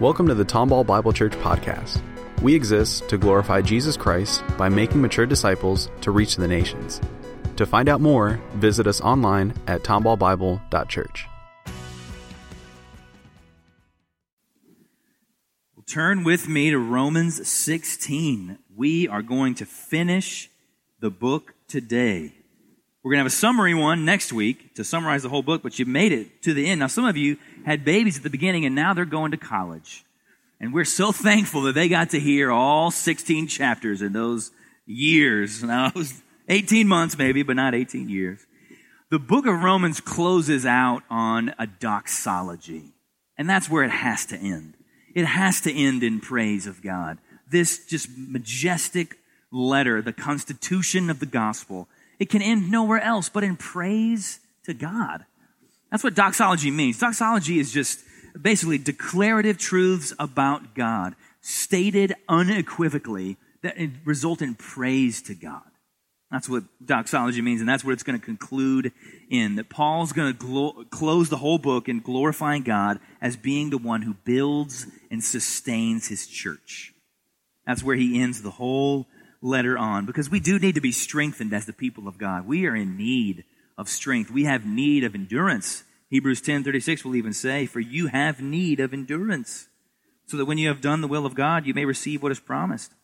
Welcome 0.00 0.26
to 0.26 0.34
the 0.34 0.44
Tomball 0.44 0.84
Bible 0.84 1.12
Church 1.12 1.34
podcast. 1.34 2.02
We 2.42 2.52
exist 2.52 3.08
to 3.08 3.16
glorify 3.16 3.62
Jesus 3.62 3.96
Christ 3.96 4.42
by 4.58 4.68
making 4.68 5.00
mature 5.00 5.24
disciples 5.24 5.88
to 6.00 6.10
reach 6.10 6.34
the 6.34 6.48
nations. 6.48 7.00
To 7.54 7.64
find 7.64 7.88
out 7.88 8.00
more, 8.00 8.40
visit 8.54 8.88
us 8.88 9.00
online 9.00 9.54
at 9.68 9.84
tomballbible.church. 9.84 11.28
Turn 15.86 16.24
with 16.24 16.48
me 16.48 16.70
to 16.70 16.78
Romans 16.78 17.48
16. 17.48 18.58
We 18.74 19.06
are 19.06 19.22
going 19.22 19.54
to 19.54 19.64
finish 19.64 20.50
the 20.98 21.10
book 21.10 21.54
today. 21.68 22.32
We're 23.04 23.10
going 23.10 23.18
to 23.18 23.24
have 23.24 23.32
a 23.32 23.36
summary 23.36 23.74
one 23.74 24.06
next 24.06 24.32
week 24.32 24.74
to 24.76 24.82
summarize 24.82 25.24
the 25.24 25.28
whole 25.28 25.42
book, 25.42 25.62
but 25.62 25.78
you 25.78 25.84
made 25.84 26.10
it 26.10 26.40
to 26.44 26.54
the 26.54 26.66
end. 26.66 26.80
Now, 26.80 26.86
some 26.86 27.04
of 27.04 27.18
you 27.18 27.36
had 27.66 27.84
babies 27.84 28.16
at 28.16 28.22
the 28.22 28.30
beginning 28.30 28.64
and 28.64 28.74
now 28.74 28.94
they're 28.94 29.04
going 29.04 29.32
to 29.32 29.36
college. 29.36 30.06
And 30.58 30.72
we're 30.72 30.86
so 30.86 31.12
thankful 31.12 31.60
that 31.62 31.74
they 31.74 31.90
got 31.90 32.10
to 32.10 32.18
hear 32.18 32.50
all 32.50 32.90
16 32.90 33.46
chapters 33.48 34.00
in 34.00 34.14
those 34.14 34.52
years. 34.86 35.62
Now, 35.62 35.88
it 35.88 35.94
was 35.94 36.22
18 36.48 36.88
months 36.88 37.18
maybe, 37.18 37.42
but 37.42 37.56
not 37.56 37.74
18 37.74 38.08
years. 38.08 38.40
The 39.10 39.18
book 39.18 39.44
of 39.44 39.62
Romans 39.62 40.00
closes 40.00 40.64
out 40.64 41.02
on 41.10 41.54
a 41.58 41.66
doxology. 41.66 42.94
And 43.36 43.50
that's 43.50 43.68
where 43.68 43.84
it 43.84 43.90
has 43.90 44.24
to 44.26 44.38
end. 44.38 44.76
It 45.14 45.26
has 45.26 45.60
to 45.62 45.72
end 45.72 46.02
in 46.02 46.20
praise 46.20 46.66
of 46.66 46.82
God. 46.82 47.18
This 47.50 47.84
just 47.84 48.08
majestic 48.16 49.18
letter, 49.52 50.00
the 50.00 50.14
constitution 50.14 51.10
of 51.10 51.20
the 51.20 51.26
gospel, 51.26 51.86
it 52.24 52.30
can 52.30 52.40
end 52.40 52.70
nowhere 52.70 53.02
else 53.02 53.28
but 53.28 53.44
in 53.44 53.54
praise 53.54 54.40
to 54.64 54.72
God. 54.72 55.26
That's 55.90 56.02
what 56.02 56.14
doxology 56.14 56.70
means. 56.70 56.98
Doxology 56.98 57.58
is 57.58 57.70
just 57.70 58.00
basically 58.40 58.78
declarative 58.78 59.58
truths 59.58 60.14
about 60.18 60.74
God, 60.74 61.16
stated 61.42 62.14
unequivocally 62.26 63.36
that 63.60 63.76
result 64.06 64.40
in 64.40 64.54
praise 64.54 65.20
to 65.24 65.34
God. 65.34 65.64
That's 66.30 66.48
what 66.48 66.64
doxology 66.82 67.42
means, 67.42 67.60
and 67.60 67.68
that's 67.68 67.84
what 67.84 67.92
it's 67.92 68.02
going 68.02 68.18
to 68.18 68.24
conclude 68.24 68.92
in. 69.28 69.56
That 69.56 69.68
Paul's 69.68 70.14
going 70.14 70.32
to 70.32 70.38
glo- 70.38 70.84
close 70.88 71.28
the 71.28 71.36
whole 71.36 71.58
book 71.58 71.90
in 71.90 72.00
glorifying 72.00 72.62
God 72.62 73.00
as 73.20 73.36
being 73.36 73.68
the 73.68 73.76
one 73.76 74.00
who 74.00 74.14
builds 74.24 74.86
and 75.10 75.22
sustains 75.22 76.08
his 76.08 76.26
church. 76.26 76.94
That's 77.66 77.82
where 77.82 77.96
he 77.96 78.18
ends 78.18 78.40
the 78.40 78.52
whole 78.52 79.06
letter 79.44 79.76
on 79.76 80.06
because 80.06 80.30
we 80.30 80.40
do 80.40 80.58
need 80.58 80.74
to 80.74 80.80
be 80.80 80.90
strengthened 80.90 81.52
as 81.52 81.66
the 81.66 81.72
people 81.72 82.08
of 82.08 82.18
God. 82.18 82.46
We 82.46 82.66
are 82.66 82.74
in 82.74 82.96
need 82.96 83.44
of 83.76 83.88
strength. 83.88 84.30
We 84.30 84.44
have 84.44 84.64
need 84.64 85.04
of 85.04 85.14
endurance. 85.14 85.84
Hebrews 86.08 86.40
10:36 86.40 87.04
will 87.04 87.14
even 87.14 87.32
say, 87.32 87.66
"For 87.66 87.80
you 87.80 88.06
have 88.06 88.40
need 88.40 88.80
of 88.80 88.94
endurance, 88.94 89.68
so 90.26 90.36
that 90.36 90.46
when 90.46 90.58
you 90.58 90.68
have 90.68 90.80
done 90.80 91.02
the 91.02 91.08
will 91.08 91.26
of 91.26 91.34
God, 91.34 91.66
you 91.66 91.74
may 91.74 91.84
receive 91.84 92.22
what 92.22 92.32
is 92.32 92.40
promised." 92.40 92.94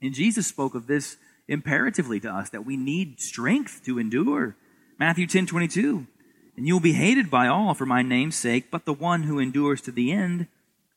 And 0.00 0.14
Jesus 0.14 0.46
spoke 0.46 0.74
of 0.74 0.86
this 0.86 1.16
imperatively 1.48 2.20
to 2.20 2.32
us 2.32 2.50
that 2.50 2.64
we 2.64 2.76
need 2.76 3.20
strength 3.20 3.82
to 3.84 3.98
endure. 3.98 4.56
Matthew 4.98 5.26
10:22, 5.26 6.06
"And 6.56 6.66
you 6.66 6.74
will 6.74 6.80
be 6.80 6.92
hated 6.92 7.30
by 7.30 7.48
all 7.48 7.74
for 7.74 7.86
my 7.86 8.02
name's 8.02 8.36
sake, 8.36 8.70
but 8.70 8.84
the 8.84 8.92
one 8.92 9.24
who 9.24 9.38
endures 9.38 9.80
to 9.82 9.90
the 9.90 10.12
end 10.12 10.46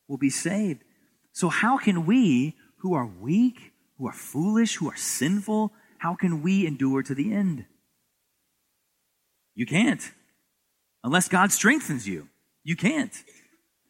will 0.06 0.18
be 0.18 0.30
saved." 0.30 0.84
So 1.32 1.48
how 1.48 1.78
can 1.78 2.06
we 2.06 2.54
who 2.78 2.94
are 2.94 3.06
weak 3.06 3.72
who 3.98 4.08
are 4.08 4.12
foolish, 4.12 4.76
who 4.76 4.90
are 4.90 4.96
sinful, 4.96 5.72
how 5.98 6.14
can 6.14 6.42
we 6.42 6.66
endure 6.66 7.02
to 7.02 7.14
the 7.14 7.32
end? 7.32 7.64
You 9.54 9.66
can't. 9.66 10.12
Unless 11.02 11.28
God 11.28 11.52
strengthens 11.52 12.08
you, 12.08 12.28
you 12.62 12.76
can't. 12.76 13.12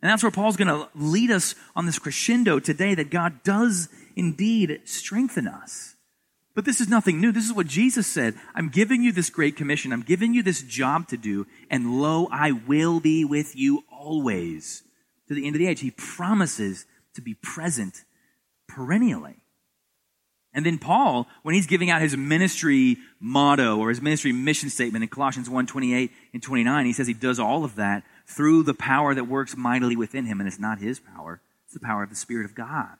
And 0.02 0.10
that's 0.10 0.22
where 0.22 0.32
Paul's 0.32 0.56
going 0.56 0.68
to 0.68 0.88
lead 0.94 1.30
us 1.30 1.54
on 1.74 1.86
this 1.86 1.98
crescendo 1.98 2.58
today 2.58 2.94
that 2.94 3.10
God 3.10 3.42
does 3.42 3.88
indeed 4.16 4.82
strengthen 4.84 5.48
us. 5.48 5.94
But 6.54 6.64
this 6.64 6.80
is 6.80 6.88
nothing 6.88 7.20
new. 7.20 7.32
This 7.32 7.46
is 7.46 7.52
what 7.52 7.66
Jesus 7.66 8.06
said. 8.06 8.34
I'm 8.54 8.68
giving 8.68 9.02
you 9.02 9.12
this 9.12 9.30
great 9.30 9.56
commission. 9.56 9.92
I'm 9.92 10.02
giving 10.02 10.34
you 10.34 10.42
this 10.42 10.62
job 10.62 11.08
to 11.08 11.16
do. 11.16 11.46
And 11.70 12.00
lo, 12.00 12.28
I 12.30 12.52
will 12.52 13.00
be 13.00 13.24
with 13.24 13.56
you 13.56 13.82
always 13.90 14.82
to 15.28 15.34
the 15.34 15.46
end 15.46 15.56
of 15.56 15.58
the 15.58 15.66
age. 15.66 15.80
He 15.80 15.90
promises 15.90 16.86
to 17.14 17.22
be 17.22 17.34
present 17.34 18.04
perennially. 18.68 19.43
And 20.54 20.64
then 20.64 20.78
Paul, 20.78 21.26
when 21.42 21.56
he's 21.56 21.66
giving 21.66 21.90
out 21.90 22.00
his 22.00 22.16
ministry 22.16 22.98
motto 23.18 23.76
or 23.78 23.88
his 23.88 24.00
ministry 24.00 24.32
mission 24.32 24.70
statement 24.70 25.02
in 25.02 25.08
Colossians 25.08 25.50
1 25.50 25.66
28 25.66 26.12
and 26.32 26.42
29, 26.42 26.86
he 26.86 26.92
says 26.92 27.08
he 27.08 27.12
does 27.12 27.40
all 27.40 27.64
of 27.64 27.74
that 27.74 28.04
through 28.26 28.62
the 28.62 28.74
power 28.74 29.14
that 29.14 29.24
works 29.24 29.56
mightily 29.56 29.96
within 29.96 30.26
him. 30.26 30.40
And 30.40 30.46
it's 30.46 30.60
not 30.60 30.78
his 30.78 31.00
power, 31.00 31.40
it's 31.64 31.74
the 31.74 31.80
power 31.80 32.04
of 32.04 32.10
the 32.10 32.16
Spirit 32.16 32.44
of 32.44 32.54
God. 32.54 32.96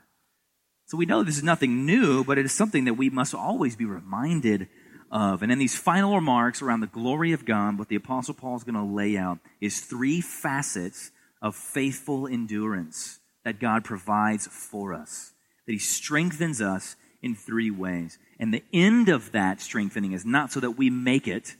So 0.87 0.99
we 0.99 1.07
know 1.07 1.23
this 1.23 1.39
is 1.39 1.45
nothing 1.45 1.87
new, 1.87 2.25
but 2.25 2.39
it 2.39 2.45
is 2.45 2.53
something 2.53 2.85
that 2.85 2.95
we 2.95 3.09
must 3.09 3.35
always 3.35 3.77
be 3.77 3.85
reminded 3.85 4.69
of. 5.11 5.43
And 5.43 5.51
in 5.51 5.59
these 5.59 5.79
final 5.79 6.15
remarks 6.15 6.61
around 6.61 6.81
the 6.81 6.87
glory 6.89 7.33
of 7.33 7.47
God, 7.47 7.79
what 7.79 7.89
the 7.89 7.97
Apostle 7.97 8.35
Paul 8.35 8.57
is 8.57 8.65
going 8.65 8.75
to 8.75 8.83
lay 8.83 9.17
out 9.17 9.39
is 9.61 9.81
three 9.81 10.21
facets 10.21 11.11
of 11.41 11.55
faithful 11.55 12.27
endurance 12.27 13.21
that 13.45 13.61
God 13.61 13.85
provides 13.85 14.47
for 14.47 14.93
us, 14.93 15.33
that 15.67 15.73
he 15.73 15.79
strengthens 15.79 16.61
us 16.61 16.97
in 17.25 17.35
three 17.35 17.71
ways. 17.71 18.19
And 18.39 18.53
the 18.53 18.63
end 18.71 19.09
of 19.09 19.33
that 19.33 19.63
strengthening 19.63 20.13
is 20.13 20.27
not 20.27 20.53
so 20.53 20.61
that 20.61 20.73
we 20.73 20.91
make 20.91 21.27
it. 21.27 21.57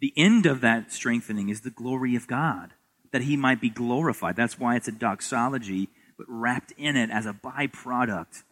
The 0.00 0.14
end 0.16 0.46
of 0.46 0.62
that 0.62 0.90
strengthening 0.90 1.50
is 1.50 1.60
the 1.60 1.70
glory 1.70 2.16
of 2.16 2.26
God, 2.26 2.70
that 3.12 3.22
he 3.22 3.36
might 3.36 3.60
be 3.60 3.68
glorified. 3.68 4.36
That's 4.36 4.58
why 4.58 4.76
it's 4.76 4.88
a 4.88 4.92
doxology, 4.92 5.90
but 6.16 6.26
wrapped 6.30 6.72
in 6.78 6.96
it 6.96 7.10
as 7.10 7.26
a 7.26 7.34
byproduct 7.34 8.42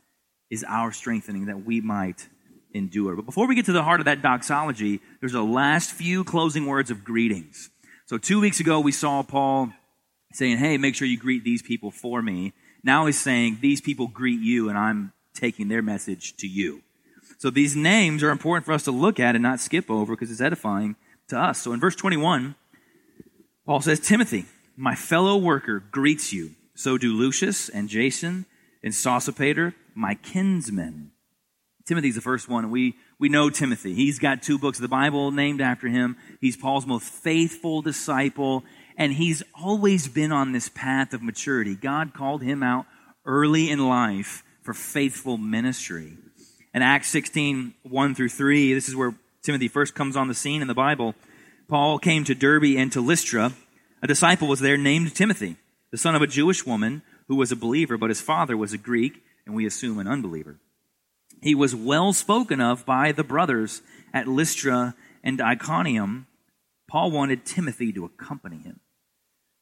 is 0.50 0.64
our 0.68 0.92
strengthening 0.92 1.46
that 1.46 1.64
we 1.64 1.80
might 1.80 2.28
endure. 2.74 3.16
But 3.16 3.24
before 3.24 3.48
we 3.48 3.54
get 3.54 3.64
to 3.66 3.72
the 3.72 3.82
heart 3.82 4.00
of 4.00 4.06
that 4.06 4.20
doxology, 4.20 5.00
there's 5.20 5.34
a 5.34 5.42
last 5.42 5.92
few 5.92 6.24
closing 6.24 6.66
words 6.66 6.90
of 6.90 7.04
greetings. 7.04 7.70
So 8.04 8.18
two 8.18 8.40
weeks 8.40 8.60
ago, 8.60 8.80
we 8.80 8.92
saw 8.92 9.22
Paul 9.22 9.72
saying, 10.34 10.58
Hey, 10.58 10.76
make 10.76 10.94
sure 10.94 11.08
you 11.08 11.18
greet 11.18 11.42
these 11.42 11.62
people 11.62 11.90
for 11.90 12.20
me. 12.20 12.52
Now 12.82 13.06
he's 13.06 13.18
saying, 13.18 13.58
These 13.62 13.80
people 13.80 14.08
greet 14.08 14.40
you, 14.40 14.68
and 14.68 14.76
I'm 14.76 15.14
taking 15.34 15.68
their 15.68 15.82
message 15.82 16.36
to 16.36 16.46
you. 16.46 16.82
So 17.38 17.50
these 17.50 17.76
names 17.76 18.22
are 18.22 18.30
important 18.30 18.64
for 18.64 18.72
us 18.72 18.84
to 18.84 18.90
look 18.90 19.20
at 19.20 19.34
and 19.34 19.42
not 19.42 19.60
skip 19.60 19.90
over 19.90 20.14
because 20.14 20.30
it's 20.30 20.40
edifying 20.40 20.96
to 21.28 21.38
us. 21.38 21.60
So 21.60 21.72
in 21.72 21.80
verse 21.80 21.96
21, 21.96 22.54
Paul 23.66 23.80
says, 23.80 24.00
Timothy, 24.00 24.46
my 24.76 24.94
fellow 24.94 25.36
worker, 25.36 25.82
greets 25.90 26.32
you. 26.32 26.52
So 26.74 26.98
do 26.98 27.12
Lucius 27.12 27.68
and 27.68 27.88
Jason 27.88 28.46
and 28.82 28.92
Sosipater, 28.92 29.74
my 29.94 30.14
kinsmen. 30.14 31.10
Timothy's 31.86 32.14
the 32.14 32.20
first 32.20 32.48
one. 32.48 32.70
We, 32.70 32.94
we 33.18 33.28
know 33.28 33.50
Timothy. 33.50 33.94
He's 33.94 34.18
got 34.18 34.42
two 34.42 34.58
books 34.58 34.78
of 34.78 34.82
the 34.82 34.88
Bible 34.88 35.30
named 35.30 35.60
after 35.60 35.88
him. 35.88 36.16
He's 36.40 36.56
Paul's 36.56 36.86
most 36.86 37.08
faithful 37.08 37.82
disciple, 37.82 38.64
and 38.96 39.12
he's 39.12 39.42
always 39.54 40.08
been 40.08 40.32
on 40.32 40.52
this 40.52 40.70
path 40.70 41.12
of 41.12 41.22
maturity. 41.22 41.74
God 41.74 42.14
called 42.14 42.42
him 42.42 42.62
out 42.62 42.86
early 43.26 43.70
in 43.70 43.86
life 43.86 44.43
for 44.64 44.72
faithful 44.74 45.36
ministry. 45.36 46.14
In 46.72 46.82
Acts 46.82 47.08
16, 47.08 47.74
1 47.82 48.14
through 48.14 48.30
3, 48.30 48.74
this 48.74 48.88
is 48.88 48.96
where 48.96 49.14
Timothy 49.42 49.68
first 49.68 49.94
comes 49.94 50.16
on 50.16 50.26
the 50.26 50.34
scene 50.34 50.62
in 50.62 50.68
the 50.68 50.74
Bible. 50.74 51.14
Paul 51.68 51.98
came 51.98 52.24
to 52.24 52.34
Derbe 52.34 52.76
and 52.76 52.90
to 52.92 53.02
Lystra. 53.02 53.52
A 54.02 54.06
disciple 54.06 54.48
was 54.48 54.60
there 54.60 54.78
named 54.78 55.14
Timothy, 55.14 55.56
the 55.90 55.98
son 55.98 56.14
of 56.14 56.22
a 56.22 56.26
Jewish 56.26 56.66
woman 56.66 57.02
who 57.28 57.36
was 57.36 57.52
a 57.52 57.56
believer, 57.56 57.98
but 57.98 58.08
his 58.10 58.22
father 58.22 58.56
was 58.56 58.72
a 58.72 58.78
Greek, 58.78 59.22
and 59.44 59.54
we 59.54 59.66
assume 59.66 59.98
an 59.98 60.08
unbeliever. 60.08 60.56
He 61.42 61.54
was 61.54 61.74
well 61.74 62.14
spoken 62.14 62.60
of 62.60 62.86
by 62.86 63.12
the 63.12 63.24
brothers 63.24 63.82
at 64.14 64.26
Lystra 64.26 64.94
and 65.22 65.42
Iconium. 65.42 66.26
Paul 66.88 67.10
wanted 67.10 67.44
Timothy 67.44 67.92
to 67.92 68.06
accompany 68.06 68.58
him. 68.58 68.80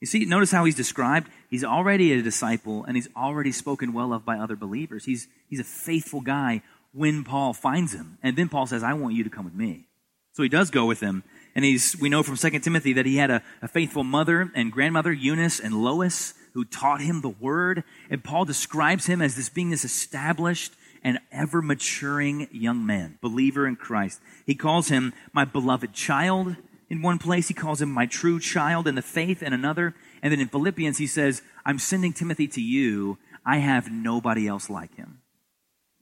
You 0.02 0.06
see, 0.06 0.24
notice 0.24 0.50
how 0.50 0.64
he's 0.64 0.74
described. 0.74 1.30
He's 1.48 1.62
already 1.62 2.12
a 2.12 2.22
disciple 2.22 2.82
and 2.82 2.96
he's 2.96 3.08
already 3.16 3.52
spoken 3.52 3.92
well 3.92 4.12
of 4.12 4.24
by 4.24 4.36
other 4.36 4.56
believers. 4.56 5.04
He's, 5.04 5.28
he's 5.48 5.60
a 5.60 5.64
faithful 5.64 6.20
guy 6.20 6.62
when 6.92 7.22
Paul 7.22 7.52
finds 7.52 7.94
him. 7.94 8.18
And 8.20 8.36
then 8.36 8.48
Paul 8.48 8.66
says, 8.66 8.82
I 8.82 8.94
want 8.94 9.14
you 9.14 9.22
to 9.22 9.30
come 9.30 9.44
with 9.44 9.54
me. 9.54 9.86
So 10.32 10.42
he 10.42 10.48
does 10.48 10.70
go 10.70 10.86
with 10.86 10.98
him. 10.98 11.22
And 11.54 11.64
he's, 11.64 11.96
we 12.00 12.08
know 12.08 12.24
from 12.24 12.36
2 12.36 12.50
Timothy 12.58 12.94
that 12.94 13.06
he 13.06 13.18
had 13.18 13.30
a, 13.30 13.44
a 13.62 13.68
faithful 13.68 14.02
mother 14.02 14.50
and 14.56 14.72
grandmother, 14.72 15.12
Eunice 15.12 15.60
and 15.60 15.84
Lois, 15.84 16.34
who 16.54 16.64
taught 16.64 17.00
him 17.00 17.20
the 17.20 17.28
word. 17.28 17.84
And 18.10 18.24
Paul 18.24 18.44
describes 18.44 19.06
him 19.06 19.22
as 19.22 19.36
this 19.36 19.50
being 19.50 19.70
this 19.70 19.84
established 19.84 20.72
and 21.04 21.20
ever 21.30 21.62
maturing 21.62 22.48
young 22.50 22.84
man, 22.84 23.18
believer 23.20 23.68
in 23.68 23.76
Christ. 23.76 24.20
He 24.46 24.56
calls 24.56 24.88
him 24.88 25.12
my 25.32 25.44
beloved 25.44 25.92
child 25.92 26.56
in 26.92 27.00
one 27.00 27.18
place, 27.18 27.48
he 27.48 27.54
calls 27.54 27.80
him 27.80 27.90
my 27.90 28.04
true 28.04 28.38
child 28.38 28.86
in 28.86 28.96
the 28.96 29.00
faith 29.00 29.42
in 29.42 29.54
another. 29.54 29.94
And 30.22 30.30
then 30.30 30.40
in 30.40 30.48
Philippians, 30.48 30.98
he 30.98 31.06
says, 31.06 31.40
I'm 31.64 31.78
sending 31.78 32.12
Timothy 32.12 32.46
to 32.48 32.60
you. 32.60 33.16
I 33.46 33.56
have 33.58 33.90
nobody 33.90 34.46
else 34.46 34.68
like 34.68 34.94
him. 34.96 35.22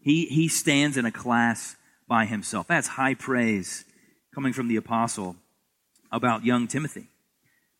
He, 0.00 0.26
he 0.26 0.48
stands 0.48 0.96
in 0.96 1.04
a 1.04 1.12
class 1.12 1.76
by 2.08 2.24
himself. 2.24 2.66
That's 2.66 2.88
high 2.88 3.14
praise 3.14 3.84
coming 4.34 4.52
from 4.52 4.66
the 4.66 4.74
apostle 4.74 5.36
about 6.10 6.44
young 6.44 6.66
Timothy. 6.66 7.06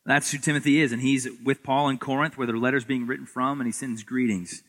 That's 0.05 0.31
who 0.31 0.37
Timothy 0.37 0.79
is, 0.79 0.93
and 0.93 1.01
he's 1.01 1.27
with 1.43 1.63
Paul 1.63 1.89
in 1.89 1.97
Corinth, 1.97 2.37
where 2.37 2.47
their 2.47 2.55
letters 2.55 2.85
being 2.85 3.07
written 3.07 3.25
from, 3.25 3.59
and 3.59 3.67
he 3.67 3.73
sends 3.73 4.03
greetings 4.03 4.63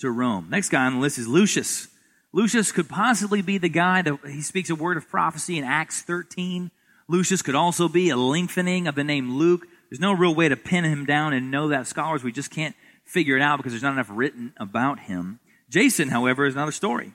to 0.00 0.10
Rome. 0.10 0.48
Next 0.50 0.68
guy 0.68 0.84
on 0.84 0.94
the 0.94 1.00
list 1.00 1.18
is 1.18 1.28
Lucius. 1.28 1.86
Lucius 2.32 2.72
could 2.72 2.88
possibly 2.88 3.40
be 3.40 3.56
the 3.56 3.68
guy 3.68 4.02
that 4.02 4.18
he 4.26 4.42
speaks 4.42 4.68
a 4.68 4.74
word 4.74 4.96
of 4.96 5.08
prophecy 5.08 5.56
in 5.56 5.62
Acts 5.62 6.02
13. 6.02 6.72
Lucius 7.08 7.42
could 7.42 7.54
also 7.54 7.88
be 7.88 8.10
a 8.10 8.16
lengthening 8.16 8.86
of 8.86 8.94
the 8.94 9.04
name 9.04 9.36
Luke. 9.36 9.66
There's 9.90 10.00
no 10.00 10.12
real 10.12 10.34
way 10.34 10.48
to 10.48 10.56
pin 10.56 10.84
him 10.84 11.04
down 11.04 11.32
and 11.32 11.50
know 11.50 11.68
that. 11.68 11.86
Scholars, 11.86 12.24
we 12.24 12.32
just 12.32 12.50
can't 12.50 12.74
figure 13.04 13.36
it 13.36 13.42
out 13.42 13.58
because 13.58 13.72
there's 13.72 13.82
not 13.82 13.92
enough 13.92 14.08
written 14.10 14.54
about 14.56 15.00
him. 15.00 15.40
Jason, 15.68 16.08
however, 16.08 16.46
is 16.46 16.54
another 16.54 16.72
story. 16.72 17.12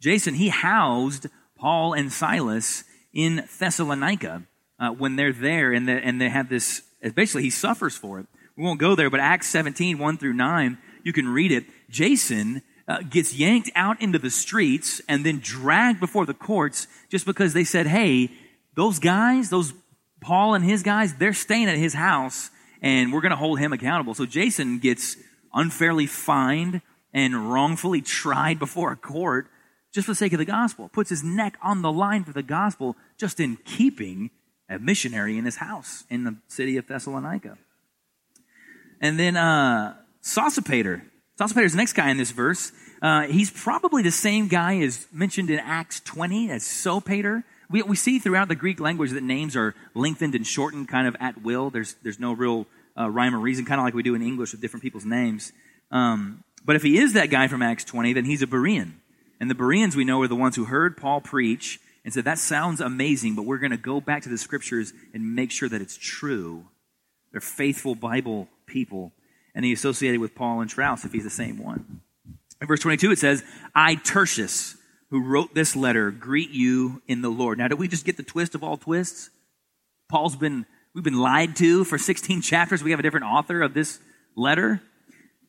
Jason, 0.00 0.34
he 0.34 0.48
housed 0.48 1.26
Paul 1.56 1.94
and 1.94 2.12
Silas 2.12 2.84
in 3.12 3.48
Thessalonica 3.58 4.42
uh, 4.78 4.90
when 4.90 5.16
they're 5.16 5.32
there 5.32 5.72
and, 5.72 5.88
the, 5.88 5.92
and 5.92 6.20
they 6.20 6.28
have 6.28 6.48
this, 6.48 6.82
basically, 7.14 7.42
he 7.42 7.50
suffers 7.50 7.96
for 7.96 8.20
it. 8.20 8.26
We 8.56 8.64
won't 8.64 8.80
go 8.80 8.94
there, 8.94 9.10
but 9.10 9.20
Acts 9.20 9.48
17, 9.48 9.98
1 9.98 10.18
through 10.18 10.34
9, 10.34 10.78
you 11.02 11.12
can 11.12 11.28
read 11.28 11.50
it. 11.50 11.64
Jason 11.90 12.62
uh, 12.86 13.02
gets 13.02 13.34
yanked 13.34 13.70
out 13.74 14.00
into 14.00 14.18
the 14.18 14.30
streets 14.30 15.00
and 15.08 15.24
then 15.24 15.40
dragged 15.40 16.00
before 16.00 16.26
the 16.26 16.34
courts 16.34 16.86
just 17.08 17.26
because 17.26 17.52
they 17.52 17.64
said, 17.64 17.86
hey, 17.86 18.30
those 18.74 18.98
guys, 18.98 19.50
those 19.50 19.72
Paul 20.20 20.54
and 20.54 20.64
his 20.64 20.82
guys, 20.82 21.14
they're 21.14 21.32
staying 21.32 21.68
at 21.68 21.76
his 21.76 21.94
house 21.94 22.50
and 22.82 23.12
we're 23.12 23.20
going 23.20 23.30
to 23.30 23.36
hold 23.36 23.58
him 23.58 23.72
accountable. 23.72 24.14
So 24.14 24.26
Jason 24.26 24.78
gets 24.78 25.16
unfairly 25.52 26.06
fined 26.06 26.82
and 27.12 27.52
wrongfully 27.52 28.00
tried 28.02 28.58
before 28.58 28.92
a 28.92 28.96
court 28.96 29.48
just 29.92 30.06
for 30.06 30.12
the 30.12 30.16
sake 30.16 30.32
of 30.32 30.38
the 30.40 30.44
gospel, 30.44 30.88
puts 30.88 31.08
his 31.10 31.22
neck 31.22 31.56
on 31.62 31.82
the 31.82 31.92
line 31.92 32.24
for 32.24 32.32
the 32.32 32.42
gospel 32.42 32.96
just 33.16 33.38
in 33.38 33.56
keeping 33.64 34.30
a 34.68 34.78
missionary 34.78 35.38
in 35.38 35.44
his 35.44 35.56
house 35.56 36.04
in 36.10 36.24
the 36.24 36.36
city 36.48 36.76
of 36.76 36.88
Thessalonica. 36.88 37.56
And 39.00 39.18
then 39.18 39.36
uh, 39.36 39.94
Sosipater. 40.22 41.02
Sosipater 41.38 41.64
is 41.64 41.72
the 41.72 41.78
next 41.78 41.92
guy 41.92 42.10
in 42.10 42.16
this 42.16 42.32
verse. 42.32 42.72
Uh, 43.00 43.22
he's 43.22 43.50
probably 43.50 44.02
the 44.02 44.10
same 44.10 44.48
guy 44.48 44.78
as 44.78 45.06
mentioned 45.12 45.50
in 45.50 45.60
Acts 45.60 46.00
20 46.00 46.50
as 46.50 46.64
Sopater. 46.64 47.44
We, 47.70 47.82
we 47.82 47.96
see 47.96 48.18
throughout 48.18 48.48
the 48.48 48.54
Greek 48.54 48.80
language 48.80 49.10
that 49.12 49.22
names 49.22 49.56
are 49.56 49.74
lengthened 49.94 50.34
and 50.34 50.46
shortened 50.46 50.88
kind 50.88 51.06
of 51.06 51.16
at 51.20 51.42
will. 51.42 51.70
There's, 51.70 51.94
there's 52.02 52.20
no 52.20 52.32
real 52.32 52.66
uh, 52.98 53.10
rhyme 53.10 53.34
or 53.34 53.38
reason, 53.38 53.64
kind 53.64 53.80
of 53.80 53.84
like 53.84 53.94
we 53.94 54.02
do 54.02 54.14
in 54.14 54.22
English 54.22 54.52
with 54.52 54.60
different 54.60 54.82
people's 54.82 55.04
names. 55.04 55.52
Um, 55.90 56.44
but 56.64 56.76
if 56.76 56.82
he 56.82 56.98
is 56.98 57.12
that 57.14 57.30
guy 57.30 57.48
from 57.48 57.62
Acts 57.62 57.84
20, 57.84 58.12
then 58.12 58.24
he's 58.24 58.42
a 58.42 58.46
Berean. 58.46 58.94
And 59.40 59.50
the 59.50 59.54
Bereans 59.54 59.96
we 59.96 60.04
know 60.04 60.22
are 60.22 60.28
the 60.28 60.36
ones 60.36 60.56
who 60.56 60.64
heard 60.64 60.96
Paul 60.96 61.20
preach 61.20 61.80
and 62.04 62.12
said, 62.12 62.24
That 62.24 62.38
sounds 62.38 62.80
amazing, 62.80 63.34
but 63.34 63.42
we're 63.42 63.58
going 63.58 63.72
to 63.72 63.76
go 63.76 64.00
back 64.00 64.22
to 64.22 64.28
the 64.28 64.38
scriptures 64.38 64.92
and 65.12 65.34
make 65.34 65.50
sure 65.50 65.68
that 65.68 65.82
it's 65.82 65.96
true. 65.96 66.64
They're 67.32 67.40
faithful 67.40 67.94
Bible 67.94 68.48
people. 68.66 69.12
And 69.54 69.64
he 69.64 69.72
associated 69.72 70.20
with 70.20 70.34
Paul 70.34 70.60
and 70.60 70.70
Strauss 70.70 71.04
if 71.04 71.12
he's 71.12 71.24
the 71.24 71.30
same 71.30 71.58
one. 71.58 72.00
In 72.60 72.66
verse 72.66 72.80
22, 72.80 73.12
it 73.12 73.18
says, 73.18 73.44
I, 73.74 73.96
Tertius, 73.96 74.76
who 75.14 75.20
wrote 75.20 75.54
this 75.54 75.76
letter, 75.76 76.10
greet 76.10 76.50
you 76.50 77.00
in 77.06 77.22
the 77.22 77.28
Lord. 77.28 77.56
Now, 77.56 77.68
did 77.68 77.78
we 77.78 77.86
just 77.86 78.04
get 78.04 78.16
the 78.16 78.24
twist 78.24 78.56
of 78.56 78.64
all 78.64 78.76
twists? 78.76 79.30
Paul's 80.08 80.34
been, 80.34 80.66
we've 80.92 81.04
been 81.04 81.20
lied 81.20 81.54
to 81.58 81.84
for 81.84 81.98
16 81.98 82.42
chapters. 82.42 82.82
We 82.82 82.90
have 82.90 82.98
a 82.98 83.02
different 83.04 83.24
author 83.24 83.62
of 83.62 83.74
this 83.74 84.00
letter. 84.34 84.82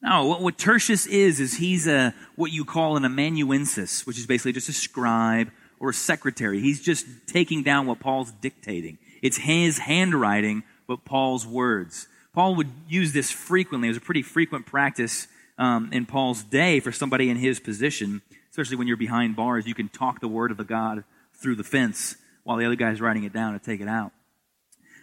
No, 0.03 0.27
what, 0.27 0.41
what 0.43 0.59
Tertius 0.59 1.07
is, 1.07 1.39
is 1.39 1.57
he's 1.57 1.87
a, 1.87 2.13
what 2.35 2.51
you 2.51 2.63
call 2.63 2.95
an 2.95 3.05
amanuensis, 3.05 4.05
which 4.05 4.19
is 4.19 4.27
basically 4.27 4.51
just 4.51 4.69
a 4.69 4.73
scribe 4.73 5.49
or 5.79 5.89
a 5.89 5.93
secretary. 5.95 6.59
He's 6.59 6.79
just 6.79 7.07
taking 7.25 7.63
down 7.63 7.87
what 7.87 7.99
Paul's 7.99 8.29
dictating. 8.29 8.99
It's 9.23 9.37
his 9.37 9.79
handwriting, 9.79 10.61
but 10.87 11.05
Paul's 11.05 11.47
words. 11.47 12.07
Paul 12.33 12.53
would 12.53 12.69
use 12.87 13.13
this 13.13 13.31
frequently. 13.31 13.87
It 13.87 13.93
was 13.93 13.97
a 13.97 14.01
pretty 14.01 14.21
frequent 14.21 14.67
practice 14.67 15.27
um, 15.57 15.89
in 15.91 16.05
Paul's 16.05 16.43
day 16.43 16.79
for 16.79 16.91
somebody 16.91 17.31
in 17.31 17.37
his 17.37 17.59
position, 17.59 18.21
especially 18.55 18.77
when 18.77 18.87
you're 18.87 18.95
behind 18.95 19.35
bars. 19.35 19.67
You 19.67 19.75
can 19.75 19.89
talk 19.89 20.21
the 20.21 20.29
word 20.29 20.49
of 20.49 20.55
the 20.55 20.63
God 20.63 21.03
through 21.33 21.57
the 21.57 21.63
fence 21.65 22.15
while 22.45 22.55
the 22.55 22.63
other 22.63 22.77
guy's 22.77 23.01
writing 23.01 23.25
it 23.25 23.33
down 23.33 23.51
to 23.51 23.59
take 23.59 23.81
it 23.81 23.87
out. 23.89 24.13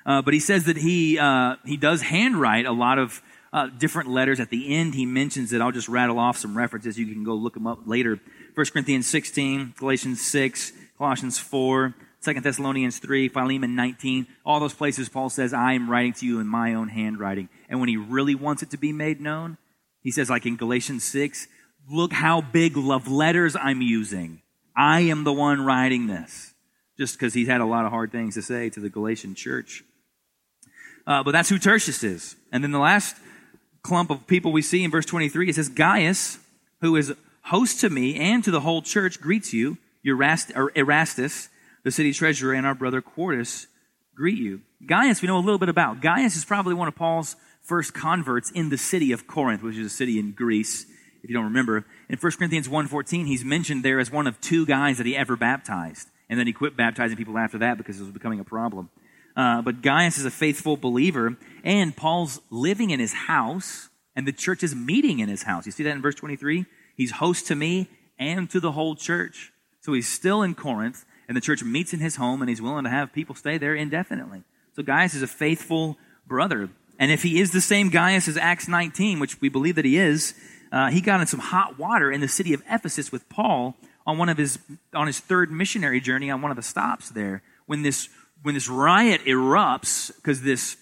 Uh, 0.07 0.23
but 0.23 0.33
he 0.33 0.41
says 0.41 0.65
that 0.65 0.79
he 0.79 1.19
uh, 1.19 1.57
he 1.67 1.77
does 1.77 2.01
handwrite 2.01 2.65
a 2.65 2.73
lot 2.73 2.99
of 2.99 3.21
uh, 3.53 3.67
different 3.67 4.09
letters. 4.09 4.41
At 4.41 4.49
the 4.49 4.75
end, 4.75 4.95
he 4.95 5.05
mentions 5.05 5.53
it. 5.53 5.61
I'll 5.61 5.71
just 5.71 5.91
rattle 5.91 6.19
off 6.19 6.39
some 6.39 6.57
references. 6.57 6.99
You 6.99 7.05
can 7.05 7.25
go 7.25 7.35
look 7.35 7.53
them 7.53 7.67
up 7.67 7.81
later. 7.85 8.19
1 8.55 8.67
Corinthians 8.73 9.07
16, 9.07 9.75
Galatians 9.77 10.23
6, 10.23 10.73
Colossians 10.97 11.39
4, 11.39 11.95
2 12.25 12.41
Thessalonians 12.41 13.01
3, 13.01 13.29
Philemon 13.29 13.75
19, 13.77 14.29
all 14.47 14.61
those 14.61 14.73
places 14.73 15.11
Paul 15.11 15.29
says, 15.29 15.53
I 15.53 15.75
am 15.75 15.91
writing 15.91 16.15
to 16.15 16.27
you 16.27 16.41
in 16.41 16.47
my 16.47 16.73
own 16.73 16.89
handwriting. 16.89 17.51
And 17.69 17.81
when 17.81 17.91
he 17.91 17.99
really 17.99 18.35
wants 18.35 18.63
it 18.63 18.71
to 18.71 18.79
be 18.79 18.93
made 18.93 19.21
known, 19.21 19.59
he 20.01 20.11
says, 20.11 20.31
like 20.31 20.47
in 20.47 20.57
Galatians 20.57 21.05
6, 21.05 21.49
look 21.91 22.13
how 22.13 22.41
big 22.41 22.77
love 22.77 23.09
letters 23.09 23.57
I'm 23.57 23.83
using. 23.83 24.41
I 24.77 25.01
am 25.01 25.25
the 25.25 25.33
one 25.33 25.65
writing 25.65 26.07
this. 26.07 26.55
Just 26.99 27.15
because 27.15 27.35
he's 27.35 27.49
had 27.49 27.61
a 27.61 27.67
lot 27.67 27.85
of 27.85 27.91
hard 27.91 28.13
things 28.13 28.35
to 28.35 28.43
say 28.43 28.69
to 28.71 28.81
the 28.81 28.91
Galatian 28.91 29.35
church. 29.35 29.83
Uh, 31.07 31.23
but 31.23 31.33
that's 31.33 31.49
who 31.49 31.59
Tertius 31.59 32.05
is. 32.05 32.37
And 32.53 32.63
then 32.63 32.71
the 32.71 32.79
last 32.79 33.17
clump 33.83 34.11
of 34.11 34.27
people 34.27 34.53
we 34.53 34.63
see 34.63 34.85
in 34.85 34.91
verse 34.91 35.07
23, 35.07 35.49
it 35.49 35.55
says, 35.55 35.69
Gaius, 35.69 36.39
who 36.81 36.95
is 36.97 37.13
host 37.45 37.81
to 37.81 37.91
me 37.91 38.17
and 38.17 38.45
to 38.45 38.51
the 38.51 38.61
whole 38.61 38.83
church, 38.83 39.21
greets 39.21 39.53
you. 39.53 39.79
Erastus, 40.05 41.49
the 41.83 41.91
city 41.91 42.13
treasurer, 42.13 42.53
and 42.53 42.67
our 42.67 42.75
brother 42.75 43.01
Quartus 43.01 43.67
greet 44.15 44.39
you. 44.39 44.61
Gaius, 44.85 45.23
we 45.23 45.29
know 45.29 45.39
a 45.39 45.41
little 45.41 45.59
bit 45.59 45.69
about. 45.69 46.01
Gaius 46.01 46.37
is 46.37 46.45
probably 46.45 46.75
one 46.75 46.89
of 46.89 46.95
Paul's 46.95 47.37
first 47.63 47.95
converts 47.95 48.51
in 48.51 48.69
the 48.69 48.79
city 48.79 49.13
of 49.13 49.27
Corinth, 49.27 49.63
which 49.63 49.77
is 49.77 49.87
a 49.87 49.91
city 49.91 50.19
in 50.19 50.33
Greece, 50.33 50.87
if 51.23 51.31
you 51.31 51.35
don't 51.35 51.45
remember. 51.45 51.85
In 52.09 52.19
1 52.19 52.33
Corinthians 52.33 52.69
1.14, 52.69 53.27
he's 53.27 53.45
mentioned 53.45 53.85
there 53.85 54.01
as 54.01 54.11
one 54.11 54.27
of 54.27 54.41
two 54.41 54.67
guys 54.67 54.99
that 54.99 55.07
he 55.07 55.17
ever 55.17 55.37
baptized. 55.37 56.09
And 56.29 56.39
then 56.39 56.47
he 56.47 56.53
quit 56.53 56.77
baptizing 56.77 57.17
people 57.17 57.39
after 57.39 57.59
that 57.59 57.79
because 57.79 57.99
it 57.99 58.03
was 58.03 58.13
becoming 58.13 58.41
a 58.41 58.45
problem. 58.45 58.91
Uh, 59.37 59.63
but 59.63 59.83
Gaius 59.83 60.19
is 60.19 60.25
a 60.25 60.31
faithful 60.31 60.77
believer, 60.77 61.37
and 61.65 61.97
Paul's 61.97 62.41
living 62.51 62.91
in 62.91 63.01
his 63.01 63.13
house, 63.13 63.89
and 64.15 64.27
the 64.27 64.33
church 64.33 64.63
is 64.63 64.75
meeting 64.75 65.21
in 65.21 65.29
his 65.29 65.45
house. 65.45 65.65
You 65.65 65.73
see 65.73 65.83
that 65.85 65.91
in 65.91 66.03
verse 66.03 66.15
23? 66.15 66.67
He's 66.97 67.13
host 67.13 67.47
to 67.47 67.55
me 67.55 67.89
and 68.19 68.51
to 68.51 68.61
the 68.61 68.73
whole 68.73 68.95
church. 68.95 69.53
So 69.81 69.95
he's 69.95 70.09
still 70.09 70.43
in 70.43 70.55
Corinth, 70.55 71.05
and 71.29 71.37
the 71.37 71.41
church 71.41 71.63
meets 71.63 71.95
in 71.95 72.01
his 72.01 72.17
home, 72.17 72.43
and 72.43 72.49
he's 72.49 72.61
willing 72.61 72.85
to 72.85 72.91
have 72.91 73.13
people 73.13 73.35
stay 73.35 73.57
there 73.57 73.75
indefinitely. 73.75 74.43
So 74.75 74.83
Gaius 74.83 75.15
is 75.15 75.23
a 75.23 75.27
faithful 75.27 75.97
brother. 76.27 76.71
And 76.99 77.11
if 77.11 77.23
he 77.23 77.41
is 77.41 77.53
the 77.53 77.61
same 77.61 77.89
Gaius 77.89 78.29
as 78.29 78.37
Acts 78.37 78.69
19, 78.69 79.19
which 79.19 79.41
we 79.41 79.49
believe 79.49 79.77
that 79.77 79.85
he 79.85 79.99
is, 79.99 80.35
uh, 80.73 80.89
he 80.91 81.01
got 81.01 81.21
in 81.21 81.27
some 81.27 81.41
hot 81.41 81.79
water 81.79 82.11
in 82.11 82.21
the 82.21 82.29
city 82.29 82.55
of 82.55 82.63
Ephesus 82.69 83.13
with 83.13 83.29
Paul 83.29 83.77
on 84.07 84.19
one 84.19 84.29
of 84.29 84.39
his 84.39 84.59
on 84.95 85.07
his 85.07 85.21
third 85.21 85.53
missionary 85.53 86.01
journey 86.01 86.31
on 86.31 86.43
one 86.43 86.51
of 86.51 86.57
the 86.57 86.63
stops 86.63 87.11
there 87.11 87.43
when 87.67 87.83
this 87.83 88.09
when 88.43 88.55
this 88.55 88.69
riot 88.69 89.25
erupts 89.27 90.15
because 90.17 90.43
this 90.43 90.77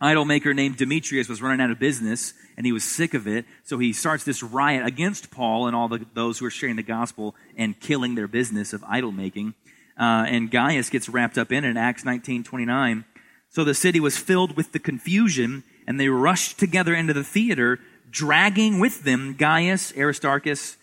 idol 0.00 0.24
maker 0.24 0.52
named 0.52 0.76
Demetrius 0.76 1.28
was 1.28 1.40
running 1.40 1.60
out 1.60 1.70
of 1.70 1.78
business 1.78 2.34
and 2.56 2.66
he 2.66 2.72
was 2.72 2.84
sick 2.84 3.14
of 3.14 3.26
it. 3.26 3.46
So 3.64 3.78
he 3.78 3.92
starts 3.92 4.24
this 4.24 4.42
riot 4.42 4.86
against 4.86 5.30
Paul 5.30 5.66
and 5.66 5.74
all 5.74 5.88
the, 5.88 6.04
those 6.14 6.38
who 6.38 6.46
are 6.46 6.50
sharing 6.50 6.76
the 6.76 6.82
gospel 6.82 7.34
and 7.56 7.78
killing 7.80 8.14
their 8.14 8.28
business 8.28 8.72
of 8.72 8.84
idol 8.84 9.10
making. 9.10 9.54
Uh, 9.98 10.26
and 10.28 10.50
Gaius 10.50 10.90
gets 10.90 11.08
wrapped 11.08 11.38
up 11.38 11.50
in 11.50 11.64
it 11.64 11.70
in 11.70 11.76
Acts 11.76 12.04
19 12.04 12.44
29. 12.44 13.04
So 13.48 13.64
the 13.64 13.74
city 13.74 14.00
was 14.00 14.16
filled 14.18 14.56
with 14.56 14.72
the 14.72 14.78
confusion 14.78 15.64
and 15.86 15.98
they 15.98 16.08
rushed 16.08 16.58
together 16.58 16.94
into 16.94 17.12
the 17.12 17.24
theater, 17.24 17.78
dragging 18.14 18.78
with 18.78 19.02
them 19.02 19.34
Gaius, 19.34 19.92
Aristarchus, 19.96 20.76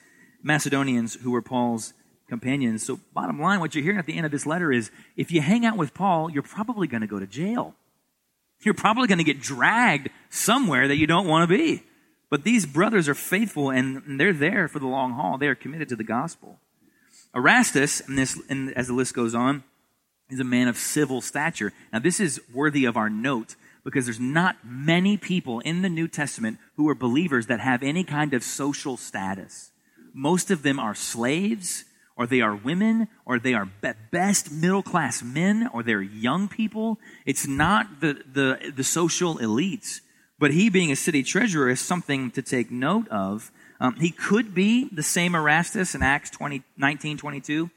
Macedonians 0.43 1.15
who 1.15 1.31
were 1.31 1.41
Paul's 1.41 1.93
companions. 2.27 2.85
So, 2.85 2.99
bottom 3.13 3.39
line, 3.39 3.59
what 3.61 3.73
you're 3.73 3.83
hearing 3.83 3.99
at 3.99 4.05
the 4.05 4.17
end 4.17 4.25
of 4.25 4.31
this 4.31 4.45
letter 4.45 4.71
is 4.71 4.91
if 5.15 5.31
you 5.31 5.41
hang 5.41 5.65
out 5.65 5.77
with 5.77 5.93
Paul, 5.93 6.29
you're 6.29 6.43
probably 6.43 6.87
going 6.87 7.01
to 7.01 7.07
go 7.07 7.19
to 7.19 7.27
jail. 7.27 7.73
You're 8.63 8.73
probably 8.73 9.07
going 9.07 9.17
to 9.17 9.23
get 9.23 9.41
dragged 9.41 10.09
somewhere 10.29 10.87
that 10.87 10.97
you 10.97 11.07
don't 11.07 11.27
want 11.27 11.49
to 11.49 11.57
be. 11.57 11.83
But 12.29 12.43
these 12.43 12.65
brothers 12.65 13.09
are 13.09 13.15
faithful 13.15 13.71
and 13.71 14.19
they're 14.19 14.33
there 14.33 14.67
for 14.67 14.79
the 14.79 14.87
long 14.87 15.13
haul. 15.13 15.37
They 15.37 15.47
are 15.47 15.55
committed 15.55 15.89
to 15.89 15.95
the 15.95 16.03
gospel. 16.03 16.59
Erastus, 17.33 18.01
and, 18.01 18.17
this, 18.17 18.39
and 18.49 18.73
as 18.73 18.87
the 18.87 18.93
list 18.93 19.13
goes 19.13 19.33
on, 19.33 19.63
is 20.29 20.39
a 20.39 20.45
man 20.45 20.67
of 20.67 20.77
civil 20.77 21.21
stature. 21.21 21.73
Now, 21.91 21.99
this 21.99 22.19
is 22.19 22.41
worthy 22.53 22.85
of 22.85 22.97
our 22.97 23.09
note 23.09 23.55
because 23.83 24.05
there's 24.05 24.19
not 24.19 24.57
many 24.63 25.17
people 25.17 25.59
in 25.61 25.81
the 25.81 25.89
New 25.89 26.07
Testament 26.07 26.59
who 26.75 26.87
are 26.89 26.95
believers 26.95 27.47
that 27.47 27.59
have 27.59 27.83
any 27.83 28.03
kind 28.03 28.33
of 28.33 28.43
social 28.43 28.97
status. 28.97 29.71
Most 30.13 30.51
of 30.51 30.63
them 30.63 30.79
are 30.79 30.93
slaves, 30.93 31.85
or 32.15 32.27
they 32.27 32.41
are 32.41 32.55
women, 32.55 33.07
or 33.25 33.39
they 33.39 33.53
are 33.53 33.69
best 34.11 34.51
middle 34.51 34.83
class 34.83 35.23
men, 35.23 35.69
or 35.73 35.81
they're 35.83 36.01
young 36.01 36.47
people. 36.47 36.99
It's 37.25 37.47
not 37.47 38.01
the, 38.01 38.21
the, 38.31 38.73
the 38.75 38.83
social 38.83 39.37
elites. 39.37 40.01
But 40.37 40.51
he, 40.51 40.69
being 40.69 40.91
a 40.91 40.95
city 40.95 41.23
treasurer, 41.23 41.69
is 41.69 41.79
something 41.79 42.31
to 42.31 42.41
take 42.41 42.71
note 42.71 43.07
of. 43.09 43.51
Um, 43.79 43.95
he 43.95 44.11
could 44.11 44.53
be 44.53 44.89
the 44.91 45.03
same 45.03 45.33
Erastus 45.33 45.95
in 45.95 46.03
Acts 46.03 46.29
20, 46.31 46.63
19, 46.77 47.17
22. 47.17 47.69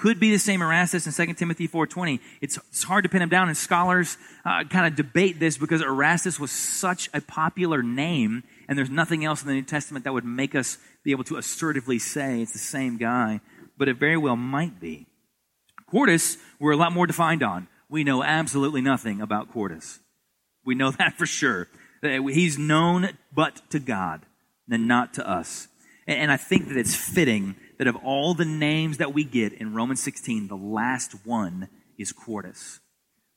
Could 0.00 0.18
be 0.18 0.30
the 0.30 0.38
same 0.38 0.62
Erastus 0.62 1.06
in 1.06 1.26
2 1.26 1.34
Timothy 1.34 1.68
4.20. 1.68 2.20
It's, 2.40 2.56
it's 2.70 2.82
hard 2.82 3.04
to 3.04 3.10
pin 3.10 3.20
him 3.20 3.28
down, 3.28 3.48
and 3.48 3.56
scholars 3.56 4.16
uh, 4.46 4.64
kind 4.64 4.86
of 4.86 4.96
debate 4.96 5.38
this 5.38 5.58
because 5.58 5.82
Erastus 5.82 6.40
was 6.40 6.50
such 6.50 7.10
a 7.12 7.20
popular 7.20 7.82
name, 7.82 8.42
and 8.66 8.78
there's 8.78 8.88
nothing 8.88 9.26
else 9.26 9.42
in 9.42 9.48
the 9.48 9.54
New 9.54 9.62
Testament 9.62 10.06
that 10.06 10.14
would 10.14 10.24
make 10.24 10.54
us 10.54 10.78
be 11.04 11.10
able 11.10 11.24
to 11.24 11.36
assertively 11.36 11.98
say 11.98 12.40
it's 12.40 12.54
the 12.54 12.58
same 12.58 12.96
guy, 12.96 13.40
but 13.76 13.88
it 13.88 13.98
very 13.98 14.16
well 14.16 14.36
might 14.36 14.80
be. 14.80 15.06
Quartus, 15.86 16.38
we're 16.58 16.72
a 16.72 16.76
lot 16.78 16.92
more 16.92 17.06
defined 17.06 17.42
on. 17.42 17.68
We 17.90 18.02
know 18.02 18.22
absolutely 18.22 18.80
nothing 18.80 19.20
about 19.20 19.50
Quartus. 19.50 20.00
We 20.64 20.74
know 20.74 20.90
that 20.98 21.18
for 21.18 21.26
sure. 21.26 21.68
He's 22.02 22.58
known 22.58 23.10
but 23.34 23.60
to 23.70 23.78
God 23.78 24.22
and 24.70 24.88
not 24.88 25.12
to 25.14 25.28
us. 25.28 25.68
And 26.06 26.32
I 26.32 26.38
think 26.38 26.68
that 26.68 26.78
it's 26.78 26.96
fitting 26.96 27.56
that 27.80 27.86
of 27.86 27.96
all 28.04 28.34
the 28.34 28.44
names 28.44 28.98
that 28.98 29.14
we 29.14 29.24
get 29.24 29.54
in 29.54 29.72
Romans 29.72 30.02
16, 30.02 30.48
the 30.48 30.54
last 30.54 31.24
one 31.24 31.66
is 31.98 32.12
Quartus. 32.12 32.78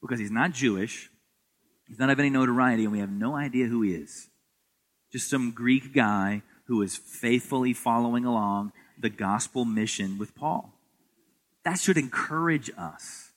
Because 0.01 0.19
he's 0.19 0.31
not 0.31 0.51
Jewish, 0.51 1.09
he's 1.87 1.97
not 1.97 2.09
of 2.09 2.19
any 2.19 2.29
notoriety, 2.29 2.83
and 2.83 2.91
we 2.91 2.99
have 2.99 3.09
no 3.09 3.37
idea 3.37 3.67
who 3.67 3.83
he 3.83 3.93
is. 3.93 4.27
Just 5.13 5.29
some 5.29 5.51
Greek 5.51 5.93
guy 5.93 6.41
who 6.67 6.81
is 6.81 6.97
faithfully 6.97 7.71
following 7.71 8.25
along 8.25 8.73
the 8.99 9.09
gospel 9.09 9.63
mission 9.63 10.17
with 10.17 10.35
Paul. 10.35 10.73
That 11.63 11.79
should 11.79 11.97
encourage 11.97 12.69
us. 12.77 13.31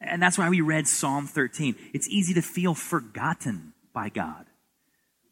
And 0.00 0.20
that's 0.20 0.38
why 0.38 0.48
we 0.48 0.60
read 0.60 0.88
Psalm 0.88 1.28
13. 1.28 1.76
It's 1.94 2.08
easy 2.08 2.34
to 2.34 2.42
feel 2.42 2.74
forgotten 2.74 3.74
by 3.94 4.08
God. 4.08 4.46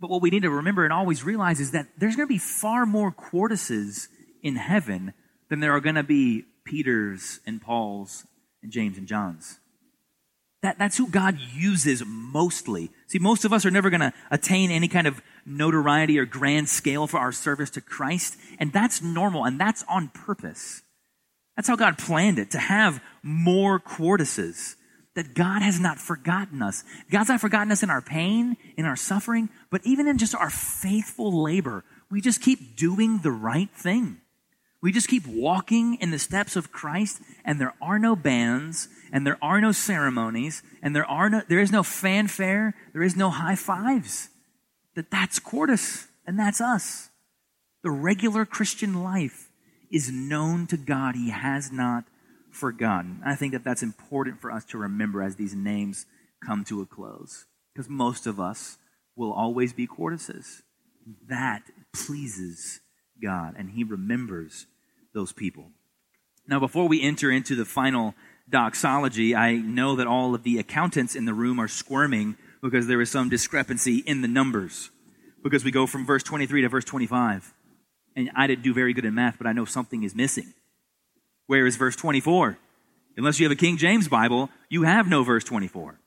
But 0.01 0.09
what 0.09 0.23
we 0.23 0.31
need 0.31 0.45
to 0.45 0.51
remember 0.51 0.85
and 0.85 0.93
always 0.93 1.25
realize 1.25 1.59
is 1.59 1.73
that 1.73 1.89
there's 1.99 2.15
going 2.15 2.29
to 2.29 2.33
be 2.33 2.39
far 2.39 2.87
more 2.87 3.11
Quartuses 3.11 4.07
in 4.47 4.55
heaven 4.55 5.13
than 5.49 5.59
there 5.59 5.73
are 5.73 5.81
going 5.81 5.97
to 5.97 6.05
be 6.05 6.45
Peters 6.65 7.41
and 7.47 7.61
Pauls 7.61 8.25
and 8.63 8.71
James 8.71 8.97
and 8.97 9.09
Johns. 9.09 9.59
That, 10.63 10.79
that's 10.79 10.97
who 10.97 11.09
God 11.09 11.39
uses 11.55 12.03
mostly. 12.07 12.91
See, 13.09 13.19
most 13.19 13.45
of 13.45 13.53
us 13.53 13.67
are 13.67 13.71
never 13.71 13.91
going 13.91 14.01
to 14.01 14.13
attain 14.31 14.71
any 14.71 14.89
kind 14.89 15.07
of 15.07 15.21
notoriety 15.45 16.19
or 16.19 16.27
grand 16.27 16.69
scale 16.69 17.07
for 17.07 17.19
our 17.19 17.33
service 17.33 17.71
to 17.71 17.81
Christ, 17.81 18.37
and 18.59 18.73
that's 18.73 19.03
normal, 19.03 19.45
and 19.45 19.61
that's 19.61 19.85
on 19.89 20.09
purpose. 20.09 20.83
That's 21.57 21.69
how 21.69 21.77
God 21.77 21.99
planned 21.99 22.39
it, 22.39 22.53
to 22.53 22.59
have 22.59 23.03
more 23.23 23.81
Quartuses. 23.81 24.77
That 25.15 25.35
God 25.35 25.63
has 25.63 25.81
not 25.81 25.99
forgotten 25.99 26.61
us. 26.61 26.85
God's 27.11 27.31
not 27.31 27.41
forgotten 27.41 27.73
us 27.73 27.83
in 27.83 27.89
our 27.89 28.03
pain, 28.03 28.59
in 28.77 28.85
our 28.85 28.97
suffering, 28.97 29.49
but 29.71 29.81
even 29.85 30.07
in 30.07 30.19
just 30.19 30.35
our 30.35 30.51
faithful 30.51 31.43
labor. 31.43 31.85
We 32.11 32.21
just 32.21 32.43
keep 32.43 32.77
doing 32.77 33.21
the 33.23 33.31
right 33.31 33.71
thing. 33.71 34.21
We 34.87 34.93
just 34.93 35.09
keep 35.09 35.27
walking 35.27 35.97
in 35.97 36.13
the 36.13 36.19
steps 36.21 36.55
of 36.55 36.71
Christ, 36.71 37.21
and 37.45 37.61
there 37.61 37.75
are 37.83 37.99
no 37.99 38.15
bands, 38.15 38.89
and 39.11 39.27
there 39.27 39.37
are 39.43 39.61
no 39.61 39.73
ceremonies, 39.73 40.63
and 40.81 40.95
there 40.95 41.05
are 41.05 41.29
no 41.29 41.43
there 41.49 41.59
is 41.59 41.73
no 41.73 41.83
fanfare, 41.83 42.73
there 42.93 43.03
is 43.03 43.17
no 43.17 43.31
high 43.31 43.57
fives. 43.57 44.29
That 44.95 45.11
that's 45.11 45.41
Quartus, 45.41 46.07
and 46.25 46.39
that's 46.39 46.61
us. 46.61 47.11
The 47.83 47.91
regular 47.91 48.47
Christian 48.47 49.03
life 49.03 49.51
is 49.91 50.13
known 50.13 50.69
to 50.69 50.77
God. 50.77 51.17
He 51.17 51.31
has 51.31 51.73
not 51.73 52.05
forgotten. 52.53 53.23
I 53.27 53.35
think 53.35 53.55
that 53.55 53.65
that's 53.65 53.83
important 53.83 54.41
for 54.41 54.53
us 54.53 54.65
to 54.67 54.79
remember 54.79 55.21
as 55.21 55.35
these 55.35 55.57
names 55.57 56.07
come 56.47 56.63
to 56.67 56.81
a 56.81 56.87
close, 56.87 57.47
because 57.75 57.91
most 57.91 58.25
of 58.25 58.39
us 58.39 58.79
will 59.17 59.33
always 59.33 59.73
be 59.73 59.89
Quartuses. 59.89 60.63
That 61.29 61.63
pleases 61.93 62.79
God, 63.21 63.57
and 63.59 63.71
He 63.71 63.83
remembers 63.83 64.69
those 65.17 65.33
people. 65.33 65.71
Now, 66.47 66.61
before 66.61 66.87
we 66.87 67.03
enter 67.03 67.33
into 67.33 67.57
the 67.57 67.65
final 67.65 68.15
doxology, 68.49 69.35
I 69.35 69.55
know 69.55 69.97
that 69.97 70.07
all 70.07 70.35
of 70.35 70.45
the 70.45 70.59
accountants 70.59 71.17
in 71.17 71.25
the 71.25 71.35
room 71.35 71.59
are 71.59 71.67
squirming 71.67 72.37
because 72.63 72.87
there 72.87 73.01
is 73.01 73.11
some 73.11 73.29
discrepancy 73.29 73.97
in 73.97 74.21
the 74.21 74.29
numbers. 74.29 74.91
Because 75.43 75.65
we 75.65 75.73
go 75.73 75.87
from 75.87 76.07
verse 76.07 76.23
23 76.23 76.63
to 76.63 76.69
verse 76.69 76.85
25. 76.85 77.53
And 78.15 78.31
I 78.37 78.47
didn't 78.47 78.63
do 78.63 78.75
very 78.75 78.93
good 78.93 79.05
in 79.05 79.15
math, 79.15 79.39
but 79.39 79.47
I 79.47 79.53
know 79.53 79.65
something 79.65 80.03
is 80.03 80.15
missing. 80.15 80.55
Where 81.47 81.67
is 81.67 81.77
verse 81.77 81.97
24? 81.97 82.59
Unless 83.17 83.41
you 83.41 83.47
have 83.47 83.53
a 83.53 83.57
King 83.57 83.79
James 83.79 84.09
Bible, 84.09 84.51
you 84.69 84.83
have 84.83 85.09
no 85.09 85.25
verse 85.25 85.45
24. 85.45 85.99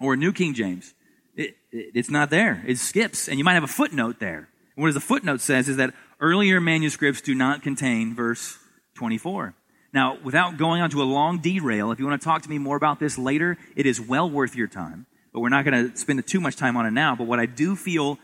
Or 0.00 0.14
a 0.14 0.16
New 0.16 0.32
King 0.32 0.54
James. 0.54 0.92
It, 1.36 1.56
it, 1.70 1.92
it's 1.94 2.10
not 2.10 2.30
there. 2.30 2.64
It 2.66 2.78
skips. 2.78 3.28
And 3.28 3.38
you 3.38 3.44
might 3.44 3.54
have 3.54 3.64
a 3.64 3.68
footnote 3.68 4.18
there. 4.18 4.48
And 4.76 4.82
what 4.82 4.92
the 4.92 5.00
footnote 5.00 5.40
says 5.40 5.68
is 5.68 5.76
that 5.76 5.94
earlier 6.24 6.58
manuscripts 6.58 7.20
do 7.20 7.34
not 7.34 7.62
contain 7.62 8.14
verse 8.14 8.58
24. 8.94 9.54
Now, 9.92 10.18
without 10.24 10.56
going 10.56 10.80
on 10.80 10.88
to 10.90 11.02
a 11.02 11.04
long 11.04 11.38
derail, 11.38 11.92
if 11.92 11.98
you 12.00 12.06
want 12.06 12.20
to 12.20 12.24
talk 12.24 12.40
to 12.42 12.48
me 12.48 12.56
more 12.56 12.76
about 12.76 12.98
this 12.98 13.18
later, 13.18 13.58
it 13.76 13.84
is 13.84 14.00
well 14.00 14.28
worth 14.28 14.56
your 14.56 14.66
time. 14.66 15.04
But 15.34 15.40
we're 15.40 15.50
not 15.50 15.66
going 15.66 15.90
to 15.90 15.96
spend 15.96 16.26
too 16.26 16.40
much 16.40 16.56
time 16.56 16.78
on 16.78 16.86
it 16.86 16.92
now. 16.92 17.14
But 17.14 17.26
what 17.26 17.40
I 17.40 17.46
do 17.46 17.76
feel 17.76 18.18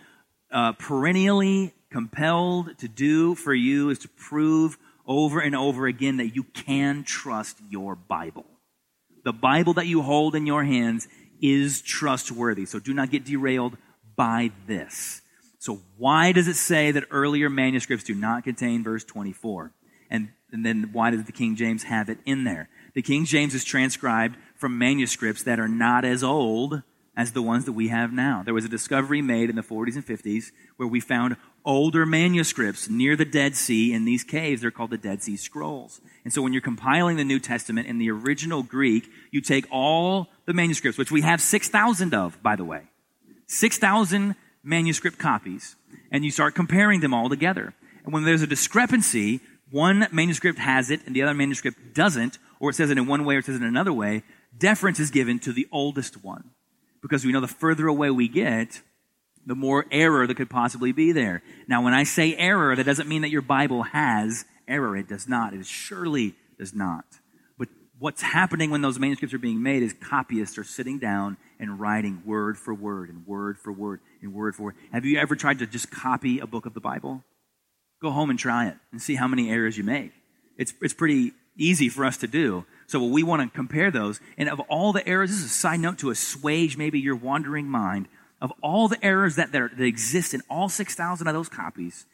uh, 0.50 0.73
perennially 0.73 1.75
compelled 1.90 2.78
to 2.78 2.88
do 2.88 3.35
for 3.35 3.52
you 3.52 3.90
is 3.90 3.99
to 4.00 4.09
prove 4.09 4.78
over 5.07 5.38
and 5.38 5.54
over 5.54 5.87
again 5.87 6.16
that 6.16 6.35
you 6.35 6.45
can 6.45 7.04
trust 7.04 7.59
your 7.69 7.97
Bible. 7.97 8.47
The 9.25 9.33
Bible 9.35 9.75
that 9.75 9.87
you 9.87 10.00
hold 10.00 10.35
in 10.35 10.47
your 10.47 10.64
hands 10.64 11.07
is 11.42 11.83
trustworthy. 11.83 12.64
So 12.64 12.78
do 12.78 12.95
not 12.95 13.11
get 13.11 13.26
derailed 13.26 13.76
by 14.16 14.52
this. 14.66 15.21
So 15.61 15.83
why 15.99 16.33
does 16.33 16.49
it 16.49 16.57
say 16.57 16.90
that 16.90 17.05
earlier 17.11 17.50
manuscripts 17.50 18.05
do 18.05 18.14
not 18.14 18.45
contain 18.45 18.83
verse 18.83 19.05
24? 19.05 19.73
And, 20.09 20.31
and 20.50 20.64
then 20.64 20.88
why 20.95 21.11
does 21.11 21.25
the 21.25 21.33
King 21.33 21.55
James 21.55 21.83
have 21.83 22.09
it 22.09 22.17
in 22.25 22.45
there? 22.45 22.71
The 22.95 23.02
King 23.02 23.26
James 23.26 23.55
is 23.55 23.62
transcribed 23.62 24.38
from 24.57 24.79
manuscripts 24.79 25.43
that 25.43 25.61
are 25.61 25.69
not 25.69 26.07
as 26.07 26.25
old 26.25 26.83
as 27.14 27.33
the 27.33 27.43
ones 27.43 27.67
that 27.67 27.73
we 27.73 27.88
have 27.88 28.11
now. 28.11 28.43
There 28.43 28.55
was 28.55 28.64
a 28.64 28.71
discovery 28.71 29.21
made 29.21 29.50
in 29.50 29.57
the 29.57 29.62
40s 29.62 29.97
and 29.97 30.07
50s 30.07 30.50
where 30.79 30.88
we 30.88 30.99
found 30.99 31.37
older 31.62 32.07
manuscripts 32.07 32.88
near 32.88 33.14
the 33.14 33.26
Dead 33.26 33.55
Sea 33.55 33.93
in 33.93 34.07
these 34.07 34.25
caves. 34.25 34.62
They're 34.62 34.71
called 34.71 34.93
the 34.93 34.97
Dead 34.97 35.23
Sea 35.23 35.37
Scrolls. 35.37 36.00
And 36.25 36.33
so 36.33 36.40
when 36.40 36.55
you're 36.55 36.62
compiling 36.62 37.19
the 37.19 37.25
New 37.25 37.38
Testament 37.38 37.87
in 37.87 37.99
the 37.99 38.11
original 38.11 38.62
Greek, 38.62 39.11
you 39.31 39.43
take 39.43 39.67
all 39.71 40.29
the 40.47 40.55
manuscripts, 40.55 40.97
which 40.97 41.12
we 41.12 41.21
have 41.21 41.43
6,000 41.43 42.14
of, 42.14 42.43
by 42.43 42.57
the 42.57 42.64
way. 42.64 42.85
6,000 43.47 44.37
manuscript 44.62 45.19
copies, 45.19 45.76
and 46.11 46.25
you 46.25 46.31
start 46.31 46.55
comparing 46.55 47.00
them 47.00 47.14
all 47.14 47.29
together. 47.29 47.75
And 48.05 48.12
when 48.12 48.25
there's 48.25 48.43
a 48.43 48.47
discrepancy, 48.47 49.40
one 49.71 50.09
manuscript 50.11 50.59
has 50.59 50.90
it 50.90 51.00
and 51.07 51.14
the 51.14 51.23
other 51.23 51.35
manuscript 51.35 51.95
doesn't, 51.95 52.38
or 52.59 52.71
it 52.71 52.75
says 52.75 52.90
it 52.90 52.99
in 52.99 53.07
one 53.07 53.25
way 53.25 53.37
or 53.37 53.38
it 53.38 53.47
says 53.47 53.57
it 53.57 53.62
in 53.62 53.69
another 53.69 53.93
way, 53.93 54.23
deference 54.57 54.99
is 54.99 55.11
given 55.11 55.38
to 55.40 55.52
the 55.52 55.69
oldest 55.71 56.23
one. 56.25 56.50
Because 57.02 57.25
we 57.25 57.33
know 57.33 57.40
the 57.40 57.49
further 57.49 57.87
away 57.87 58.11
we 58.11 58.29
get, 58.29 58.83
the 59.47 59.55
more 59.55 59.87
error 59.90 60.26
that 60.26 60.37
could 60.37 60.50
possibly 60.50 60.93
be 60.93 61.12
there. 61.12 61.43
Now, 61.67 61.83
when 61.83 61.95
I 61.95 62.05
say 62.05 62.37
error, 62.37 62.76
that 62.76 62.85
doesn't 62.85 63.09
mean 63.09 63.23
that 63.23 63.31
your 63.31 63.43
Bible 63.43 63.85
has 63.85 64.45
error. 64.69 64.97
It 64.97 65.09
does 65.09 65.26
not. 65.26 65.55
It 65.55 65.64
surely 65.64 66.35
does 66.59 66.75
not. 66.75 67.05
But 67.59 67.69
what's 67.99 68.23
happening 68.23 68.71
when 68.71 68.83
those 68.83 68.99
manuscripts 68.99 69.33
are 69.33 69.38
being 69.38 69.62
made 69.62 69.83
is 69.83 69.95
copyists 69.95 70.59
are 70.59 70.64
sitting 70.64 70.99
down 70.99 71.38
and 71.61 71.79
writing 71.79 72.23
word 72.25 72.59
for 72.59 72.75
word 72.75 73.11
and 73.11 73.26
word 73.26 73.59
for 73.59 73.71
word 73.71 74.00
and 74.23 74.35
word 74.35 74.57
for 74.57 74.64
word. 74.64 74.75
Have 74.93 75.05
you 75.05 75.19
ever 75.19 75.37
tried 75.37 75.61
to 75.61 75.67
just 75.67 75.90
copy 75.90 76.40
a 76.40 76.47
book 76.47 76.67
of 76.67 76.75
the 76.75 76.81
Bible? 76.81 77.23
Go 78.02 78.11
home 78.11 78.31
and 78.31 78.38
try 78.38 78.69
it 78.69 78.76
and 78.90 79.00
see 79.00 79.14
how 79.14 79.29
many 79.29 79.50
errors 79.50 79.76
you 79.76 79.85
make. 79.85 80.12
It's, 80.57 80.73
it's 80.81 80.95
pretty 80.95 81.33
easy 81.57 81.88
for 81.88 82.05
us 82.05 82.17
to 82.19 82.26
do. 82.26 82.64
So 82.87 83.05
we 83.05 83.23
want 83.23 83.43
to 83.43 83.49
compare 83.55 83.90
those. 83.90 84.21
And 84.38 84.49
of 84.49 84.61
all 84.61 84.93
the 84.93 85.07
errors, 85.07 85.31
this 85.31 85.40
is 85.40 85.45
a 85.45 85.49
side 85.49 85.81
note 85.81 85.99
to 85.99 86.11
assuage 86.11 86.76
maybe 86.76 86.99
your 86.99 87.14
wandering 87.14 87.67
mind. 87.67 88.09
Of 88.40 88.52
all 88.62 88.88
the 88.88 89.05
errors 89.05 89.37
that, 89.37 89.52
that, 89.52 89.76
that 89.76 89.85
exist 89.85 90.33
in 90.33 90.40
all 90.49 90.71
6,000 90.71 91.29
of 91.29 91.35
those 91.35 91.50
copies, 91.50 92.07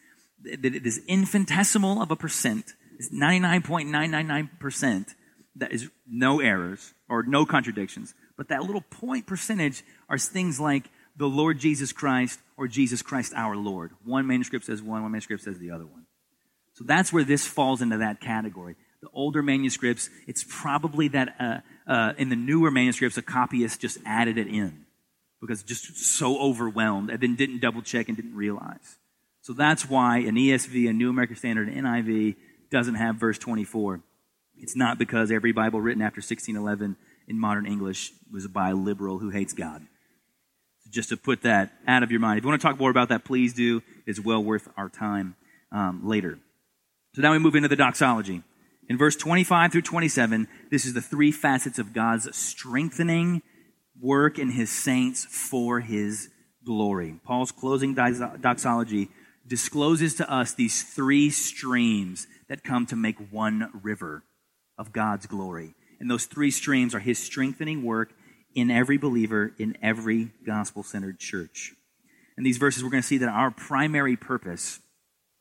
that 0.43 0.65
it 0.65 0.85
is 0.85 1.01
infinitesimal 1.07 2.03
of 2.03 2.11
a 2.11 2.17
percent, 2.17 2.73
it's 2.99 3.11
99.999% 3.11 5.15
that 5.57 5.73
is 5.73 5.91
no 6.07 6.41
errors 6.41 6.95
or 7.09 7.23
no 7.23 7.47
contradictions. 7.47 8.15
But 8.37 8.49
that 8.49 8.63
little 8.63 8.83
point 8.83 9.27
percentage 9.27 9.83
are 10.09 10.19
things 10.19 10.61
like 10.61 10.91
the 11.17 11.27
Lord 11.27 11.59
Jesus 11.59 11.93
Christ 11.93 12.39
or 12.57 12.69
Jesus 12.69 13.03
Christ 13.03 13.33
our 13.35 13.57
Lord. 13.57 13.93
One 14.05 14.27
manuscript 14.27 14.67
says 14.67 14.83
one, 14.83 15.03
one 15.03 15.13
manuscript 15.13 15.43
says 15.43 15.59
the 15.59 15.71
other 15.71 15.87
one. 15.87 16.07
So 16.75 16.85
that's 16.85 17.13
where 17.13 17.25
this 17.25 17.47
falls 17.47 17.81
into 17.81 17.99
that 17.99 18.21
category. 18.21 18.77
The 19.01 19.09
older 19.15 19.43
manuscripts, 19.43 20.11
it's 20.27 20.45
probably 20.49 21.09
that 21.09 21.35
uh, 21.41 21.59
uh, 21.91 22.13
in 22.19 22.29
the 22.29 22.37
newer 22.37 22.71
manuscripts, 22.71 23.17
a 23.17 23.23
copyist 23.23 23.81
just 23.81 23.99
added 24.05 24.37
it 24.37 24.47
in 24.47 24.85
because 25.41 25.63
just 25.63 25.97
so 25.97 26.39
overwhelmed 26.39 27.11
and 27.11 27.21
then 27.21 27.35
didn't 27.35 27.61
double 27.61 27.83
check 27.83 28.09
and 28.09 28.17
didn't 28.17 28.35
realize. 28.35 28.97
So 29.41 29.53
that's 29.53 29.89
why 29.89 30.19
an 30.19 30.35
ESV, 30.35 30.89
a 30.89 30.93
New 30.93 31.09
American 31.09 31.37
Standard, 31.37 31.69
an 31.69 31.85
NIV 31.85 32.37
doesn't 32.71 32.97
have 32.97 33.17
verse 33.17 33.39
24. 33.39 34.01
It's 34.59 34.75
not 34.75 34.99
because 34.99 35.31
every 35.31 35.53
Bible 35.53 35.81
written 35.81 36.03
after 36.03 36.19
1611 36.19 36.97
in 37.29 37.39
modern 37.39 37.67
English 37.67 38.13
was 38.33 38.47
by 38.47 38.73
liberal 38.73 39.19
who 39.19 39.31
hates 39.31 39.53
God. 39.53 39.83
So 40.81 40.91
just 40.91 41.09
to 41.11 41.17
put 41.17 41.43
that 41.43 41.73
out 41.87 42.03
of 42.03 42.11
your 42.11 42.21
mind. 42.21 42.39
If 42.39 42.45
you 42.45 42.49
want 42.49 42.61
to 42.61 42.67
talk 42.67 42.79
more 42.79 42.91
about 42.91 43.09
that, 43.09 43.25
please 43.25 43.53
do. 43.53 43.83
It's 44.07 44.21
well 44.21 44.43
worth 44.43 44.69
our 44.77 44.89
time 44.89 45.37
um, 45.73 46.07
later. 46.07 46.39
So 47.15 47.23
now 47.23 47.33
we 47.33 47.39
move 47.39 47.55
into 47.55 47.69
the 47.69 47.77
doxology. 47.77 48.43
In 48.89 48.99
verse 48.99 49.17
25 49.17 49.73
through 49.73 49.83
27, 49.83 50.47
this 50.71 50.85
is 50.85 50.95
the 50.95 51.01
three 51.01 51.33
facets 51.33 51.79
of 51.79 51.93
God's 51.93 52.35
strengthening 52.37 53.43
work 54.01 54.39
in 54.39 54.51
his 54.51 54.71
saints 54.71 55.25
for 55.25 55.81
his 55.81 56.29
glory. 56.65 57.19
Paul's 57.25 57.53
closing 57.53 57.95
doxology 57.95 59.09
discloses 59.47 60.15
to 60.17 60.31
us 60.31 60.55
these 60.55 60.83
three 60.83 61.31
streams 61.31 62.27
that 62.49 62.65
come 62.65 62.87
to 62.87 62.97
make 62.97 63.17
one 63.33 63.71
river 63.83 64.25
of 64.79 64.93
God's 64.93 65.27
glory. 65.27 65.75
And 66.01 66.11
those 66.11 66.27
three 66.27 66.51
streams 66.51 66.95
are 66.95 67.01
his 67.01 67.19
strengthening 67.19 67.83
work 67.83 68.13
in 68.55 68.71
every 68.71 68.97
believer 68.97 69.53
in 69.59 69.77
every 69.83 70.31
gospel 70.45 70.83
centered 70.83 71.19
church. 71.19 71.75
In 72.39 72.45
these 72.45 72.59
verses, 72.59 72.83
we're 72.83 72.91
going 72.91 73.03
to 73.03 73.07
see 73.07 73.19
that 73.19 73.29
our 73.29 73.51
primary 73.51 74.17
purpose 74.17 74.81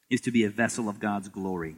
is 0.09 0.21
to 0.21 0.31
be 0.31 0.43
a 0.43 0.49
vessel 0.49 0.87
of 0.87 0.99
God's 0.99 1.29
glory. 1.29 1.75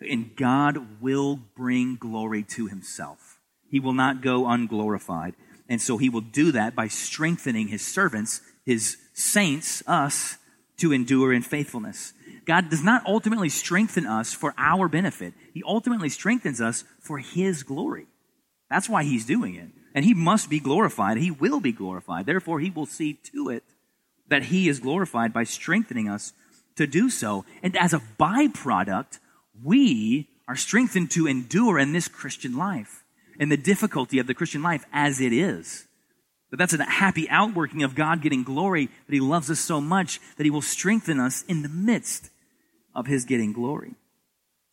And 0.00 0.34
God 0.36 1.00
will 1.00 1.36
bring 1.56 1.96
glory 1.96 2.42
to 2.54 2.66
himself. 2.66 3.38
He 3.68 3.80
will 3.80 3.92
not 3.92 4.22
go 4.22 4.46
unglorified. 4.46 5.34
And 5.68 5.80
so 5.80 5.98
he 5.98 6.08
will 6.08 6.20
do 6.20 6.52
that 6.52 6.74
by 6.74 6.88
strengthening 6.88 7.68
his 7.68 7.86
servants, 7.86 8.40
his 8.64 8.96
saints, 9.14 9.82
us, 9.86 10.36
to 10.78 10.92
endure 10.92 11.32
in 11.32 11.42
faithfulness. 11.42 12.12
God 12.46 12.70
does 12.70 12.82
not 12.82 13.06
ultimately 13.06 13.48
strengthen 13.48 14.06
us 14.06 14.32
for 14.32 14.54
our 14.56 14.88
benefit. 14.88 15.34
He 15.52 15.62
ultimately 15.64 16.08
strengthens 16.08 16.60
us 16.60 16.84
for 16.98 17.18
his 17.18 17.62
glory. 17.62 18.06
That's 18.70 18.88
why 18.88 19.04
he's 19.04 19.26
doing 19.26 19.56
it. 19.56 19.68
And 19.94 20.04
he 20.04 20.14
must 20.14 20.48
be 20.48 20.60
glorified. 20.60 21.18
He 21.18 21.30
will 21.30 21.60
be 21.60 21.72
glorified. 21.72 22.26
Therefore, 22.26 22.60
he 22.60 22.70
will 22.70 22.86
see 22.86 23.14
to 23.34 23.48
it 23.48 23.64
that 24.28 24.44
he 24.44 24.68
is 24.68 24.78
glorified 24.78 25.32
by 25.32 25.44
strengthening 25.44 26.08
us 26.08 26.32
to 26.76 26.86
do 26.86 27.10
so. 27.10 27.44
And 27.62 27.76
as 27.76 27.92
a 27.92 28.02
byproduct, 28.18 29.18
we 29.62 30.28
are 30.46 30.56
strengthened 30.56 31.10
to 31.12 31.26
endure 31.26 31.78
in 31.78 31.92
this 31.92 32.08
Christian 32.08 32.56
life 32.56 33.02
and 33.38 33.50
the 33.50 33.56
difficulty 33.56 34.18
of 34.18 34.26
the 34.26 34.34
Christian 34.34 34.62
life 34.62 34.84
as 34.92 35.20
it 35.20 35.32
is. 35.32 35.86
But 36.50 36.58
that's 36.58 36.72
a 36.72 36.84
happy 36.84 37.28
outworking 37.28 37.82
of 37.82 37.94
God 37.94 38.22
getting 38.22 38.42
glory, 38.42 38.86
that 38.86 39.12
He 39.12 39.20
loves 39.20 39.50
us 39.50 39.60
so 39.60 39.80
much 39.80 40.20
that 40.36 40.44
He 40.44 40.50
will 40.50 40.62
strengthen 40.62 41.20
us 41.20 41.42
in 41.42 41.62
the 41.62 41.68
midst 41.68 42.30
of 42.94 43.06
His 43.06 43.24
getting 43.24 43.52
glory. 43.52 43.94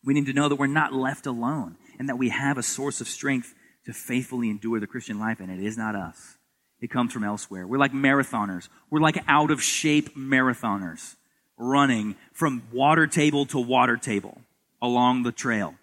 We 0.04 0.14
need 0.14 0.26
to 0.26 0.32
know 0.32 0.48
that 0.48 0.56
we're 0.56 0.66
not 0.66 0.92
left 0.92 1.26
alone 1.26 1.76
and 1.98 2.08
that 2.08 2.18
we 2.18 2.28
have 2.28 2.58
a 2.58 2.62
source 2.62 3.00
of 3.00 3.08
strength 3.08 3.54
to 3.88 3.94
faithfully 3.94 4.50
endure 4.50 4.78
the 4.78 4.86
Christian 4.86 5.18
life, 5.18 5.40
and 5.40 5.50
it 5.50 5.64
is 5.64 5.78
not 5.78 5.94
us. 5.96 6.36
It 6.78 6.90
comes 6.90 7.10
from 7.10 7.24
elsewhere. 7.24 7.66
We're 7.66 7.78
like 7.78 7.94
marathoners. 7.94 8.68
We're 8.90 9.00
like 9.00 9.16
out 9.26 9.50
of 9.50 9.62
shape 9.62 10.14
marathoners 10.14 11.16
running 11.56 12.14
from 12.34 12.64
water 12.70 13.06
table 13.06 13.46
to 13.46 13.58
water 13.58 13.96
table 13.96 14.42
along 14.82 15.22
the 15.22 15.32
trail. 15.32 15.74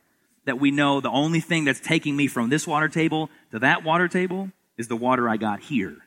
That 0.46 0.60
we 0.60 0.70
know 0.70 1.02
the 1.02 1.10
only 1.10 1.40
thing 1.40 1.66
that's 1.66 1.80
taking 1.80 2.16
me 2.16 2.28
from 2.28 2.50
this 2.50 2.68
water 2.68 2.90
table 2.90 3.32
to 3.52 3.58
that 3.60 3.84
water 3.84 4.08
table 4.08 4.52
is 4.78 4.88
the 4.88 4.96
water 4.96 5.28
I 5.28 5.38
got 5.38 5.62
here. 5.62 5.98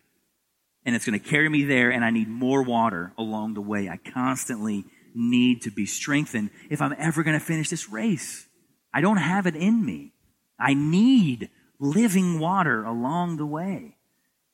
And 0.86 0.94
it's 0.94 1.04
going 1.04 1.18
to 1.18 1.28
carry 1.28 1.48
me 1.48 1.64
there, 1.64 1.90
and 1.90 2.04
I 2.04 2.10
need 2.10 2.28
more 2.28 2.62
water 2.62 3.12
along 3.18 3.54
the 3.54 3.60
way. 3.60 3.88
I 3.88 3.96
constantly 3.96 4.84
need 5.16 5.62
to 5.62 5.72
be 5.72 5.84
strengthened 5.84 6.50
if 6.70 6.80
I'm 6.80 6.94
ever 6.96 7.24
going 7.24 7.36
to 7.36 7.44
finish 7.44 7.68
this 7.70 7.88
race. 7.88 8.46
I 8.94 9.00
don't 9.00 9.16
have 9.16 9.48
it 9.48 9.56
in 9.56 9.84
me. 9.84 10.12
I 10.60 10.74
need 10.74 11.50
living 11.78 12.38
water 12.38 12.84
along 12.84 13.36
the 13.36 13.46
way. 13.46 13.96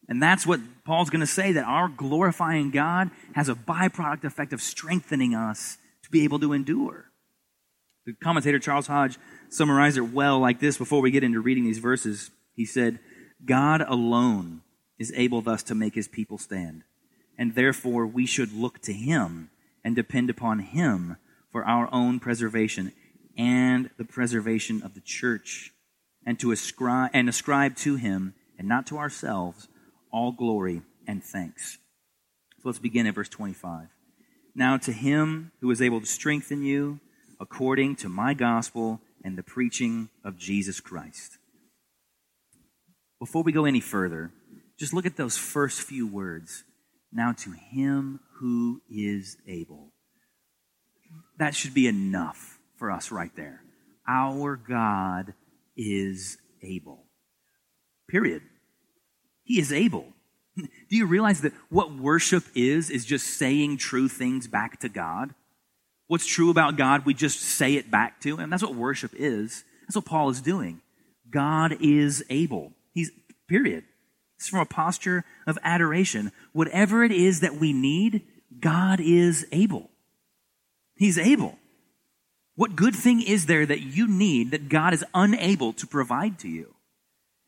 And 0.09 0.23
that's 0.23 0.47
what 0.47 0.61
Paul's 0.85 1.11
going 1.11 1.21
to 1.21 1.27
say 1.27 1.53
that 1.53 1.65
our 1.65 1.89
glorifying 1.89 2.71
God 2.71 3.11
has 3.35 3.49
a 3.49 3.55
byproduct 3.55 4.25
effect 4.25 4.53
of 4.53 4.61
strengthening 4.61 5.35
us 5.35 5.79
to 6.03 6.11
be 6.11 6.25
able 6.25 6.39
to 6.41 6.53
endure. 6.53 7.07
The 8.05 8.13
commentator 8.13 8.59
Charles 8.59 8.87
Hodge 8.87 9.19
summarized 9.49 9.97
it 9.97 10.13
well 10.13 10.39
like 10.39 10.61
this 10.61 10.77
before 10.77 11.01
we 11.01 11.11
get 11.11 11.25
into 11.25 11.41
reading 11.41 11.65
these 11.65 11.79
verses. 11.79 12.31
He 12.55 12.67
said, 12.67 12.99
God 13.45 13.81
alone 13.81 14.61
is 14.99 15.13
able 15.17 15.41
thus 15.41 15.63
to 15.65 15.75
make 15.75 15.95
his 15.95 16.09
people 16.09 16.39
stand, 16.39 16.83
and 17.39 17.55
therefore 17.55 18.07
we 18.07 18.27
should 18.27 18.53
look 18.53 18.81
to 18.83 18.93
him 18.93 19.51
and 19.83 19.97
depend 19.97 20.31
upon 20.31 20.61
him 20.61 21.17
for 21.51 21.65
our 21.65 21.89
own 21.93 22.21
preservation 22.21 22.93
and 23.37 23.91
the 23.97 24.05
preservation 24.05 24.83
of 24.83 24.95
the 24.95 25.01
church, 25.01 25.73
and 26.27 26.39
to 26.41 26.53
ascribe 26.53 27.11
and 27.13 27.29
ascribe 27.29 27.77
to 27.77 27.97
him 27.97 28.35
and 28.59 28.69
not 28.69 28.87
to 28.89 28.99
ourselves 28.99 29.69
all 30.13 30.33
glory 30.33 30.83
and 31.07 31.23
thanks. 31.23 31.79
So 32.61 32.69
let's 32.69 32.79
begin 32.79 33.07
at 33.07 33.15
verse 33.15 33.29
25. 33.29 33.89
Now 34.55 34.77
to 34.79 34.93
him 34.93 35.53
who 35.61 35.71
is 35.71 35.83
able 35.83 36.01
to 36.01 36.07
strengthen 36.07 36.63
you 36.63 37.01
according 37.41 37.97
to 37.97 38.09
my 38.09 38.35
gospel 38.35 39.01
and 39.25 39.37
the 39.37 39.43
preaching 39.43 40.09
of 40.25 40.39
Jesus 40.39 40.81
Christ 40.81 41.39
before 43.25 43.43
we 43.43 43.53
go 43.53 43.65
any 43.65 43.81
further, 43.81 44.31
just 44.79 44.93
look 44.93 45.07
at 45.07 45.17
those 45.17 45.35
first 45.35 45.81
few 45.81 46.07
words. 46.07 46.65
Now 47.11 47.33
to 47.33 47.53
him 47.53 48.21
who 48.35 48.83
is 48.91 49.39
able. 49.49 49.93
That 51.39 51.55
should 51.55 51.73
be 51.73 51.87
enough 51.87 52.59
for 52.77 52.91
us 52.91 53.11
right 53.11 53.35
there. 53.35 53.63
Our 54.07 54.57
God 54.57 55.33
is 55.77 56.39
able. 56.63 57.05
Period. 58.09 58.43
He 59.43 59.61
is 59.61 59.73
able. 59.73 60.07
Do 60.57 60.97
you 60.97 61.07
realize 61.07 61.43
that 61.43 61.53
what 61.69 61.95
worship 61.95 62.45
is, 62.55 62.91
is 62.91 63.05
just 63.05 63.27
saying 63.27 63.79
true 63.79 64.09
things 64.09 64.47
back 64.47 64.81
to 64.81 64.89
God? 64.89 65.35
What's 66.07 66.27
true 66.27 66.51
about 66.51 66.77
God, 66.77 67.07
we 67.07 67.15
just 67.15 67.41
say 67.41 67.75
it 67.75 67.91
back 67.91 68.21
to 68.21 68.37
Him. 68.37 68.51
That's 68.51 68.63
what 68.63 68.75
worship 68.75 69.13
is. 69.15 69.65
That's 69.83 69.97
what 69.97 70.05
Paul 70.05 70.31
is 70.31 70.41
doing. 70.41 70.81
God 71.31 71.77
is 71.81 72.25
able. 72.31 72.73
He's, 72.93 73.11
period. 73.49 73.85
It's 74.37 74.49
from 74.49 74.61
a 74.61 74.67
posture 74.67 75.25
of 75.47 75.59
adoration. 75.63 76.33
Whatever 76.53 77.05
it 77.05 77.13
is 77.13 77.41
that 77.41 77.57
we 77.57 77.73
need, 77.73 78.23
God 78.61 79.01
is 79.01 79.47
able. 79.53 79.91
He's 80.97 81.19
able. 81.19 81.59
What 82.57 82.77
good 82.77 82.95
thing 82.95 83.21
is 83.21 83.47
there 83.47 83.67
that 83.67 83.81
you 83.81 84.07
need 84.07 84.53
that 84.53 84.69
God 84.69 84.95
is 84.95 85.05
unable 85.13 85.73
to 85.75 85.87
provide 85.87 86.39
to 86.41 86.49
you? 86.49 86.75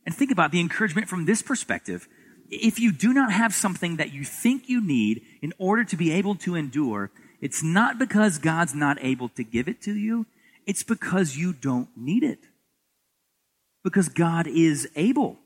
And 0.04 0.14
think 0.14 0.30
about 0.30 0.52
the 0.52 0.60
encouragement 0.60 1.08
from 1.08 1.24
this 1.24 1.42
perspective. 1.42 2.08
If 2.48 2.78
you 2.78 2.92
do 2.92 3.12
not 3.12 3.32
have 3.32 3.54
something 3.54 3.96
that 3.96 4.12
you 4.12 4.24
think 4.24 4.68
you 4.68 4.80
need 4.80 5.22
in 5.42 5.52
order 5.58 5.84
to 5.84 5.96
be 5.96 6.12
able 6.12 6.36
to 6.36 6.54
endure, 6.54 7.10
it's 7.40 7.62
not 7.62 7.98
because 7.98 8.38
God's 8.38 8.74
not 8.74 8.98
able 9.00 9.28
to 9.30 9.44
give 9.44 9.68
it 9.68 9.80
to 9.82 9.94
you, 9.94 10.26
it's 10.66 10.82
because 10.82 11.36
you 11.36 11.52
don't 11.52 11.88
need 11.96 12.22
it. 12.22 12.40
Because 13.84 14.08
God 14.08 14.46
is 14.46 14.88
able. 14.96 15.38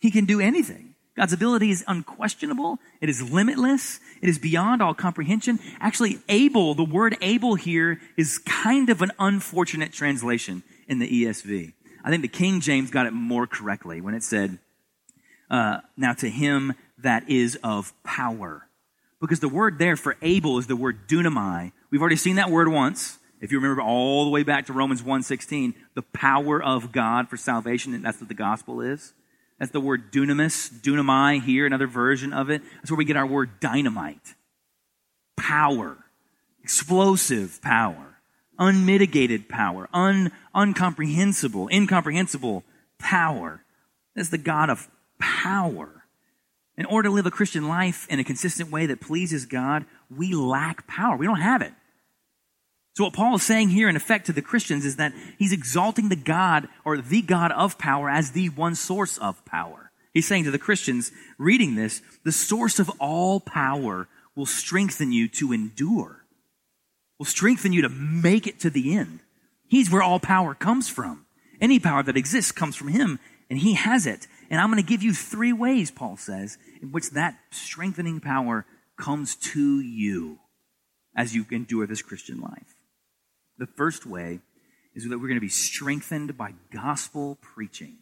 He 0.00 0.10
can 0.10 0.24
do 0.26 0.40
anything. 0.40 0.89
God's 1.16 1.32
ability 1.32 1.70
is 1.70 1.84
unquestionable. 1.86 2.78
It 3.00 3.08
is 3.08 3.30
limitless. 3.30 4.00
It 4.22 4.28
is 4.28 4.38
beyond 4.38 4.80
all 4.80 4.94
comprehension. 4.94 5.58
Actually, 5.80 6.20
able, 6.28 6.74
the 6.74 6.84
word 6.84 7.16
able 7.20 7.56
here 7.56 8.00
is 8.16 8.38
kind 8.38 8.88
of 8.90 9.02
an 9.02 9.10
unfortunate 9.18 9.92
translation 9.92 10.62
in 10.88 10.98
the 10.98 11.24
ESV. 11.24 11.72
I 12.04 12.10
think 12.10 12.22
the 12.22 12.28
King 12.28 12.60
James 12.60 12.90
got 12.90 13.06
it 13.06 13.12
more 13.12 13.46
correctly 13.46 14.00
when 14.00 14.14
it 14.14 14.22
said, 14.22 14.58
uh, 15.50 15.80
now 15.96 16.12
to 16.14 16.30
him 16.30 16.74
that 16.98 17.28
is 17.28 17.58
of 17.62 17.92
power. 18.04 18.66
Because 19.20 19.40
the 19.40 19.48
word 19.48 19.78
there 19.78 19.96
for 19.96 20.16
able 20.22 20.58
is 20.58 20.66
the 20.66 20.76
word 20.76 21.08
dunamai. 21.08 21.72
We've 21.90 22.00
already 22.00 22.16
seen 22.16 22.36
that 22.36 22.50
word 22.50 22.68
once. 22.68 23.18
If 23.40 23.52
you 23.52 23.58
remember 23.58 23.82
all 23.82 24.24
the 24.24 24.30
way 24.30 24.42
back 24.42 24.66
to 24.66 24.72
Romans 24.72 25.02
1.16, 25.02 25.74
the 25.94 26.02
power 26.02 26.62
of 26.62 26.92
God 26.92 27.28
for 27.28 27.36
salvation, 27.36 27.94
and 27.94 28.04
that's 28.04 28.20
what 28.20 28.28
the 28.28 28.34
gospel 28.34 28.80
is. 28.80 29.12
That's 29.60 29.72
the 29.72 29.80
word 29.80 30.10
dunamis, 30.10 30.70
dunamai 30.80 31.42
here, 31.42 31.66
another 31.66 31.86
version 31.86 32.32
of 32.32 32.48
it. 32.48 32.62
That's 32.76 32.90
where 32.90 32.96
we 32.96 33.04
get 33.04 33.18
our 33.18 33.26
word 33.26 33.60
dynamite. 33.60 34.34
Power. 35.36 35.98
Explosive 36.62 37.60
power. 37.60 38.16
Unmitigated 38.58 39.50
power. 39.50 39.86
Un, 39.92 40.32
uncomprehensible, 40.54 41.68
incomprehensible 41.68 42.64
power. 42.98 43.62
That's 44.16 44.30
the 44.30 44.38
God 44.38 44.70
of 44.70 44.88
power. 45.18 46.04
In 46.78 46.86
order 46.86 47.10
to 47.10 47.14
live 47.14 47.26
a 47.26 47.30
Christian 47.30 47.68
life 47.68 48.06
in 48.08 48.18
a 48.18 48.24
consistent 48.24 48.70
way 48.70 48.86
that 48.86 49.02
pleases 49.02 49.44
God, 49.44 49.84
we 50.08 50.34
lack 50.34 50.86
power. 50.86 51.18
We 51.18 51.26
don't 51.26 51.42
have 51.42 51.60
it. 51.60 51.72
So 53.00 53.04
what 53.04 53.14
Paul 53.14 53.36
is 53.36 53.42
saying 53.42 53.70
here 53.70 53.88
in 53.88 53.96
effect 53.96 54.26
to 54.26 54.32
the 54.34 54.42
Christians 54.42 54.84
is 54.84 54.96
that 54.96 55.14
he's 55.38 55.54
exalting 55.54 56.10
the 56.10 56.16
God 56.16 56.68
or 56.84 56.98
the 56.98 57.22
God 57.22 57.50
of 57.50 57.78
power 57.78 58.10
as 58.10 58.32
the 58.32 58.50
one 58.50 58.74
source 58.74 59.16
of 59.16 59.42
power. 59.46 59.90
He's 60.12 60.28
saying 60.28 60.44
to 60.44 60.50
the 60.50 60.58
Christians 60.58 61.10
reading 61.38 61.76
this, 61.76 62.02
the 62.24 62.30
source 62.30 62.78
of 62.78 62.90
all 63.00 63.40
power 63.40 64.06
will 64.36 64.44
strengthen 64.44 65.12
you 65.12 65.28
to 65.28 65.50
endure, 65.54 66.26
will 67.18 67.24
strengthen 67.24 67.72
you 67.72 67.80
to 67.80 67.88
make 67.88 68.46
it 68.46 68.60
to 68.60 68.68
the 68.68 68.94
end. 68.94 69.20
He's 69.66 69.90
where 69.90 70.02
all 70.02 70.20
power 70.20 70.54
comes 70.54 70.90
from. 70.90 71.24
Any 71.58 71.78
power 71.78 72.02
that 72.02 72.18
exists 72.18 72.52
comes 72.52 72.76
from 72.76 72.88
him, 72.88 73.18
and 73.48 73.58
he 73.58 73.72
has 73.72 74.04
it. 74.04 74.26
And 74.50 74.60
I'm 74.60 74.70
going 74.70 74.76
to 74.76 74.86
give 74.86 75.02
you 75.02 75.14
three 75.14 75.54
ways, 75.54 75.90
Paul 75.90 76.18
says, 76.18 76.58
in 76.82 76.92
which 76.92 77.12
that 77.12 77.38
strengthening 77.50 78.20
power 78.20 78.66
comes 78.98 79.36
to 79.36 79.80
you 79.80 80.38
as 81.16 81.34
you 81.34 81.46
endure 81.50 81.86
this 81.86 82.02
Christian 82.02 82.42
life. 82.42 82.74
The 83.60 83.66
first 83.66 84.06
way 84.06 84.40
is 84.94 85.06
that 85.06 85.18
we're 85.18 85.28
going 85.28 85.34
to 85.34 85.40
be 85.40 85.50
strengthened 85.50 86.34
by 86.38 86.54
gospel 86.72 87.36
preaching. 87.42 87.98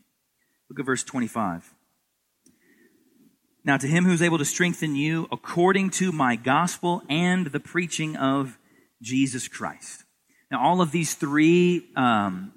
Look 0.70 0.78
at 0.78 0.86
verse 0.86 1.02
25. 1.02 1.74
Now, 3.64 3.76
to 3.76 3.88
him 3.88 4.04
who's 4.04 4.22
able 4.22 4.38
to 4.38 4.44
strengthen 4.44 4.94
you 4.94 5.26
according 5.32 5.90
to 5.90 6.12
my 6.12 6.36
gospel 6.36 7.02
and 7.08 7.48
the 7.48 7.58
preaching 7.58 8.14
of 8.14 8.56
Jesus 9.02 9.48
Christ. 9.48 10.04
Now, 10.48 10.62
all 10.62 10.80
of 10.80 10.92
these 10.92 11.14
three 11.14 11.88
um, 11.96 12.52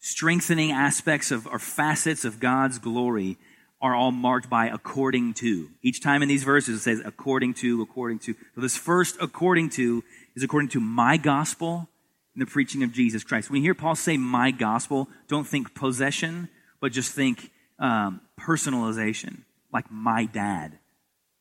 strengthening 0.00 0.72
aspects 0.72 1.30
of 1.30 1.46
or 1.46 1.60
facets 1.60 2.24
of 2.24 2.40
God's 2.40 2.80
glory 2.80 3.38
are 3.80 3.94
all 3.94 4.10
marked 4.10 4.50
by 4.50 4.66
according 4.66 5.34
to. 5.34 5.70
Each 5.84 6.02
time 6.02 6.20
in 6.20 6.28
these 6.28 6.42
verses 6.42 6.80
it 6.80 6.82
says 6.82 7.00
according 7.04 7.54
to, 7.54 7.80
according 7.80 8.18
to. 8.20 8.34
So 8.56 8.60
this 8.60 8.76
first 8.76 9.18
according 9.20 9.70
to 9.70 10.02
is 10.34 10.42
according 10.42 10.70
to 10.70 10.80
my 10.80 11.16
gospel 11.16 11.88
the 12.36 12.46
preaching 12.46 12.82
of 12.82 12.92
Jesus 12.92 13.24
Christ. 13.24 13.50
When 13.50 13.62
you 13.62 13.66
hear 13.66 13.74
Paul 13.74 13.94
say 13.94 14.16
my 14.16 14.50
gospel, 14.50 15.08
don't 15.28 15.46
think 15.46 15.74
possession, 15.74 16.48
but 16.80 16.92
just 16.92 17.12
think 17.12 17.50
um, 17.78 18.20
personalization, 18.38 19.42
like 19.72 19.90
my 19.90 20.24
dad. 20.26 20.78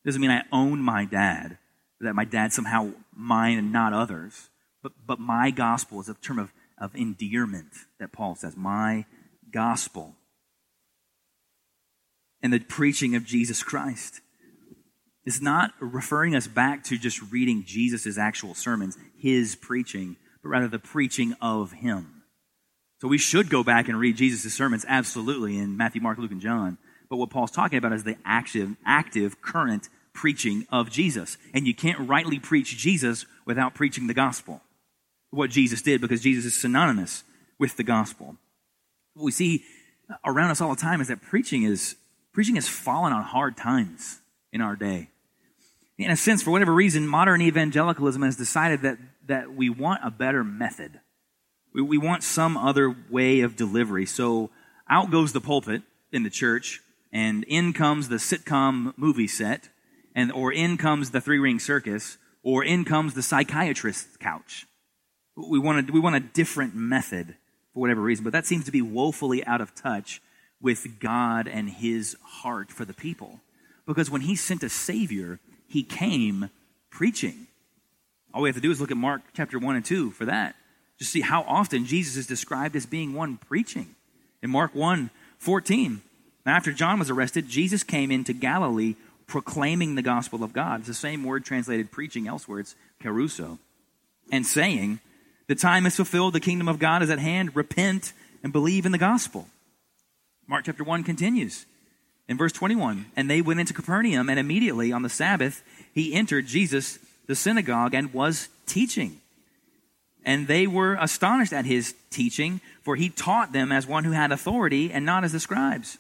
Doesn't 0.06 0.22
mean 0.22 0.32
I 0.32 0.44
own 0.52 0.80
my 0.80 1.06
dad, 1.06 1.58
that 2.02 2.16
my 2.16 2.26
dad's 2.26 2.56
somehow 2.56 2.92
mine 3.16 3.58
and 3.58 3.72
not 3.72 3.94
others. 3.94 4.50
But, 4.82 4.94
but 5.06 5.20
my 5.20 5.52
gospel 5.52 6.00
is 6.00 6.10
a 6.10 6.14
term 6.16 6.40
of, 6.40 6.52
of 6.78 6.96
endearment 6.96 7.74
that 8.00 8.14
Paul 8.14 8.36
says. 8.36 8.56
My 8.56 9.06
gospel 9.52 10.16
and 12.42 12.54
the 12.54 12.60
preaching 12.60 13.16
of 13.16 13.26
Jesus 13.26 13.64
Christ. 13.64 14.22
is 15.26 15.42
not 15.42 15.74
referring 15.80 16.36
us 16.36 16.48
back 16.48 16.84
to 16.86 16.98
just 16.98 17.22
reading 17.32 17.64
Jesus' 17.66 18.18
actual 18.18 18.56
sermons, 18.56 18.98
his 19.18 19.56
preaching, 19.56 20.16
but 20.42 20.50
rather 20.50 20.68
the 20.68 20.80
preaching 20.80 21.36
of 21.42 21.72
him. 21.72 22.24
So 23.02 23.08
we 23.08 23.18
should 23.18 23.50
go 23.50 23.64
back 23.64 23.88
and 23.88 24.00
read 24.00 24.18
Jesus' 24.18 24.54
sermons, 24.54 24.86
absolutely, 24.88 25.58
in 25.58 25.78
Matthew, 25.78 26.02
Mark, 26.02 26.18
Luke, 26.18 26.32
and 26.32 26.42
John. 26.42 26.78
But 27.10 27.18
what 27.18 27.30
Paul's 27.30 27.52
talking 27.52 27.78
about 27.78 27.94
is 27.94 28.04
the 28.04 28.18
active, 28.26 28.76
active, 28.86 29.42
current 29.42 29.90
preaching 30.14 30.66
of 30.70 30.92
Jesus. 30.92 31.38
And 31.54 31.66
you 31.66 31.74
can't 31.74 32.10
rightly 32.10 32.40
preach 32.40 32.78
Jesus 32.78 33.26
without 33.46 33.74
preaching 33.74 34.08
the 34.08 34.14
gospel. 34.14 34.62
What 35.32 35.50
Jesus 35.50 35.82
did, 35.82 36.02
because 36.02 36.22
Jesus 36.22 36.46
is 36.46 36.60
synonymous 36.60 37.24
with 37.58 37.78
the 37.78 37.84
gospel. 37.84 38.36
What 39.14 39.26
we 39.26 39.32
see 39.32 39.64
around 40.26 40.52
us 40.52 40.60
all 40.60 40.74
the 40.74 40.82
time 40.82 41.02
is 41.02 41.08
that 41.08 41.22
preaching 41.22 41.64
is 41.64 41.96
preaching 42.34 42.56
has 42.56 42.68
fallen 42.68 43.14
on 43.14 43.24
hard 43.24 43.58
times 43.58 44.20
in 44.52 44.62
our 44.62 44.76
day. 44.76 45.10
In 45.98 46.12
a 46.12 46.16
sense, 46.16 46.42
for 46.42 46.52
whatever 46.52 46.74
reason, 46.74 47.08
modern 47.08 47.42
evangelicalism 47.42 48.22
has 48.22 48.38
decided 48.38 48.82
that, 48.84 48.98
that 49.30 49.54
we 49.54 49.70
want 49.70 50.02
a 50.04 50.12
better 50.12 50.44
method. 50.44 51.00
We, 51.74 51.82
we 51.82 51.98
want 51.98 52.24
some 52.24 52.58
other 52.58 52.96
way 53.10 53.42
of 53.42 53.56
delivery. 53.56 54.06
So 54.06 54.50
out 54.90 55.12
goes 55.12 55.34
the 55.34 55.42
pulpit 55.42 55.84
in 56.12 56.24
the 56.24 56.30
church, 56.30 56.82
and 57.14 57.44
in 57.46 57.74
comes 57.74 58.10
the 58.10 58.18
sitcom 58.18 58.94
movie 58.98 59.28
set, 59.28 59.70
and 60.16 60.32
or 60.32 60.52
in 60.52 60.78
comes 60.78 61.12
the 61.12 61.22
three 61.22 61.40
ring 61.40 61.60
circus, 61.60 62.18
or 62.44 62.64
in 62.64 62.86
comes 62.86 63.14
the 63.14 63.22
psychiatrist's 63.22 64.18
couch. 64.18 64.66
We 65.36 65.60
want, 65.60 65.90
a, 65.90 65.94
we 65.94 66.00
want 66.00 66.16
a 66.16 66.20
different 66.20 66.76
method 66.76 67.36
for 67.74 67.80
whatever 67.82 68.02
reason, 68.02 68.24
but 68.24 68.34
that 68.34 68.48
seems 68.48 68.66
to 68.66 68.72
be 68.72 68.82
woefully 68.82 69.46
out 69.46 69.62
of 69.62 69.76
touch 69.76 70.22
with 70.60 71.00
God 71.00 71.48
and 71.48 71.70
his 71.70 72.18
heart 72.24 72.72
for 72.72 72.84
the 72.84 72.94
people. 72.94 73.40
Because 73.86 74.10
when 74.10 74.22
he 74.22 74.36
sent 74.36 74.64
a 74.64 74.70
Savior, 74.70 75.40
he 75.68 75.84
came 75.84 76.50
preaching. 76.90 77.48
All 78.34 78.42
we 78.42 78.50
have 78.50 78.56
to 78.56 78.62
do 78.62 78.72
is 78.72 78.80
look 78.80 78.92
at 78.92 78.98
Mark 78.98 79.22
chapter 79.34 79.58
1 79.58 79.76
and 79.76 79.86
2 79.86 80.12
for 80.12 80.26
that. 80.26 80.56
Just 80.98 81.12
see 81.12 81.22
how 81.22 81.42
often 81.44 81.86
Jesus 81.86 82.16
is 82.18 82.28
described 82.28 82.76
as 82.76 82.86
being 82.86 83.14
one 83.14 83.38
preaching. 83.38 83.96
In 84.42 84.50
Mark 84.50 84.76
1 84.76 85.10
14, 85.40 86.02
after 86.46 86.74
John 86.74 87.00
was 87.00 87.10
arrested, 87.10 87.48
Jesus 87.48 87.84
came 87.84 88.12
into 88.12 88.34
Galilee 88.34 88.96
proclaiming 89.28 89.96
the 89.96 90.02
gospel 90.02 90.44
of 90.44 90.52
God. 90.52 90.80
It's 90.80 90.88
the 90.88 90.94
same 90.94 91.24
word 91.24 91.46
translated 91.46 91.92
preaching 91.92 92.28
elsewhere, 92.28 92.60
it's 92.60 92.76
kerusso. 93.02 93.60
And 94.32 94.46
saying, 94.46 95.00
The 95.48 95.56
time 95.56 95.86
is 95.86 95.96
fulfilled, 95.96 96.34
the 96.34 96.40
kingdom 96.40 96.68
of 96.68 96.80
God 96.80 97.02
is 97.02 97.10
at 97.10 97.20
hand, 97.20 97.56
repent 97.56 98.12
and 98.44 98.52
believe 98.52 98.86
in 98.86 98.92
the 98.92 98.98
gospel. 98.98 99.48
Mark 100.48 100.66
chapter 100.66 100.84
1 100.84 101.04
continues 101.04 101.66
in 102.28 102.38
verse 102.38 102.52
21 102.52 103.06
And 103.16 103.30
they 103.30 103.42
went 103.42 103.60
into 103.60 103.74
Capernaum, 103.74 104.30
and 104.30 104.40
immediately 104.40 104.92
on 104.92 105.04
the 105.04 105.10
Sabbath 105.10 105.64
he 105.94 106.14
entered 106.14 106.48
Jesus, 106.48 107.00
the 107.30 107.36
synagogue, 107.36 107.94
and 107.94 108.12
was 108.12 108.50
teaching. 108.66 109.22
And 110.26 110.48
they 110.48 110.66
were 110.66 110.98
astonished 111.00 111.54
at 111.54 111.64
his 111.64 111.94
teaching, 112.10 112.60
for 112.82 112.96
he 112.96 113.10
taught 113.10 113.54
them 113.54 113.72
as 113.72 113.86
one 113.86 114.04
who 114.04 114.14
had 114.14 114.32
authority 114.32 114.92
and 114.92 115.06
not 115.06 115.24
as 115.24 115.32
the 115.32 115.40
scribes. 115.40 116.00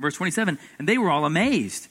Verse 0.00 0.14
27 0.14 0.58
And 0.78 0.88
they 0.88 0.96
were 0.96 1.10
all 1.10 1.26
amazed. 1.26 1.88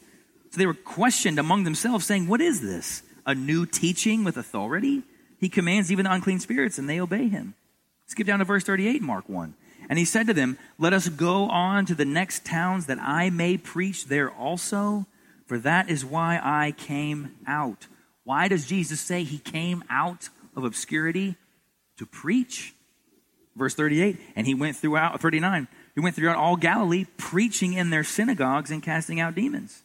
So 0.50 0.58
they 0.58 0.66
were 0.66 0.74
questioned 0.74 1.38
among 1.38 1.64
themselves, 1.64 2.08
saying, 2.08 2.28
What 2.28 2.42
is 2.42 2.60
this? 2.60 3.04
A 3.28 3.36
new 3.36 3.68
teaching 3.68 4.24
with 4.24 4.36
authority? 4.36 5.04
He 5.40 5.48
commands 5.48 5.92
even 5.92 6.06
the 6.06 6.14
unclean 6.14 6.40
spirits, 6.40 6.80
and 6.80 6.90
they 6.90 7.00
obey 7.00 7.28
him. 7.28 7.54
Skip 8.08 8.26
down 8.26 8.40
to 8.40 8.46
verse 8.46 8.64
38, 8.64 9.00
Mark 9.00 9.30
1. 9.30 9.54
And 9.88 10.00
he 10.00 10.06
said 10.06 10.26
to 10.26 10.34
them, 10.34 10.58
Let 10.80 10.94
us 10.94 11.08
go 11.08 11.50
on 11.50 11.86
to 11.86 11.94
the 11.94 12.04
next 12.04 12.46
towns 12.46 12.88
that 12.88 12.98
I 13.00 13.30
may 13.30 13.58
preach 13.58 14.08
there 14.08 14.32
also, 14.32 15.06
for 15.46 15.60
that 15.60 15.88
is 15.88 16.04
why 16.04 16.40
I 16.44 16.72
came 16.72 17.36
out. 17.46 17.86
Why 18.26 18.50
does 18.50 18.66
Jesus 18.66 19.00
say 19.00 19.24
he 19.24 19.38
came 19.38 19.84
out 19.90 20.30
of 20.56 20.66
obscurity? 20.66 21.36
To 21.98 22.06
preach. 22.06 22.74
Verse 23.56 23.74
38, 23.74 24.20
and 24.36 24.46
he 24.46 24.54
went 24.54 24.76
throughout, 24.76 25.16
uh, 25.16 25.18
39, 25.18 25.70
he 25.94 26.02
went 26.02 26.14
throughout 26.14 26.36
all 26.36 26.58
Galilee, 26.58 27.06
preaching 27.16 27.72
in 27.72 27.90
their 27.90 28.04
synagogues 28.04 28.70
and 28.70 28.84
casting 28.84 29.22
out 29.22 29.34
demons. 29.34 29.82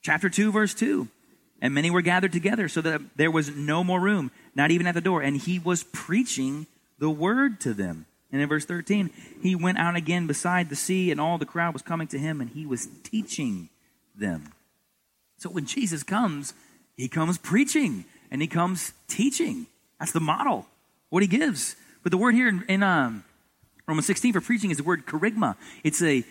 Chapter 0.00 0.30
2, 0.30 0.50
verse 0.50 0.72
2, 0.72 1.08
and 1.60 1.74
many 1.74 1.90
were 1.90 2.00
gathered 2.00 2.32
together 2.32 2.68
so 2.68 2.80
that 2.80 3.02
there 3.16 3.30
was 3.30 3.54
no 3.54 3.84
more 3.84 4.00
room, 4.00 4.30
not 4.54 4.70
even 4.70 4.86
at 4.86 4.94
the 4.94 5.02
door, 5.02 5.20
and 5.20 5.36
he 5.36 5.58
was 5.58 5.82
preaching 5.82 6.66
the 6.98 7.10
word 7.10 7.60
to 7.60 7.74
them. 7.74 8.06
And 8.32 8.40
in 8.40 8.48
verse 8.48 8.64
13, 8.64 9.10
he 9.42 9.54
went 9.54 9.76
out 9.76 9.94
again 9.94 10.26
beside 10.26 10.70
the 10.70 10.76
sea, 10.76 11.10
and 11.10 11.20
all 11.20 11.36
the 11.36 11.44
crowd 11.44 11.74
was 11.74 11.82
coming 11.82 12.08
to 12.08 12.18
him, 12.18 12.40
and 12.40 12.48
he 12.48 12.64
was 12.64 12.88
teaching 13.02 13.68
them. 14.16 14.54
So 15.36 15.50
when 15.50 15.66
Jesus 15.66 16.02
comes, 16.02 16.54
he 16.96 17.08
comes 17.08 17.38
preaching 17.38 18.04
and 18.30 18.40
he 18.40 18.48
comes 18.48 18.92
teaching. 19.08 19.66
That's 19.98 20.12
the 20.12 20.20
model, 20.20 20.66
what 21.10 21.22
he 21.22 21.26
gives. 21.26 21.76
But 22.02 22.10
the 22.10 22.18
word 22.18 22.34
here 22.34 22.48
in, 22.48 22.64
in 22.68 22.82
um, 22.82 23.24
Romans 23.86 24.06
16 24.06 24.32
for 24.32 24.40
preaching 24.40 24.70
is 24.70 24.78
the 24.78 24.82
word 24.82 25.06
kerygma. 25.06 25.56
It's 25.84 26.02
a, 26.02 26.24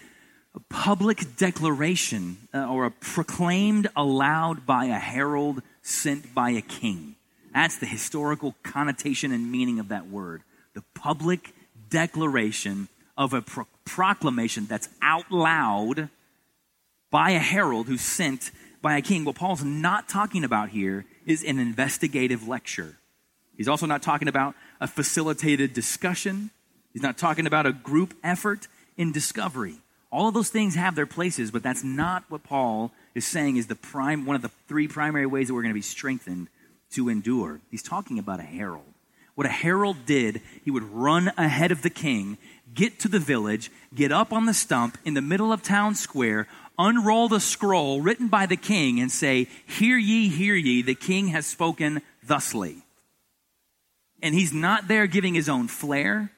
a 0.55 0.59
public 0.69 1.37
declaration 1.37 2.37
uh, 2.53 2.67
or 2.67 2.85
a 2.85 2.91
proclaimed 2.91 3.87
aloud 3.95 4.65
by 4.65 4.85
a 4.85 4.99
herald 4.99 5.61
sent 5.81 6.33
by 6.33 6.51
a 6.51 6.61
king. 6.61 7.15
That's 7.53 7.77
the 7.77 7.85
historical 7.85 8.55
connotation 8.63 9.31
and 9.31 9.51
meaning 9.51 9.79
of 9.79 9.89
that 9.89 10.07
word. 10.07 10.43
The 10.73 10.83
public 10.93 11.53
declaration 11.89 12.87
of 13.17 13.33
a 13.33 13.41
pro- 13.41 13.67
proclamation 13.85 14.65
that's 14.65 14.89
out 15.01 15.31
loud 15.31 16.09
by 17.09 17.31
a 17.31 17.39
herald 17.39 17.87
who's 17.87 18.01
sent 18.01 18.51
by 18.81 18.97
a 18.97 19.01
king. 19.01 19.25
What 19.25 19.35
Paul's 19.35 19.63
not 19.63 20.09
talking 20.09 20.43
about 20.43 20.69
here 20.69 21.05
is 21.25 21.43
an 21.43 21.59
investigative 21.59 22.47
lecture. 22.47 22.97
He's 23.55 23.67
also 23.67 23.85
not 23.85 24.01
talking 24.01 24.27
about 24.27 24.55
a 24.79 24.87
facilitated 24.87 25.73
discussion. 25.73 26.49
He's 26.93 27.03
not 27.03 27.17
talking 27.17 27.45
about 27.45 27.65
a 27.65 27.73
group 27.73 28.13
effort 28.23 28.67
in 28.97 29.11
discovery. 29.11 29.75
All 30.11 30.27
of 30.27 30.33
those 30.33 30.49
things 30.49 30.75
have 30.75 30.95
their 30.95 31.05
places, 31.05 31.51
but 31.51 31.63
that's 31.63 31.83
not 31.83 32.23
what 32.29 32.43
Paul 32.43 32.91
is 33.15 33.25
saying 33.25 33.57
is 33.57 33.67
the 33.67 33.75
prime 33.75 34.25
one 34.25 34.35
of 34.35 34.41
the 34.41 34.51
three 34.67 34.87
primary 34.87 35.25
ways 35.25 35.47
that 35.47 35.53
we're 35.53 35.61
going 35.61 35.73
to 35.73 35.77
be 35.77 35.81
strengthened 35.81 36.47
to 36.91 37.09
endure. 37.09 37.61
He's 37.69 37.83
talking 37.83 38.19
about 38.19 38.39
a 38.39 38.43
herald. 38.43 38.83
What 39.35 39.47
a 39.47 39.49
herald 39.49 40.05
did, 40.05 40.41
he 40.63 40.71
would 40.71 40.83
run 40.83 41.31
ahead 41.37 41.71
of 41.71 41.81
the 41.81 41.89
king, 41.89 42.37
get 42.73 42.99
to 42.99 43.07
the 43.07 43.19
village, 43.19 43.71
get 43.95 44.11
up 44.11 44.33
on 44.33 44.45
the 44.45 44.53
stump 44.53 44.97
in 45.05 45.13
the 45.13 45.21
middle 45.21 45.53
of 45.53 45.63
town 45.63 45.95
square, 45.95 46.47
unroll 46.87 47.29
the 47.29 47.39
scroll 47.39 48.01
written 48.01 48.27
by 48.27 48.45
the 48.45 48.57
king, 48.57 48.99
and 48.99 49.11
say, 49.11 49.47
Hear 49.65 49.97
ye, 49.97 50.27
hear 50.27 50.55
ye, 50.55 50.81
the 50.81 50.95
king 50.95 51.27
has 51.27 51.45
spoken 51.45 52.01
thusly. 52.23 52.83
And 54.21 54.35
he's 54.35 54.53
not 54.53 54.87
there 54.87 55.07
giving 55.07 55.33
his 55.33 55.49
own 55.49 55.67
flair. 55.67 56.31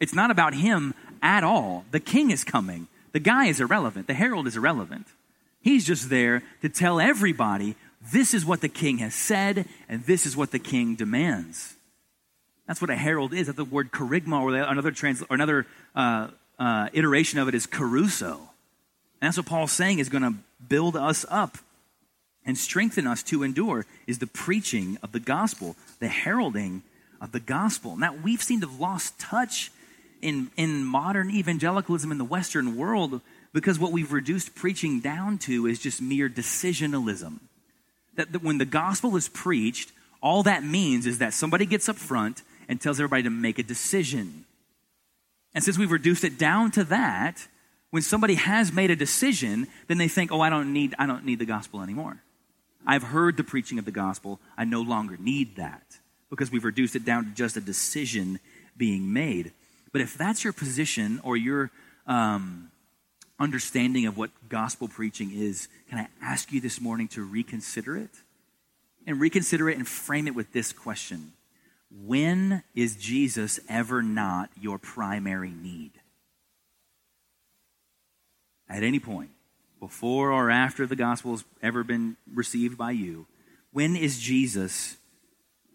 It's 0.00 0.14
not 0.14 0.30
about 0.30 0.54
him 0.54 0.94
at 1.22 1.44
all. 1.44 1.84
The 1.90 2.00
king 2.00 2.30
is 2.30 2.44
coming. 2.44 2.88
The 3.12 3.20
guy 3.20 3.46
is 3.46 3.60
irrelevant. 3.60 4.06
The 4.06 4.14
herald 4.14 4.46
is 4.46 4.56
irrelevant. 4.56 5.06
He's 5.60 5.86
just 5.86 6.10
there 6.10 6.42
to 6.62 6.68
tell 6.68 7.00
everybody 7.00 7.74
this 8.12 8.34
is 8.34 8.44
what 8.44 8.60
the 8.60 8.68
king 8.68 8.98
has 8.98 9.14
said, 9.14 9.66
and 9.88 10.04
this 10.04 10.26
is 10.26 10.36
what 10.36 10.52
the 10.52 10.58
king 10.58 10.94
demands. 10.94 11.74
That's 12.66 12.80
what 12.80 12.90
a 12.90 12.96
herald 12.96 13.32
is. 13.32 13.46
That 13.46 13.56
the 13.56 13.64
word 13.64 13.90
kerygma, 13.90 14.40
or 14.40 14.54
another, 14.54 14.90
trans, 14.90 15.22
or 15.22 15.34
another 15.34 15.66
uh, 15.94 16.28
uh, 16.58 16.88
iteration 16.92 17.38
of 17.38 17.48
it 17.48 17.54
is 17.54 17.66
kerusso. 17.66 18.40
And 19.20 19.28
that's 19.28 19.36
what 19.36 19.46
Paul's 19.46 19.72
saying 19.72 19.98
is 19.98 20.08
going 20.08 20.22
to 20.22 20.34
build 20.68 20.96
us 20.96 21.24
up 21.28 21.58
and 22.44 22.56
strengthen 22.56 23.06
us 23.06 23.22
to 23.24 23.42
endure 23.42 23.86
is 24.06 24.18
the 24.18 24.26
preaching 24.26 24.98
of 25.02 25.12
the 25.12 25.20
gospel, 25.20 25.76
the 25.98 26.08
heralding 26.08 26.82
of 27.20 27.32
the 27.32 27.40
gospel. 27.40 27.96
Now, 27.96 28.14
we've 28.14 28.42
seemed 28.42 28.62
to 28.62 28.68
have 28.68 28.80
lost 28.80 29.18
touch 29.18 29.72
in, 30.22 30.50
in 30.56 30.84
modern 30.84 31.30
evangelicalism 31.30 32.10
in 32.12 32.18
the 32.18 32.24
Western 32.24 32.76
world 32.76 33.20
because 33.52 33.78
what 33.78 33.92
we've 33.92 34.12
reduced 34.12 34.54
preaching 34.54 35.00
down 35.00 35.38
to 35.38 35.66
is 35.66 35.78
just 35.78 36.00
mere 36.00 36.28
decisionalism. 36.28 37.40
That, 38.16 38.32
that 38.32 38.42
when 38.42 38.58
the 38.58 38.64
gospel 38.64 39.16
is 39.16 39.28
preached, 39.28 39.92
all 40.22 40.42
that 40.44 40.64
means 40.64 41.06
is 41.06 41.18
that 41.18 41.34
somebody 41.34 41.66
gets 41.66 41.88
up 41.88 41.96
front 41.96 42.42
and 42.68 42.80
tells 42.80 42.98
everybody 42.98 43.22
to 43.24 43.30
make 43.30 43.58
a 43.58 43.62
decision. 43.62 44.44
And 45.54 45.64
since 45.64 45.78
we've 45.78 45.90
reduced 45.90 46.24
it 46.24 46.38
down 46.38 46.70
to 46.72 46.84
that, 46.84 47.46
when 47.90 48.02
somebody 48.02 48.34
has 48.34 48.72
made 48.72 48.90
a 48.90 48.96
decision, 48.96 49.68
then 49.86 49.98
they 49.98 50.08
think, 50.08 50.32
"Oh, 50.32 50.40
I 50.40 50.50
don't 50.50 50.72
need 50.72 50.94
I 50.98 51.06
don't 51.06 51.24
need 51.24 51.38
the 51.38 51.46
gospel 51.46 51.82
anymore. 51.82 52.22
I've 52.86 53.02
heard 53.02 53.36
the 53.36 53.44
preaching 53.44 53.78
of 53.78 53.84
the 53.84 53.90
gospel. 53.90 54.40
I 54.56 54.64
no 54.64 54.82
longer 54.82 55.16
need 55.18 55.56
that." 55.56 55.98
Because 56.30 56.50
we've 56.50 56.64
reduced 56.64 56.96
it 56.96 57.04
down 57.04 57.24
to 57.24 57.30
just 57.30 57.56
a 57.56 57.60
decision 57.60 58.40
being 58.76 59.12
made. 59.12 59.52
But 59.92 60.00
if 60.00 60.18
that's 60.18 60.44
your 60.44 60.52
position 60.52 61.20
or 61.22 61.36
your 61.36 61.70
um, 62.06 62.70
understanding 63.38 64.06
of 64.06 64.16
what 64.16 64.30
gospel 64.48 64.88
preaching 64.88 65.30
is, 65.32 65.68
can 65.88 65.98
I 65.98 66.08
ask 66.20 66.52
you 66.52 66.60
this 66.60 66.80
morning 66.80 67.08
to 67.08 67.22
reconsider 67.22 67.96
it? 67.96 68.10
And 69.06 69.20
reconsider 69.20 69.70
it 69.70 69.76
and 69.76 69.86
frame 69.86 70.26
it 70.26 70.34
with 70.34 70.52
this 70.52 70.72
question 70.72 71.32
When 72.04 72.62
is 72.74 72.96
Jesus 72.96 73.60
ever 73.68 74.02
not 74.02 74.50
your 74.60 74.78
primary 74.78 75.50
need? 75.50 75.92
At 78.68 78.82
any 78.82 78.98
point, 78.98 79.30
before 79.80 80.32
or 80.32 80.50
after 80.50 80.86
the 80.86 80.96
gospel 80.96 81.32
has 81.32 81.44
ever 81.62 81.84
been 81.84 82.16
received 82.32 82.76
by 82.76 82.92
you, 82.92 83.26
when 83.72 83.94
is 83.94 84.18
Jesus 84.18 84.96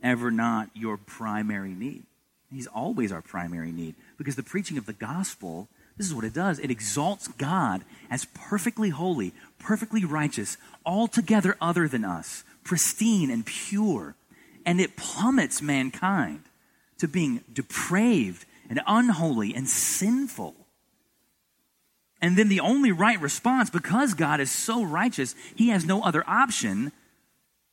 ever 0.04 0.32
not 0.32 0.70
your 0.74 0.98
primary 0.98 1.74
need? 1.74 2.04
He's 2.52 2.68
always 2.68 3.12
our 3.12 3.22
primary 3.22 3.72
need 3.72 3.96
because 4.18 4.36
the 4.36 4.44
preaching 4.44 4.78
of 4.78 4.86
the 4.86 4.94
gospel, 4.94 5.70
this 5.98 6.08
is 6.08 6.14
what 6.14 6.26
it 6.26 6.34
does. 6.34 6.60
It 6.60 6.72
exalts 6.72 7.28
God 7.30 7.84
as 8.10 8.26
perfectly 8.34 8.90
holy, 8.90 9.34
perfectly 9.58 10.04
righteous, 10.04 10.58
altogether 10.86 11.56
other 11.62 11.88
than 11.88 12.04
us, 12.04 12.44
pristine 12.64 13.32
and 13.32 13.46
pure. 13.46 14.16
And 14.66 14.82
it 14.82 14.98
plummets 14.98 15.62
mankind 15.62 16.44
to 16.98 17.08
being 17.08 17.44
depraved 17.52 18.46
and 18.70 18.82
unholy 18.86 19.56
and 19.56 19.68
sinful. 19.68 20.56
And 22.22 22.38
then 22.38 22.50
the 22.50 22.60
only 22.60 22.92
right 22.92 23.20
response, 23.20 23.70
because 23.70 24.14
God 24.14 24.40
is 24.40 24.52
so 24.52 24.84
righteous, 24.84 25.36
he 25.56 25.70
has 25.70 25.86
no 25.86 26.04
other 26.04 26.24
option 26.28 26.92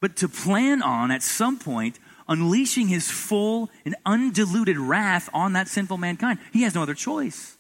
but 0.01 0.17
to 0.17 0.29
plan 0.29 0.83
on 0.83 1.11
at 1.11 1.23
some 1.23 1.59
point 1.59 1.99
unleashing 2.29 2.89
his 2.89 3.11
full 3.11 3.71
and 3.85 3.97
undiluted 4.07 4.79
wrath 4.79 5.29
on 5.33 5.55
that 5.55 5.69
sinful 5.69 5.97
mankind. 5.97 6.39
He 6.53 6.63
has 6.63 6.75
no 6.75 6.83
other 6.83 6.95
choice. 6.95 7.57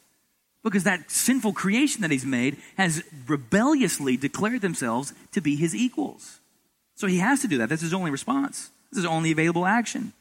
Because 0.62 0.84
that 0.84 1.10
sinful 1.10 1.52
creation 1.52 2.02
that 2.02 2.10
he's 2.10 2.26
made 2.26 2.58
has 2.76 3.02
rebelliously 3.26 4.16
declared 4.16 4.60
themselves 4.60 5.14
to 5.32 5.40
be 5.40 5.56
his 5.56 5.74
equals. 5.74 6.40
So 6.94 7.06
he 7.06 7.18
has 7.18 7.40
to 7.42 7.48
do 7.48 7.58
that. 7.58 7.68
That's 7.68 7.82
his 7.82 7.94
only 7.94 8.10
response. 8.10 8.70
This 8.90 8.98
is 8.98 9.04
only 9.04 9.30
available 9.30 9.66
action. 9.66 10.12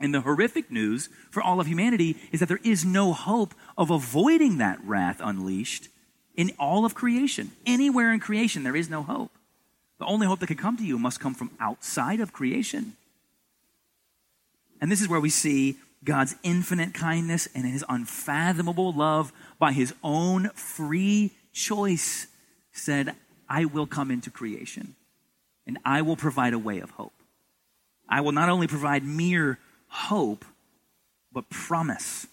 And 0.00 0.14
the 0.14 0.22
horrific 0.22 0.70
news 0.70 1.10
for 1.30 1.42
all 1.42 1.60
of 1.60 1.66
humanity 1.66 2.16
is 2.32 2.40
that 2.40 2.48
there 2.48 2.60
is 2.64 2.84
no 2.84 3.12
hope 3.12 3.54
of 3.76 3.90
avoiding 3.90 4.58
that 4.58 4.82
wrath 4.82 5.20
unleashed 5.22 5.88
in 6.34 6.52
all 6.58 6.86
of 6.86 6.94
creation. 6.94 7.52
Anywhere 7.66 8.12
in 8.12 8.18
creation, 8.18 8.62
there 8.62 8.76
is 8.76 8.88
no 8.88 9.02
hope. 9.02 9.30
The 9.98 10.06
only 10.06 10.26
hope 10.26 10.40
that 10.40 10.46
can 10.46 10.56
come 10.56 10.78
to 10.78 10.84
you 10.84 10.98
must 10.98 11.20
come 11.20 11.34
from 11.34 11.50
outside 11.60 12.20
of 12.20 12.32
creation. 12.32 12.94
And 14.80 14.90
this 14.90 15.02
is 15.02 15.08
where 15.08 15.20
we 15.20 15.28
see 15.28 15.76
God's 16.02 16.34
infinite 16.42 16.94
kindness 16.94 17.46
and 17.54 17.66
his 17.66 17.84
unfathomable 17.86 18.92
love 18.92 19.34
by 19.58 19.72
his 19.72 19.92
own 20.02 20.48
free 20.54 21.32
choice 21.52 22.26
said, 22.72 23.14
I 23.46 23.66
will 23.66 23.86
come 23.86 24.10
into 24.10 24.30
creation 24.30 24.94
and 25.66 25.78
I 25.84 26.00
will 26.00 26.16
provide 26.16 26.54
a 26.54 26.58
way 26.58 26.78
of 26.80 26.90
hope. 26.92 27.12
I 28.08 28.22
will 28.22 28.32
not 28.32 28.48
only 28.48 28.66
provide 28.66 29.04
mere 29.04 29.58
hope, 29.90 30.44
but 31.32 31.50
promise. 31.50 32.26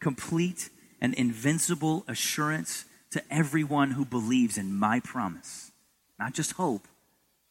Complete 0.00 0.68
and 1.00 1.14
invincible 1.14 2.04
assurance 2.08 2.84
to 3.12 3.22
everyone 3.32 3.92
who 3.92 4.04
believes 4.04 4.58
in 4.58 4.74
my 4.74 5.00
promise. 5.00 5.70
Not 6.18 6.34
just 6.34 6.52
hope, 6.52 6.88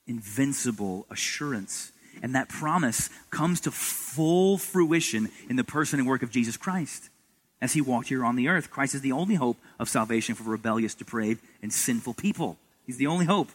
invincible 0.06 1.06
assurance 1.10 1.92
and 2.22 2.36
that 2.36 2.50
promise 2.50 3.10
comes 3.30 3.62
to 3.62 3.72
full 3.72 4.58
fruition 4.58 5.30
in 5.50 5.56
the 5.56 5.64
person 5.64 6.00
and 6.00 6.08
work 6.08 6.24
of 6.24 6.32
Jesus 6.32 6.58
Christ. 6.58 7.10
As 7.62 7.74
he 7.74 7.82
walked 7.82 8.10
here 8.10 8.26
on 8.26 8.36
the 8.36 8.48
earth, 8.48 8.70
Christ 8.70 8.96
is 8.96 9.02
the 9.02 9.12
only 9.12 9.36
hope 9.36 9.58
of 9.80 9.90
salvation 9.90 10.36
for 10.36 10.44
rebellious, 10.44 10.94
depraved, 10.94 11.42
and 11.62 11.72
sinful 11.72 12.14
people. 12.16 12.58
He's 12.86 12.98
the 12.98 13.08
only 13.08 13.26
hope. 13.26 13.50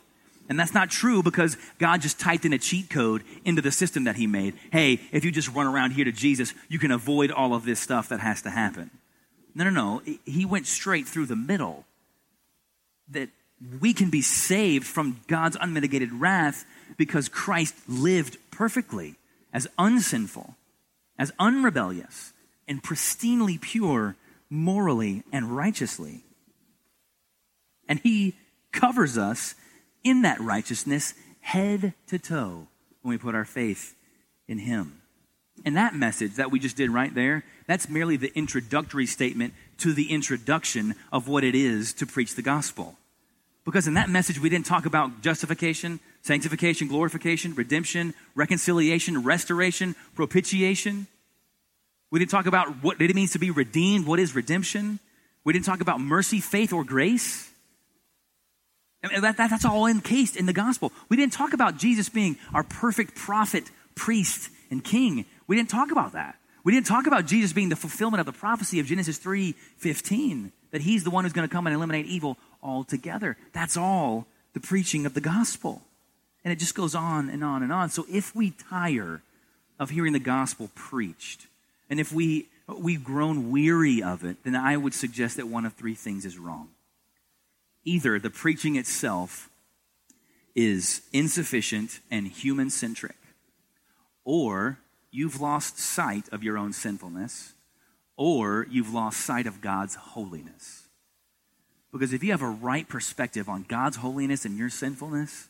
And 0.51 0.59
that's 0.59 0.75
not 0.75 0.91
true 0.91 1.23
because 1.23 1.57
God 1.79 2.03
just 2.03 2.19
typed 2.19 2.45
in 2.45 2.53
a 2.53 2.59
cheat 2.59 2.91
code 2.91 3.23
into 3.45 3.63
the 3.63 3.71
system 3.71 4.05
that 4.05 4.17
He 4.17 4.27
made. 4.27 4.55
Hey, 4.73 5.01
if 5.13 5.25
you 5.25 5.31
just 5.31 5.49
run 5.55 5.69
around 5.69 5.93
here 5.93 6.05
to 6.05 6.13
Jesus, 6.13 6.53
you 6.69 6.81
can 6.81 6.91
avoid 6.91 7.31
all 7.31 7.55
of 7.55 7.65
this 7.65 7.79
stuff 7.79 8.09
that 8.09 8.19
has 8.19 8.43
to 8.43 8.51
happen. 8.51 8.91
No, 9.55 9.63
no, 9.63 9.71
no. 9.71 10.03
He 10.27 10.45
went 10.45 10.67
straight 10.67 11.07
through 11.07 11.27
the 11.27 11.37
middle. 11.37 11.85
That 13.11 13.29
we 13.81 13.95
can 13.95 14.11
be 14.11 14.23
saved 14.23 14.87
from 14.87 15.21
God's 15.29 15.57
unmitigated 15.61 16.13
wrath 16.13 16.65
because 16.97 17.29
Christ 17.29 17.77
lived 17.89 18.37
perfectly 18.51 19.15
as 19.53 19.69
unsinful, 19.79 20.57
as 21.17 21.31
unrebellious, 21.39 22.33
and 22.67 22.83
pristinely 22.83 23.61
pure 23.61 24.17
morally 24.49 25.23
and 25.33 25.57
righteously. 25.57 26.23
And 27.87 28.01
he 28.01 28.35
covers 28.73 29.17
us 29.17 29.55
in 30.05 30.23
that 30.23 30.41
righteousness 30.41 31.15
head 31.41 31.95
to 32.09 32.19
toe 32.19 32.69
when 33.03 33.11
we 33.11 33.19
put 33.19 33.35
our 33.35 33.45
faith 33.45 33.95
in 34.47 34.59
him. 34.59 35.01
And 35.65 35.77
that 35.77 35.95
message 35.95 36.37
that 36.37 36.51
we 36.51 36.59
just 36.59 36.77
did 36.77 36.91
right 36.91 37.15
there, 37.15 37.45
that's 37.67 37.89
merely 37.89 38.17
the 38.17 38.33
introductory 38.35 39.07
statement 39.07 39.53
to 39.79 39.93
the 39.93 40.11
introduction 40.11 40.95
of 41.13 41.29
what 41.29 41.45
it 41.45 41.55
is 41.55 41.93
to 41.95 42.07
preach 42.07 42.35
the 42.35 42.43
gospel. 42.43 42.97
Because 43.65 43.87
in 43.87 43.95
that 43.95 44.09
message, 44.09 44.41
we 44.41 44.49
didn't 44.49 44.67
talk 44.67 44.87
about 44.87 45.21
justification, 45.21 46.01
sanctification, 46.23 46.89
glorification, 46.89 47.55
redemption, 47.55 48.15
reconciliation, 48.35 49.23
restoration, 49.23 49.95
propitiation. 50.15 51.07
We 52.11 52.19
didn't 52.19 52.31
talk 52.31 52.47
about 52.47 52.83
what 52.83 53.01
it 53.01 53.15
means 53.15 53.33
to 53.33 53.39
be 53.39 53.51
redeemed. 53.51 54.07
What 54.07 54.19
is 54.19 54.35
redemption? 54.35 54.99
We 55.45 55.53
didn't 55.53 55.67
talk 55.67 55.81
about 55.81 56.01
mercy, 56.01 56.41
faith, 56.41 56.73
or 56.73 56.85
grace. 56.85 57.50
And 59.03 59.25
that, 59.25 59.37
that, 59.37 59.51
that's 59.51 59.65
all 59.65 59.87
encased 59.87 60.37
in 60.37 60.47
the 60.47 60.53
gospel. 60.53 60.93
We 61.09 61.17
didn't 61.17 61.33
talk 61.33 61.53
about 61.53 61.79
Jesus 61.79 62.09
being 62.09 62.37
our 62.53 62.63
perfect 62.63 63.15
prophet, 63.15 63.65
priest, 63.95 64.51
and 64.71 64.85
king. 64.85 65.25
We 65.47 65.57
didn't 65.57 65.71
talk 65.71 65.91
about 65.91 66.13
that. 66.13 66.37
We 66.63 66.73
didn't 66.73 66.87
talk 66.87 67.07
about 67.07 67.27
Jesus 67.27 67.53
being 67.53 67.71
the 67.71 67.77
fulfillment 67.77 68.21
of 68.21 68.27
the 68.27 68.33
prophecy 68.33 68.81
of 68.81 68.87
Genesis 68.87 69.17
3 69.19 69.53
15, 69.53 70.53
that 70.73 70.83
he's 70.83 71.05
the 71.05 71.11
one 71.11 71.25
who's 71.25 71.33
going 71.33 71.49
to 71.49 71.53
come 71.53 71.67
and 71.67 71.75
eliminate 71.75 72.07
evil 72.07 72.37
altogether. 72.63 73.37
That's 73.53 73.77
all 73.77 74.27
the 74.53 74.61
preaching 74.61 75.07
of 75.07 75.15
the 75.15 75.21
gospel. 75.21 75.83
And 76.45 76.53
it 76.53 76.59
just 76.59 76.75
goes 76.75 76.95
on 76.95 77.31
and 77.31 77.43
on 77.43 77.63
and 77.63 77.73
on. 77.73 77.91
So 77.91 78.07
if 78.11 78.35
we 78.35 78.51
tire 78.51 79.23
of 79.79 79.91
hearing 79.91 80.13
the 80.13 80.19
gospel 80.19 80.71
preached, 80.75 81.47
and 81.89 81.99
if 81.99 82.13
we, 82.13 82.47
we've 82.69 83.03
grown 83.03 83.51
weary 83.51 84.03
of 84.03 84.25
it, 84.25 84.45
then 84.45 84.55
I 84.55 84.77
would 84.77 84.95
suggest 84.95 85.37
that 85.37 85.49
one 85.49 85.65
of 85.65 85.73
three 85.73 85.95
things 85.95 86.25
is 86.25 86.39
wrong. 86.39 86.69
Either 87.85 88.19
the 88.19 88.31
preaching 88.31 88.77
itself 88.77 89.49
is 90.55 91.03
insufficient 91.12 92.01
and 92.11 92.27
human 92.27 92.71
centric, 92.71 93.16
or 94.25 94.79
you've 95.11 95.40
lost 95.40 95.79
sight 95.79 96.29
of 96.31 96.43
your 96.43 96.59
own 96.59 96.73
sinfulness, 96.73 97.55
or 98.16 98.66
you've 98.71 98.93
lost 98.93 99.21
sight 99.21 99.47
of 99.47 99.61
God's 99.61 99.95
holiness. 99.95 100.88
Because 101.93 102.12
if 102.12 102.23
you 102.23 102.31
have 102.31 102.43
a 102.43 102.49
right 102.49 102.88
perspective 102.88 103.49
on 103.49 103.64
God's 103.66 103.97
holiness 103.97 104.45
and 104.45 104.57
your 104.57 104.71
sinfulness, 104.71 105.49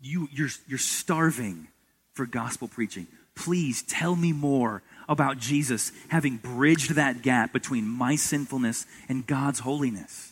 you, 0.00 0.28
you're, 0.32 0.48
you're 0.66 0.78
starving 0.78 1.68
for 2.14 2.26
gospel 2.26 2.68
preaching. 2.68 3.06
Please 3.34 3.82
tell 3.82 4.14
me 4.14 4.32
more 4.32 4.82
about 5.08 5.38
Jesus 5.38 5.92
having 6.08 6.36
bridged 6.36 6.94
that 6.94 7.22
gap 7.22 7.52
between 7.52 7.86
my 7.86 8.16
sinfulness 8.16 8.86
and 9.08 9.26
God's 9.26 9.60
holiness. 9.60 10.31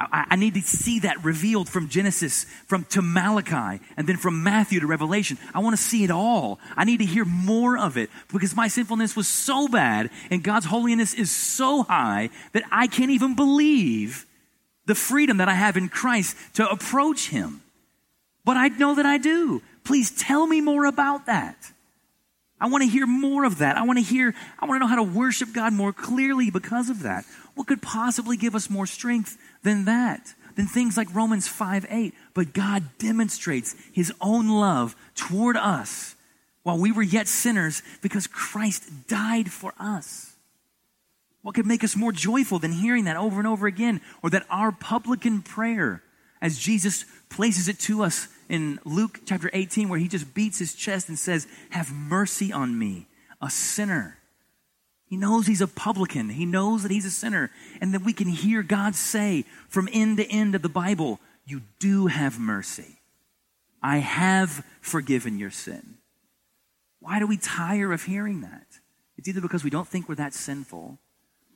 I, 0.00 0.26
I, 0.30 0.36
need 0.36 0.54
to 0.54 0.62
see 0.62 1.00
that 1.00 1.22
revealed 1.22 1.68
from 1.68 1.88
Genesis 1.88 2.44
from 2.66 2.84
to 2.86 3.02
Malachi 3.02 3.84
and 3.98 4.08
then 4.08 4.16
from 4.16 4.42
Matthew 4.42 4.80
to 4.80 4.86
Revelation. 4.86 5.36
I 5.54 5.58
want 5.58 5.76
to 5.76 5.82
see 5.82 6.04
it 6.04 6.10
all. 6.10 6.58
I 6.74 6.84
need 6.84 6.98
to 6.98 7.04
hear 7.04 7.26
more 7.26 7.76
of 7.76 7.98
it 7.98 8.08
because 8.32 8.56
my 8.56 8.68
sinfulness 8.68 9.14
was 9.14 9.28
so 9.28 9.68
bad 9.68 10.08
and 10.30 10.42
God's 10.42 10.66
holiness 10.66 11.12
is 11.12 11.30
so 11.30 11.82
high 11.82 12.30
that 12.52 12.62
I 12.72 12.86
can't 12.86 13.10
even 13.10 13.36
believe 13.36 14.24
the 14.86 14.94
freedom 14.94 15.36
that 15.36 15.50
I 15.50 15.54
have 15.54 15.76
in 15.76 15.90
Christ 15.90 16.34
to 16.54 16.68
approach 16.68 17.28
Him. 17.28 17.60
But 18.44 18.56
I 18.56 18.68
know 18.68 18.94
that 18.94 19.06
I 19.06 19.18
do. 19.18 19.60
Please 19.84 20.10
tell 20.10 20.46
me 20.46 20.62
more 20.62 20.86
about 20.86 21.26
that. 21.26 21.56
I 22.58 22.68
want 22.68 22.82
to 22.84 22.88
hear 22.88 23.06
more 23.06 23.44
of 23.44 23.58
that. 23.58 23.76
I 23.76 23.84
want 23.84 23.98
to 23.98 24.04
hear, 24.04 24.34
I 24.58 24.66
want 24.66 24.76
to 24.76 24.80
know 24.80 24.86
how 24.86 24.96
to 24.96 25.02
worship 25.02 25.52
God 25.52 25.72
more 25.72 25.92
clearly 25.92 26.50
because 26.50 26.90
of 26.90 27.02
that. 27.02 27.24
What 27.54 27.66
could 27.66 27.80
possibly 27.80 28.36
give 28.36 28.54
us 28.54 28.68
more 28.68 28.86
strength 28.86 29.38
than 29.62 29.84
that? 29.84 30.34
Than 30.56 30.66
things 30.66 30.96
like 30.96 31.14
Romans 31.14 31.48
5 31.48 31.86
8. 31.88 32.14
But 32.34 32.52
God 32.52 32.84
demonstrates 32.98 33.74
his 33.92 34.12
own 34.20 34.48
love 34.48 34.96
toward 35.14 35.56
us 35.56 36.16
while 36.62 36.78
we 36.78 36.92
were 36.92 37.02
yet 37.02 37.28
sinners 37.28 37.82
because 38.02 38.26
Christ 38.26 39.08
died 39.08 39.50
for 39.50 39.72
us. 39.78 40.36
What 41.42 41.54
could 41.54 41.66
make 41.66 41.82
us 41.82 41.96
more 41.96 42.12
joyful 42.12 42.58
than 42.58 42.72
hearing 42.72 43.04
that 43.04 43.16
over 43.16 43.38
and 43.38 43.48
over 43.48 43.66
again? 43.66 44.00
Or 44.22 44.30
that 44.30 44.46
our 44.50 44.72
publican 44.72 45.40
prayer, 45.40 46.02
as 46.42 46.58
Jesus 46.58 47.04
places 47.30 47.68
it 47.68 47.78
to 47.80 48.02
us 48.02 48.28
in 48.48 48.78
Luke 48.84 49.20
chapter 49.24 49.48
18 49.52 49.88
where 49.88 49.98
he 49.98 50.08
just 50.08 50.34
beats 50.34 50.58
his 50.58 50.74
chest 50.74 51.08
and 51.08 51.18
says, 51.18 51.46
Have 51.70 51.92
mercy 51.92 52.52
on 52.52 52.78
me, 52.78 53.06
a 53.40 53.48
sinner. 53.48 54.19
He 55.10 55.16
knows 55.16 55.48
he's 55.48 55.60
a 55.60 55.66
publican. 55.66 56.28
He 56.28 56.46
knows 56.46 56.84
that 56.84 56.92
he's 56.92 57.04
a 57.04 57.10
sinner. 57.10 57.50
And 57.80 57.92
that 57.92 58.04
we 58.04 58.12
can 58.12 58.28
hear 58.28 58.62
God 58.62 58.94
say 58.94 59.44
from 59.68 59.88
end 59.92 60.18
to 60.18 60.30
end 60.30 60.54
of 60.54 60.62
the 60.62 60.68
Bible, 60.68 61.18
You 61.44 61.62
do 61.80 62.06
have 62.06 62.38
mercy. 62.38 63.00
I 63.82 63.98
have 63.98 64.64
forgiven 64.80 65.36
your 65.36 65.50
sin. 65.50 65.98
Why 67.00 67.18
do 67.18 67.26
we 67.26 67.38
tire 67.38 67.92
of 67.92 68.04
hearing 68.04 68.42
that? 68.42 68.66
It's 69.16 69.26
either 69.26 69.40
because 69.40 69.64
we 69.64 69.70
don't 69.70 69.88
think 69.88 70.08
we're 70.08 70.14
that 70.14 70.32
sinful, 70.32 70.98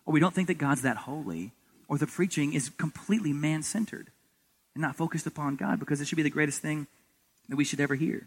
or 0.04 0.12
we 0.12 0.20
don't 0.20 0.34
think 0.34 0.48
that 0.48 0.58
God's 0.58 0.82
that 0.82 0.96
holy, 0.96 1.52
or 1.86 1.96
the 1.96 2.08
preaching 2.08 2.54
is 2.54 2.70
completely 2.70 3.32
man 3.32 3.62
centered 3.62 4.10
and 4.74 4.82
not 4.82 4.96
focused 4.96 5.28
upon 5.28 5.54
God 5.54 5.78
because 5.78 6.00
it 6.00 6.08
should 6.08 6.16
be 6.16 6.22
the 6.22 6.30
greatest 6.30 6.60
thing 6.60 6.88
that 7.48 7.56
we 7.56 7.64
should 7.64 7.80
ever 7.80 7.94
hear. 7.94 8.26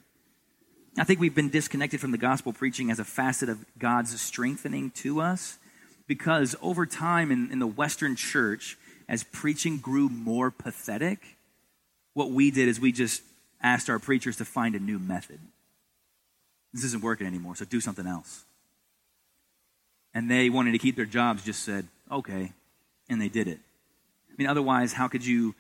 I 1.00 1.04
think 1.04 1.20
we've 1.20 1.36
been 1.36 1.50
disconnected 1.50 2.00
from 2.00 2.10
the 2.10 2.18
gospel 2.18 2.54
preaching 2.54 2.90
as 2.90 2.98
a 2.98 3.06
facet 3.06 3.50
of 3.50 3.64
God's 3.78 4.20
strengthening 4.20 4.90
to 4.92 5.22
us 5.22 5.60
because 6.08 6.56
over 6.60 6.88
time 6.88 7.32
in, 7.32 7.52
in 7.52 7.60
the 7.60 7.68
Western 7.68 8.16
church, 8.16 8.78
as 9.08 9.24
preaching 9.24 9.78
grew 9.78 10.10
more 10.10 10.50
pathetic, 10.50 11.20
what 12.14 12.32
we 12.32 12.50
did 12.50 12.68
is 12.68 12.80
we 12.80 12.92
just 12.92 13.22
asked 13.62 13.92
our 13.92 14.00
preachers 14.00 14.38
to 14.38 14.46
find 14.46 14.74
a 14.74 14.80
new 14.80 14.98
method. 14.98 15.40
This 16.74 16.84
isn't 16.84 17.04
working 17.04 17.28
anymore, 17.28 17.56
so 17.56 17.66
do 17.66 17.80
something 17.80 18.08
else. 18.08 18.44
And 20.16 20.32
they 20.32 20.50
wanted 20.50 20.72
to 20.72 20.80
keep 20.80 20.96
their 20.96 21.06
jobs, 21.06 21.44
just 21.44 21.64
said, 21.64 21.88
okay, 22.12 22.54
and 23.08 23.22
they 23.22 23.30
did 23.30 23.48
it. 23.48 23.60
I 24.32 24.34
mean, 24.38 24.48
otherwise, 24.48 24.94
how 24.94 25.08
could 25.08 25.26
you 25.26 25.54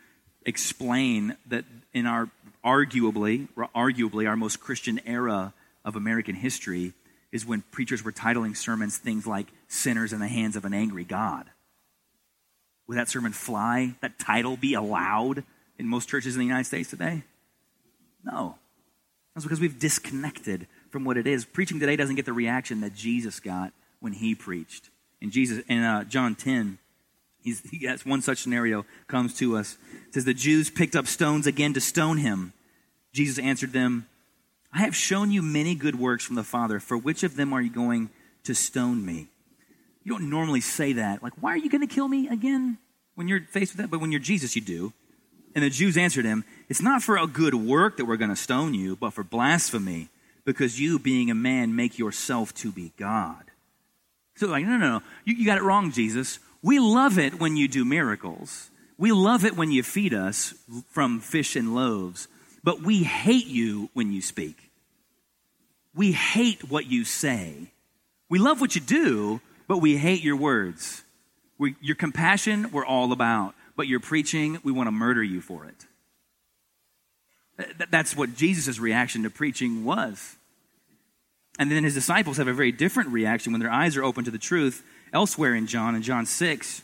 explain 0.45 1.35
that 1.47 1.65
in 1.93 2.07
our 2.07 2.29
arguably, 2.67 3.47
arguably 3.73 4.27
our 4.27 4.35
most 4.35 4.59
Christian 4.59 4.99
era 5.05 5.53
of 5.85 5.95
American 5.95 6.35
history 6.35 6.93
is 7.31 7.45
when 7.45 7.61
preachers 7.71 8.03
were 8.03 8.11
titling 8.11 8.55
sermons 8.57 8.97
things 8.97 9.25
like 9.25 9.47
sinners 9.69 10.11
in 10.11 10.19
the 10.19 10.27
hands 10.27 10.57
of 10.57 10.65
an 10.65 10.73
angry 10.73 11.05
God. 11.05 11.45
Would 12.87 12.97
that 12.97 13.09
sermon 13.09 13.31
fly? 13.31 13.95
That 14.01 14.19
title 14.19 14.57
be 14.57 14.73
allowed 14.73 15.43
in 15.79 15.87
most 15.87 16.09
churches 16.09 16.35
in 16.35 16.39
the 16.39 16.45
United 16.45 16.65
States 16.65 16.89
today? 16.89 17.23
No. 18.23 18.55
That's 19.33 19.45
because 19.45 19.59
we've 19.61 19.79
disconnected 19.79 20.67
from 20.89 21.05
what 21.05 21.17
it 21.17 21.27
is. 21.27 21.45
Preaching 21.45 21.79
today 21.79 21.95
doesn't 21.95 22.15
get 22.15 22.25
the 22.25 22.33
reaction 22.33 22.81
that 22.81 22.93
Jesus 22.93 23.39
got 23.39 23.71
when 23.99 24.13
he 24.13 24.35
preached. 24.35 24.89
In 25.21 25.31
Jesus, 25.31 25.63
in 25.67 25.83
uh, 25.83 26.03
John 26.03 26.35
10, 26.35 26.79
He's, 27.47 27.61
he 27.69 27.85
has 27.85 28.05
one 28.05 28.21
such 28.21 28.39
scenario 28.39 28.85
comes 29.07 29.33
to 29.35 29.55
us. 29.55 29.77
It 30.09 30.15
says 30.15 30.25
the 30.25 30.33
Jews 30.33 30.69
picked 30.69 30.97
up 30.97 31.07
stones 31.07 31.47
again 31.47 31.73
to 31.75 31.79
stone 31.79 32.17
him. 32.17 32.51
Jesus 33.17 33.39
answered 33.39 33.73
them, 33.73 34.05
I 34.71 34.81
have 34.81 34.95
shown 34.95 35.31
you 35.31 35.41
many 35.41 35.73
good 35.73 35.99
works 35.99 36.23
from 36.23 36.35
the 36.35 36.43
Father. 36.43 36.79
For 36.79 36.95
which 36.95 37.23
of 37.23 37.35
them 37.35 37.51
are 37.51 37.61
you 37.61 37.71
going 37.71 38.11
to 38.43 38.53
stone 38.53 39.03
me? 39.03 39.27
You 40.03 40.11
don't 40.11 40.29
normally 40.29 40.61
say 40.61 40.93
that. 40.93 41.23
Like, 41.23 41.33
why 41.41 41.53
are 41.53 41.57
you 41.57 41.67
going 41.67 41.85
to 41.85 41.93
kill 41.93 42.07
me 42.07 42.27
again 42.29 42.77
when 43.15 43.27
you're 43.27 43.41
faced 43.41 43.73
with 43.73 43.81
that? 43.81 43.89
But 43.89 44.01
when 44.01 44.11
you're 44.11 44.21
Jesus, 44.21 44.55
you 44.55 44.61
do. 44.61 44.93
And 45.55 45.63
the 45.63 45.71
Jews 45.71 45.97
answered 45.97 46.25
him, 46.25 46.45
It's 46.69 46.81
not 46.81 47.01
for 47.01 47.17
a 47.17 47.25
good 47.25 47.55
work 47.55 47.97
that 47.97 48.05
we're 48.05 48.17
going 48.17 48.29
to 48.29 48.35
stone 48.35 48.75
you, 48.75 48.95
but 48.95 49.13
for 49.13 49.23
blasphemy, 49.23 50.09
because 50.45 50.79
you, 50.79 50.99
being 50.99 51.31
a 51.31 51.35
man, 51.35 51.75
make 51.75 51.97
yourself 51.97 52.53
to 52.55 52.71
be 52.71 52.93
God. 52.97 53.45
So, 54.35 54.45
like, 54.45 54.63
no, 54.63 54.77
no, 54.77 54.99
no. 54.99 55.01
You, 55.25 55.33
you 55.33 55.45
got 55.47 55.57
it 55.57 55.63
wrong, 55.63 55.91
Jesus. 55.91 56.37
We 56.61 56.77
love 56.77 57.17
it 57.17 57.39
when 57.39 57.57
you 57.57 57.67
do 57.67 57.83
miracles. 57.83 58.69
We 58.95 59.11
love 59.11 59.43
it 59.43 59.57
when 59.57 59.71
you 59.71 59.81
feed 59.81 60.13
us 60.13 60.53
from 60.91 61.19
fish 61.19 61.55
and 61.55 61.73
loaves, 61.73 62.27
but 62.63 62.81
we 62.81 63.03
hate 63.03 63.47
you 63.47 63.89
when 63.93 64.11
you 64.11 64.21
speak. 64.21 64.57
We 65.95 66.11
hate 66.11 66.69
what 66.69 66.85
you 66.85 67.05
say. 67.05 67.71
We 68.29 68.39
love 68.39 68.61
what 68.61 68.75
you 68.75 68.81
do, 68.81 69.41
but 69.67 69.79
we 69.79 69.97
hate 69.97 70.23
your 70.23 70.35
words. 70.35 71.03
We, 71.57 71.75
your 71.81 71.95
compassion, 71.95 72.71
we're 72.71 72.85
all 72.85 73.11
about, 73.11 73.55
but 73.75 73.87
your 73.87 73.99
preaching, 73.99 74.59
we 74.63 74.71
want 74.71 74.87
to 74.87 74.91
murder 74.91 75.23
you 75.23 75.41
for 75.41 75.65
it. 75.65 75.85
That's 77.89 78.15
what 78.15 78.35
Jesus' 78.35 78.79
reaction 78.79 79.23
to 79.23 79.29
preaching 79.29 79.83
was. 79.83 80.35
And 81.57 81.71
then 81.71 81.83
his 81.83 81.95
disciples 81.95 82.37
have 82.37 82.47
a 82.47 82.53
very 82.53 82.71
different 82.71 83.09
reaction 83.09 83.51
when 83.51 83.61
their 83.61 83.71
eyes 83.71 83.97
are 83.97 84.03
open 84.03 84.23
to 84.25 84.31
the 84.31 84.37
truth 84.37 84.83
elsewhere 85.11 85.55
in 85.55 85.65
John, 85.65 85.95
in 85.95 86.03
John 86.03 86.25
6, 86.25 86.81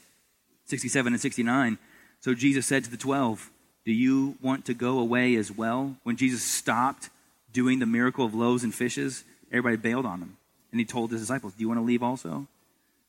67 0.66 1.14
and 1.14 1.22
69. 1.22 1.78
So 2.22 2.34
Jesus 2.34 2.66
said 2.66 2.84
to 2.86 2.90
the 2.90 2.98
12, 2.98 3.52
Do 3.86 3.92
you 3.92 4.38
want 4.42 4.66
to 4.66 4.74
go 4.74 5.00
away 5.00 5.36
as 5.36 5.52
well? 5.52 5.96
When 6.04 6.16
Jesus 6.16 6.44
stopped 6.44 7.10
doing 7.52 7.80
the 7.80 7.86
miracle 7.86 8.26
of 8.26 8.34
loaves 8.34 8.64
and 8.64 8.74
fishes, 8.74 9.24
everybody 9.52 9.78
bailed 9.78 10.06
on 10.06 10.20
him. 10.20 10.38
And 10.72 10.80
he 10.80 10.86
told 10.86 11.12
his 11.12 11.22
disciples, 11.22 11.54
Do 11.54 11.62
you 11.62 11.68
want 11.68 11.80
to 11.80 11.86
leave 11.86 12.04
also? 12.04 12.48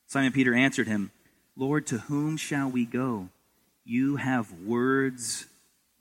Simon 0.07 0.33
Peter 0.33 0.55
answered 0.55 0.87
him, 0.87 1.11
Lord, 1.57 1.87
to 1.87 1.99
whom 1.99 2.37
shall 2.37 2.69
we 2.69 2.85
go? 2.85 3.29
You 3.85 4.17
have 4.17 4.53
words 4.53 5.47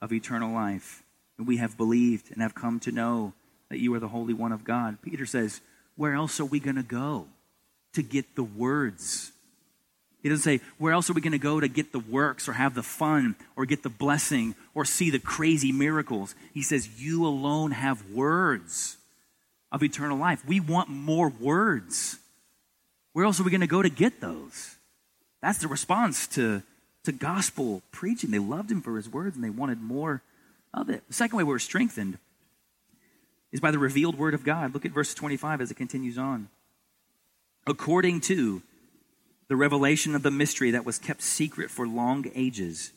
of 0.02 0.12
eternal 0.12 0.54
life, 0.54 1.04
and 1.38 1.48
we 1.48 1.58
have 1.58 1.78
believed 1.78 2.32
and 2.32 2.42
have 2.42 2.56
come 2.56 2.80
to 2.82 2.92
know 2.92 3.34
that 3.70 3.80
you 3.80 3.94
are 3.94 4.00
the 4.00 4.08
Holy 4.08 4.34
One 4.34 4.52
of 4.52 4.64
God. 4.64 4.98
Peter 5.02 5.26
says, 5.26 5.62
Where 5.96 6.14
else 6.14 6.40
are 6.40 6.46
we 6.46 6.60
going 6.60 6.76
to 6.76 6.84
go? 6.84 7.28
to 7.94 8.02
get 8.02 8.36
the 8.36 8.44
words. 8.44 9.32
He 10.24 10.30
doesn't 10.30 10.44
say, 10.44 10.62
where 10.78 10.94
else 10.94 11.10
are 11.10 11.14
we 11.14 11.22
going 11.22 11.34
to 11.34 11.38
go 11.38 11.60
to 11.60 11.68
get 11.68 11.92
the 11.92 12.00
works 12.00 12.48
or 12.48 12.54
have 12.54 12.74
the 12.74 12.82
fun 12.82 13.36
or 13.58 13.66
get 13.66 13.84
the 13.84 13.90
blessing 13.90 14.56
or 14.74 14.86
see 14.86 15.10
the 15.10 15.20
crazy 15.20 15.74
miracles? 15.74 16.34
He 16.54 16.64
says, 16.64 17.02
you 17.02 17.28
alone 17.28 17.72
have 17.72 18.10
words 18.10 18.98
of 19.70 19.84
eternal 19.84 20.18
life. 20.18 20.46
We 20.48 20.62
want 20.62 20.88
more 20.88 21.28
words. 21.28 22.18
Where 23.12 23.26
else 23.26 23.40
are 23.40 23.44
we 23.44 23.52
going 23.52 23.62
to 23.62 23.68
go 23.68 23.82
to 23.82 23.90
get 23.90 24.22
those? 24.22 24.76
That's 25.42 25.60
the 25.60 25.68
response 25.68 26.26
to, 26.28 26.64
to 27.04 27.12
gospel 27.12 27.82
preaching. 27.92 28.32
They 28.32 28.40
loved 28.40 28.72
him 28.72 28.82
for 28.82 28.96
his 28.96 29.10
words 29.10 29.36
and 29.36 29.44
they 29.44 29.50
wanted 29.50 29.82
more 29.82 30.22
of 30.74 30.90
it. 30.90 31.04
The 31.10 31.14
second 31.14 31.38
way 31.38 31.44
we're 31.44 31.60
strengthened 31.60 32.18
is 33.52 33.60
by 33.60 33.72
the 33.72 33.78
revealed 33.78 34.18
word 34.18 34.34
of 34.34 34.46
God. 34.46 34.74
Look 34.74 34.86
at 34.86 34.92
verse 34.92 35.14
25 35.14 35.60
as 35.60 35.70
it 35.70 35.76
continues 35.76 36.18
on 36.18 36.48
according 37.66 38.22
to 38.22 38.62
the 39.54 39.58
revelation 39.58 40.16
of 40.16 40.24
the 40.24 40.32
mystery 40.32 40.72
that 40.72 40.84
was 40.84 40.98
kept 40.98 41.22
secret 41.22 41.70
for 41.70 41.88
long 41.88 42.26
ages, 42.34 42.92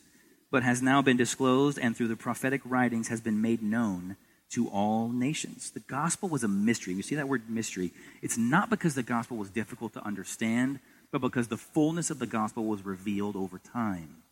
but 0.49 0.63
has 0.63 0.81
now 0.81 1.03
been 1.03 1.15
disclosed 1.15 1.77
and 1.77 1.95
through 1.95 2.07
the 2.07 2.15
prophetic 2.15 2.61
writings 2.65 3.09
has 3.09 3.21
been 3.21 3.39
made 3.39 3.61
known 3.61 4.15
to 4.49 4.67
all 4.69 5.09
nations. 5.09 5.69
The 5.69 5.81
gospel 5.81 6.29
was 6.29 6.43
a 6.43 6.47
mystery. 6.47 6.95
You 6.95 7.03
see 7.03 7.13
that 7.13 7.27
word 7.27 7.47
mystery? 7.47 7.91
It's 8.23 8.39
not 8.39 8.71
because 8.71 8.95
the 8.95 9.03
gospel 9.03 9.37
was 9.37 9.51
difficult 9.51 9.93
to 9.93 10.03
understand, 10.03 10.79
but 11.11 11.21
because 11.21 11.47
the 11.47 11.57
fullness 11.57 12.09
of 12.09 12.17
the 12.17 12.25
gospel 12.25 12.65
was 12.65 12.83
revealed 12.83 13.35
over 13.35 13.59
time. 13.59 14.23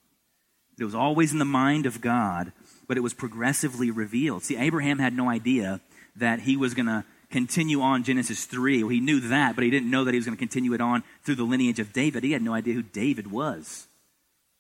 It 0.79 0.83
was 0.83 0.95
always 0.95 1.31
in 1.31 1.37
the 1.37 1.45
mind 1.45 1.85
of 1.85 2.01
God, 2.01 2.53
but 2.87 2.97
it 2.97 3.01
was 3.01 3.13
progressively 3.13 3.91
revealed. 3.91 4.41
See, 4.41 4.57
Abraham 4.57 4.97
had 4.97 5.15
no 5.15 5.29
idea 5.29 5.79
that 6.15 6.39
he 6.39 6.57
was 6.57 6.73
going 6.73 6.87
to 6.87 7.03
continue 7.29 7.81
on 7.81 8.03
Genesis 8.03 8.45
3. 8.45 8.83
Well, 8.83 8.89
he 8.89 8.99
knew 8.99 9.19
that, 9.19 9.55
but 9.55 9.63
he 9.63 9.69
didn't 9.69 9.89
know 9.89 10.03
that 10.03 10.13
he 10.13 10.17
was 10.17 10.25
going 10.25 10.37
to 10.37 10.39
continue 10.39 10.73
it 10.73 10.81
on 10.81 11.03
through 11.23 11.35
the 11.35 11.43
lineage 11.43 11.79
of 11.79 11.93
David. 11.93 12.23
He 12.23 12.31
had 12.31 12.41
no 12.41 12.53
idea 12.53 12.73
who 12.73 12.83
David 12.83 13.31
was. 13.31 13.87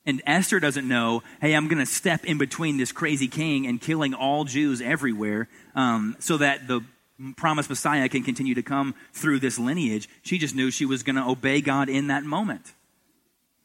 And 0.05 0.21
Esther 0.25 0.59
doesn't 0.59 0.87
know, 0.87 1.23
hey, 1.41 1.53
I'm 1.53 1.67
going 1.67 1.79
to 1.79 1.85
step 1.85 2.25
in 2.25 2.37
between 2.37 2.77
this 2.77 2.91
crazy 2.91 3.27
king 3.27 3.65
and 3.65 3.81
killing 3.81 4.13
all 4.13 4.43
Jews 4.43 4.79
everywhere 4.81 5.47
um, 5.73 6.15
so 6.19 6.37
that 6.37 6.67
the 6.67 6.81
promised 7.37 7.69
Messiah 7.69 8.09
can 8.09 8.23
continue 8.23 8.53
to 8.55 8.61
come 8.61 8.93
through 9.13 9.39
this 9.39 9.57
lineage. 9.57 10.07
She 10.21 10.37
just 10.37 10.53
knew 10.53 10.69
she 10.69 10.85
was 10.85 11.01
going 11.01 11.15
to 11.15 11.23
obey 11.23 11.61
God 11.61 11.89
in 11.89 12.07
that 12.07 12.23
moment. 12.23 12.73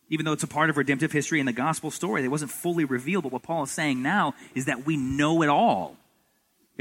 Even 0.09 0.24
though 0.24 0.33
it's 0.33 0.43
a 0.43 0.49
part 0.49 0.70
of 0.70 0.77
redemptive 0.77 1.12
history 1.12 1.41
and 1.41 1.49
the 1.49 1.53
gospel 1.53 1.91
story, 1.91 2.24
it 2.24 2.29
wasn't 2.29 2.51
fully 2.51 2.85
revealed. 2.85 3.24
But 3.24 3.33
what 3.33 3.43
Paul 3.43 3.64
is 3.64 3.70
saying 3.70 4.03
now 4.03 4.35
is 4.55 4.64
that 4.64 4.87
we 4.87 4.97
know 4.97 5.43
it 5.43 5.49
all. 5.49 5.97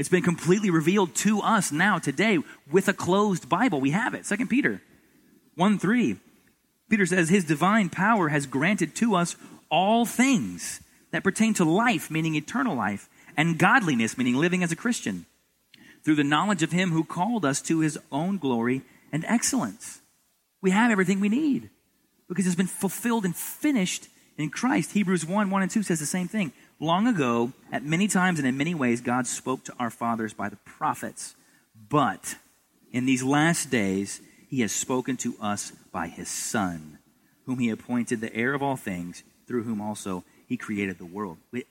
It's 0.00 0.08
been 0.08 0.22
completely 0.22 0.70
revealed 0.70 1.14
to 1.16 1.42
us 1.42 1.70
now, 1.70 1.98
today, 1.98 2.38
with 2.72 2.88
a 2.88 2.94
closed 2.94 3.50
Bible. 3.50 3.82
We 3.82 3.90
have 3.90 4.14
it. 4.14 4.24
Second 4.24 4.48
Peter 4.48 4.80
1 5.56 5.78
3. 5.78 6.16
Peter 6.88 7.04
says, 7.04 7.28
His 7.28 7.44
divine 7.44 7.90
power 7.90 8.30
has 8.30 8.46
granted 8.46 8.94
to 8.94 9.14
us 9.14 9.36
all 9.70 10.06
things 10.06 10.80
that 11.10 11.22
pertain 11.22 11.52
to 11.52 11.66
life, 11.66 12.10
meaning 12.10 12.34
eternal 12.34 12.74
life, 12.74 13.10
and 13.36 13.58
godliness, 13.58 14.16
meaning 14.16 14.36
living 14.36 14.62
as 14.62 14.72
a 14.72 14.76
Christian, 14.76 15.26
through 16.02 16.14
the 16.14 16.24
knowledge 16.24 16.62
of 16.62 16.72
him 16.72 16.92
who 16.92 17.04
called 17.04 17.44
us 17.44 17.60
to 17.60 17.80
his 17.80 17.98
own 18.10 18.38
glory 18.38 18.80
and 19.12 19.22
excellence. 19.26 20.00
We 20.62 20.70
have 20.70 20.90
everything 20.90 21.20
we 21.20 21.28
need 21.28 21.68
because 22.26 22.46
it's 22.46 22.56
been 22.56 22.66
fulfilled 22.66 23.26
and 23.26 23.36
finished 23.36 24.08
in 24.38 24.48
Christ. 24.48 24.92
Hebrews 24.92 25.26
1 25.26 25.50
1 25.50 25.62
and 25.62 25.70
2 25.70 25.82
says 25.82 26.00
the 26.00 26.06
same 26.06 26.26
thing. 26.26 26.54
Long 26.82 27.06
ago, 27.06 27.52
at 27.70 27.84
many 27.84 28.08
times 28.08 28.38
and 28.38 28.48
in 28.48 28.56
many 28.56 28.74
ways, 28.74 29.02
God 29.02 29.26
spoke 29.26 29.64
to 29.64 29.74
our 29.78 29.90
fathers 29.90 30.32
by 30.32 30.48
the 30.48 30.56
prophets. 30.56 31.34
But 31.90 32.36
in 32.90 33.04
these 33.04 33.22
last 33.22 33.70
days, 33.70 34.22
he 34.48 34.62
has 34.62 34.72
spoken 34.72 35.18
to 35.18 35.34
us 35.42 35.72
by 35.92 36.08
his 36.08 36.28
Son, 36.28 36.98
whom 37.44 37.58
he 37.58 37.68
appointed 37.68 38.22
the 38.22 38.34
heir 38.34 38.54
of 38.54 38.62
all 38.62 38.76
things, 38.76 39.22
through 39.46 39.64
whom 39.64 39.82
also 39.82 40.24
he 40.46 40.56
created 40.56 40.96
the 40.98 41.04
world. 41.04 41.36
We, 41.52 41.66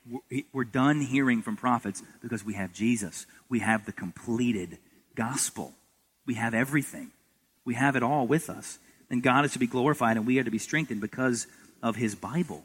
are 0.54 0.64
done 0.64 1.00
hearing 1.00 1.42
from 1.42 1.56
prophets 1.56 2.04
because 2.22 2.44
we 2.44 2.54
have 2.54 2.72
Jesus. 2.72 3.26
We 3.48 3.58
have 3.58 3.86
the 3.86 3.92
completed 3.92 4.78
gospel. 5.16 5.74
We 6.24 6.34
have 6.34 6.54
everything. 6.54 7.10
We 7.64 7.74
have 7.74 7.96
it 7.96 8.04
all 8.04 8.28
with 8.28 8.48
us. 8.48 8.78
And 9.10 9.24
God 9.24 9.44
is 9.44 9.52
to 9.54 9.58
be 9.58 9.66
glorified 9.66 10.16
and 10.16 10.26
we 10.26 10.38
are 10.38 10.44
to 10.44 10.50
be 10.52 10.58
strengthened 10.58 11.00
because 11.00 11.48
of 11.82 11.96
his 11.96 12.14
Bible. 12.14 12.62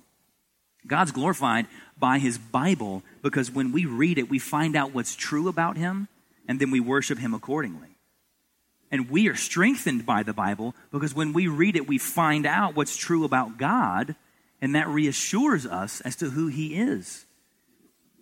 God's 0.88 1.11
glorified 1.11 1.67
by 1.97 2.19
his 2.19 2.38
Bible 2.38 3.03
because 3.21 3.51
when 3.51 3.71
we 3.71 3.86
read 3.86 4.17
it, 4.17 4.29
we 4.29 4.39
find 4.39 4.75
out 4.75 4.93
what's 4.93 5.15
true 5.15 5.47
about 5.47 5.77
him 5.77 6.07
and 6.47 6.59
then 6.59 6.71
we 6.71 6.79
worship 6.79 7.17
him 7.17 7.33
accordingly. 7.33 7.89
And 8.91 9.09
we 9.09 9.27
are 9.27 9.36
strengthened 9.36 10.05
by 10.05 10.23
the 10.23 10.33
Bible 10.33 10.75
because 10.91 11.15
when 11.15 11.33
we 11.33 11.47
read 11.47 11.75
it, 11.75 11.88
we 11.88 11.97
find 11.97 12.45
out 12.45 12.75
what's 12.75 12.95
true 12.95 13.25
about 13.25 13.57
God 13.57 14.15
and 14.61 14.75
that 14.75 14.88
reassures 14.88 15.65
us 15.65 16.01
as 16.01 16.15
to 16.17 16.29
who 16.29 16.47
he 16.47 16.75
is. 16.75 17.25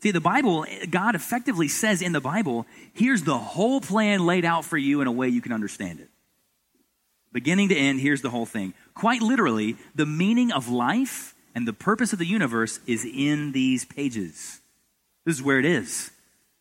See, 0.02 0.12
the 0.12 0.20
Bible, 0.20 0.66
God 0.90 1.16
effectively 1.16 1.68
says 1.68 2.02
in 2.02 2.12
the 2.12 2.20
Bible, 2.20 2.66
here's 2.94 3.24
the 3.24 3.38
whole 3.38 3.80
plan 3.80 4.26
laid 4.26 4.44
out 4.44 4.66
for 4.66 4.78
you 4.78 5.00
in 5.02 5.08
a 5.08 5.12
way 5.12 5.30
you 5.30 5.42
can 5.42 5.54
understand 5.54 6.02
it. 6.02 6.10
Beginning 7.32 7.70
to 7.70 7.76
end, 7.76 8.00
here's 8.00 8.22
the 8.22 8.30
whole 8.30 8.46
thing. 8.46 8.74
Quite 8.94 9.22
literally, 9.22 9.78
the 9.96 10.06
meaning 10.06 10.52
of 10.52 10.70
life 10.70 11.34
and 11.56 11.68
the 11.68 11.74
purpose 11.74 12.14
of 12.14 12.20
the 12.20 12.26
universe 12.26 12.80
is 12.88 13.06
in 13.06 13.52
these 13.52 13.86
pages. 13.86 14.60
This 15.26 15.36
is 15.36 15.44
where 15.44 15.60
it 15.60 15.66
is. 15.66 16.12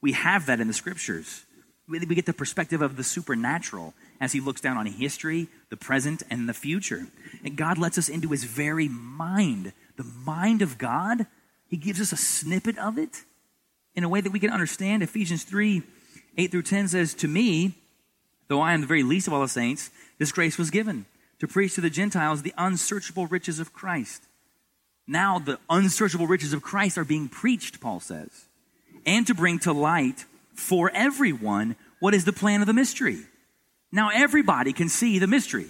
We 0.00 0.12
have 0.12 0.46
that 0.46 0.60
in 0.60 0.68
the 0.68 0.74
scriptures. 0.74 1.44
We 1.88 1.98
get 2.00 2.26
the 2.26 2.32
perspective 2.32 2.80
of 2.82 2.96
the 2.96 3.04
supernatural 3.04 3.94
as 4.20 4.32
he 4.32 4.40
looks 4.40 4.60
down 4.60 4.76
on 4.76 4.86
history, 4.86 5.48
the 5.68 5.76
present, 5.76 6.22
and 6.30 6.48
the 6.48 6.54
future. 6.54 7.06
And 7.44 7.56
God 7.56 7.76
lets 7.76 7.98
us 7.98 8.08
into 8.08 8.28
his 8.28 8.44
very 8.44 8.88
mind. 8.88 9.72
The 9.96 10.04
mind 10.04 10.62
of 10.62 10.78
God, 10.78 11.26
he 11.66 11.76
gives 11.76 12.00
us 12.00 12.12
a 12.12 12.16
snippet 12.16 12.78
of 12.78 12.98
it 12.98 13.24
in 13.94 14.04
a 14.04 14.08
way 14.08 14.20
that 14.20 14.32
we 14.32 14.38
can 14.38 14.50
understand. 14.50 15.02
Ephesians 15.02 15.44
3 15.44 15.82
8 16.38 16.50
through 16.50 16.62
10 16.62 16.88
says, 16.88 17.14
To 17.14 17.28
me, 17.28 17.74
though 18.48 18.60
I 18.60 18.72
am 18.72 18.80
the 18.80 18.86
very 18.86 19.02
least 19.02 19.26
of 19.26 19.34
all 19.34 19.42
the 19.42 19.48
saints, 19.48 19.90
this 20.18 20.32
grace 20.32 20.56
was 20.56 20.70
given 20.70 21.04
to 21.40 21.48
preach 21.48 21.74
to 21.74 21.80
the 21.80 21.90
Gentiles 21.90 22.42
the 22.42 22.54
unsearchable 22.56 23.26
riches 23.26 23.58
of 23.58 23.72
Christ. 23.72 24.22
Now, 25.06 25.38
the 25.38 25.58
unsearchable 25.68 26.26
riches 26.26 26.52
of 26.52 26.62
Christ 26.62 26.96
are 26.96 27.04
being 27.04 27.28
preached, 27.28 27.80
Paul 27.80 28.00
says, 28.00 28.46
and 29.04 29.26
to 29.26 29.34
bring 29.34 29.58
to 29.60 29.72
light 29.72 30.24
for 30.54 30.90
everyone 30.94 31.76
what 31.98 32.14
is 32.14 32.24
the 32.24 32.32
plan 32.32 32.60
of 32.60 32.66
the 32.66 32.72
mystery 32.72 33.24
now 33.92 34.10
everybody 34.12 34.72
can 34.72 34.88
see 34.88 35.18
the 35.18 35.26
mystery. 35.26 35.68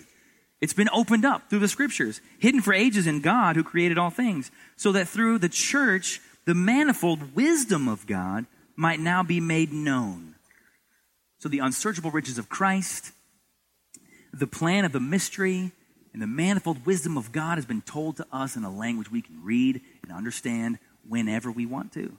It's 0.60 0.72
been 0.72 0.88
opened 0.92 1.24
up 1.24 1.50
through 1.50 1.58
the 1.58 1.68
scriptures, 1.68 2.20
hidden 2.38 2.60
for 2.60 2.72
ages 2.72 3.08
in 3.08 3.20
God 3.20 3.56
who 3.56 3.64
created 3.64 3.98
all 3.98 4.10
things, 4.10 4.52
so 4.76 4.92
that 4.92 5.08
through 5.08 5.38
the 5.38 5.48
church, 5.48 6.20
the 6.44 6.54
manifold 6.54 7.34
wisdom 7.34 7.88
of 7.88 8.06
God 8.06 8.46
might 8.76 9.00
now 9.00 9.24
be 9.24 9.40
made 9.40 9.72
known. 9.72 10.36
So 11.40 11.48
the 11.48 11.58
unsearchable 11.58 12.12
riches 12.12 12.38
of 12.38 12.48
Christ, 12.48 13.10
the 14.32 14.46
plan 14.46 14.84
of 14.84 14.92
the 14.92 15.00
mystery, 15.00 15.72
and 16.12 16.20
the 16.20 16.26
manifold 16.26 16.84
wisdom 16.84 17.16
of 17.16 17.32
God 17.32 17.56
has 17.56 17.64
been 17.64 17.82
told 17.82 18.16
to 18.18 18.26
us 18.32 18.56
in 18.56 18.64
a 18.64 18.70
language 18.70 19.10
we 19.10 19.22
can 19.22 19.42
read 19.42 19.80
and 20.02 20.12
understand 20.12 20.78
whenever 21.08 21.50
we 21.50 21.66
want 21.66 21.92
to. 21.92 22.16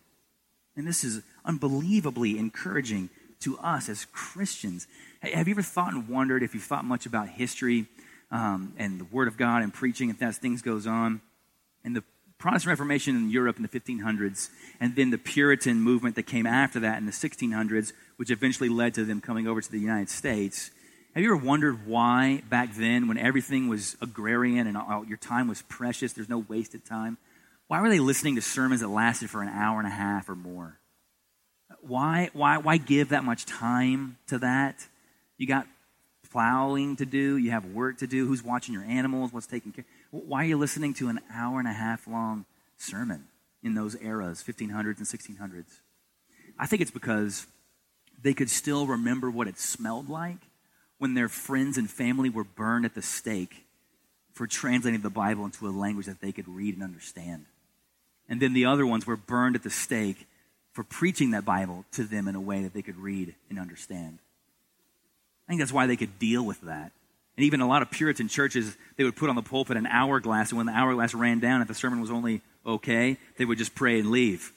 And 0.76 0.88
this 0.88 1.04
is 1.04 1.22
unbelievably 1.46 2.38
encouraging 2.40 3.10
to 3.42 3.58
us 3.60 3.90
as 3.90 4.06
Christians. 4.06 4.88
Have 5.22 5.48
you 5.48 5.54
ever 5.54 5.62
thought 5.62 5.94
and 5.94 6.08
wondered 6.10 6.44
if 6.44 6.54
you've 6.54 6.64
thought 6.64 6.86
much 6.86 7.06
about 7.06 7.30
history 7.30 7.86
um, 8.32 8.74
and 8.78 9.00
the 9.00 9.06
Word 9.06 9.28
of 9.28 9.38
God 9.38 9.62
and 9.62 9.74
preaching 9.74 10.10
and 10.10 10.22
as 10.24 10.38
things 10.38 10.62
goes 10.62 10.88
on? 10.88 11.22
And 11.84 11.96
the 11.96 12.04
Protestant 12.40 12.72
Reformation 12.72 13.16
in 13.16 13.30
Europe 13.30 13.58
in 13.58 13.64
the 13.64 13.70
1500s, 13.70 14.50
and 14.80 14.96
then 14.96 15.12
the 15.12 15.18
Puritan 15.18 15.80
movement 15.80 16.16
that 16.16 16.24
came 16.24 16.46
after 16.46 16.80
that 16.82 16.98
in 16.98 17.06
the 17.06 17.12
1600s, 17.12 17.94
which 18.18 18.32
eventually 18.32 18.70
led 18.70 18.94
to 18.96 19.06
them 19.06 19.22
coming 19.22 19.48
over 19.48 19.62
to 19.62 19.72
the 19.72 19.80
United 19.80 20.10
States. 20.10 20.72
Have 21.14 21.22
you 21.22 21.36
ever 21.36 21.46
wondered 21.46 21.86
why 21.86 22.42
back 22.50 22.74
then, 22.74 23.08
when 23.08 23.20
everything 23.20 23.68
was 23.68 23.96
agrarian 24.02 24.66
and 24.66 24.76
all, 24.76 25.06
your 25.06 25.18
time 25.18 25.48
was 25.48 25.62
precious, 25.62 26.14
there's 26.14 26.30
no 26.30 26.40
wasted 26.40 26.86
time, 26.86 27.20
why 27.68 27.82
were 27.82 27.90
they 27.90 28.00
listening 28.00 28.36
to 28.36 28.42
sermons 28.42 28.82
that 28.82 28.88
lasted 28.88 29.30
for 29.30 29.44
an 29.44 29.50
hour 29.50 29.78
and 29.78 29.88
a 29.88 29.92
half 29.92 30.28
or 30.28 30.36
more? 30.36 30.80
Why, 31.82 32.32
why, 32.34 32.58
why 32.58 32.78
give 32.78 33.10
that 33.10 33.24
much 33.24 33.46
time 33.46 34.18
to 34.28 34.40
that? 34.40 34.88
You 35.38 35.46
got 35.46 35.68
plowing 36.32 36.96
to 36.96 37.06
do, 37.06 37.38
you 37.38 37.52
have 37.52 37.66
work 37.66 38.00
to 38.00 38.08
do, 38.08 38.26
who's 38.26 38.44
watching 38.44 38.74
your 38.74 38.84
animals, 38.84 39.32
what's 39.32 39.46
taking 39.46 39.72
care. 39.72 39.86
Why 40.10 40.46
are 40.46 40.48
you 40.48 40.58
listening 40.58 40.96
to 40.96 41.10
an 41.10 41.20
hour 41.32 41.60
and 41.60 41.68
a 41.68 41.74
half 41.74 42.08
long 42.08 42.46
sermon 42.78 43.26
in 43.62 43.76
those 43.76 43.96
eras, 44.02 44.44
1500s 44.44 44.98
and 44.98 45.06
1600s? 45.06 45.80
I 46.58 46.66
think 46.66 46.82
it's 46.82 46.90
because 46.90 47.46
they 48.20 48.34
could 48.34 48.50
still 48.50 48.88
remember 48.88 49.30
what 49.30 49.48
it 49.48 49.60
smelled 49.60 50.10
like 50.10 50.40
when 51.04 51.16
their 51.16 51.28
friends 51.28 51.78
and 51.78 51.90
family 51.90 52.30
were 52.30 52.46
burned 52.46 52.86
at 52.86 52.96
the 52.96 53.02
stake 53.02 53.66
for 54.32 54.48
translating 54.48 55.02
the 55.02 55.10
Bible 55.10 55.44
into 55.44 55.68
a 55.68 55.70
language 55.70 56.06
that 56.06 56.22
they 56.22 56.32
could 56.32 56.48
read 56.48 56.76
and 56.76 56.82
understand. 56.82 57.44
And 58.30 58.40
then 58.40 58.54
the 58.54 58.64
other 58.64 58.86
ones 58.86 59.06
were 59.06 59.18
burned 59.18 59.58
at 59.58 59.64
the 59.64 59.70
stake 59.70 60.26
for 60.72 60.86
preaching 60.86 61.32
that 61.32 61.44
Bible 61.44 61.84
to 61.92 62.06
them 62.06 62.30
in 62.30 62.36
a 62.36 62.40
way 62.40 62.64
that 62.64 62.74
they 62.74 62.82
could 62.82 62.96
read 62.96 63.36
and 63.50 63.60
understand. 63.60 64.20
I 65.46 65.52
think 65.52 65.60
that's 65.60 65.74
why 65.74 65.88
they 65.88 65.98
could 65.98 66.20
deal 66.20 66.42
with 66.42 66.62
that. 66.62 66.94
And 67.36 67.46
even 67.46 67.60
a 67.60 67.68
lot 67.68 67.82
of 67.82 67.92
Puritan 67.92 68.30
churches, 68.30 68.78
they 68.96 69.04
would 69.04 69.18
put 69.18 69.30
on 69.30 69.36
the 69.36 69.42
pulpit 69.42 69.76
an 69.76 69.86
hourglass, 69.86 70.52
and 70.52 70.58
when 70.58 70.68
the 70.68 70.72
hourglass 70.72 71.14
ran 71.14 71.40
down, 71.40 71.62
if 71.62 71.68
the 71.68 71.74
sermon 71.74 72.00
was 72.00 72.12
only 72.12 72.42
okay, 72.66 73.18
they 73.38 73.44
would 73.44 73.58
just 73.58 73.76
pray 73.76 74.00
and 74.00 74.10
leave. 74.10 74.54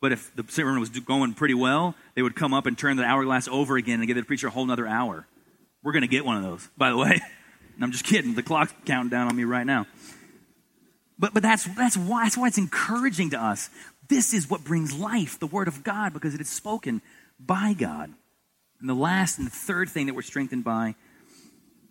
But 0.00 0.12
if 0.12 0.34
the 0.34 0.44
sermon 0.48 0.80
was 0.80 0.88
going 0.88 1.34
pretty 1.34 1.52
well, 1.52 1.94
they 2.14 2.22
would 2.22 2.34
come 2.34 2.54
up 2.54 2.64
and 2.64 2.78
turn 2.78 2.96
the 2.96 3.04
hourglass 3.04 3.46
over 3.46 3.76
again 3.76 4.00
and 4.00 4.06
give 4.06 4.16
the 4.16 4.22
preacher 4.22 4.46
a 4.46 4.50
whole 4.50 4.70
other 4.70 4.86
hour. 4.86 5.26
We're 5.86 5.92
going 5.92 6.02
to 6.02 6.08
get 6.08 6.24
one 6.24 6.36
of 6.36 6.42
those, 6.42 6.68
by 6.76 6.90
the 6.90 6.96
way. 6.96 7.20
I'm 7.80 7.92
just 7.92 8.02
kidding. 8.02 8.34
The 8.34 8.42
clock's 8.42 8.74
counting 8.86 9.08
down 9.08 9.28
on 9.28 9.36
me 9.36 9.44
right 9.44 9.64
now. 9.64 9.86
But, 11.16 11.32
but 11.32 11.44
that's, 11.44 11.62
that's, 11.76 11.96
why, 11.96 12.24
that's 12.24 12.36
why 12.36 12.48
it's 12.48 12.58
encouraging 12.58 13.30
to 13.30 13.40
us. 13.40 13.70
This 14.08 14.34
is 14.34 14.50
what 14.50 14.64
brings 14.64 14.92
life, 14.92 15.38
the 15.38 15.46
Word 15.46 15.68
of 15.68 15.84
God, 15.84 16.12
because 16.12 16.34
it 16.34 16.40
is 16.40 16.48
spoken 16.48 17.02
by 17.38 17.72
God. 17.72 18.12
And 18.80 18.88
the 18.88 18.94
last 18.94 19.38
and 19.38 19.46
the 19.46 19.52
third 19.52 19.88
thing 19.88 20.06
that 20.06 20.16
we're 20.16 20.22
strengthened 20.22 20.64
by 20.64 20.96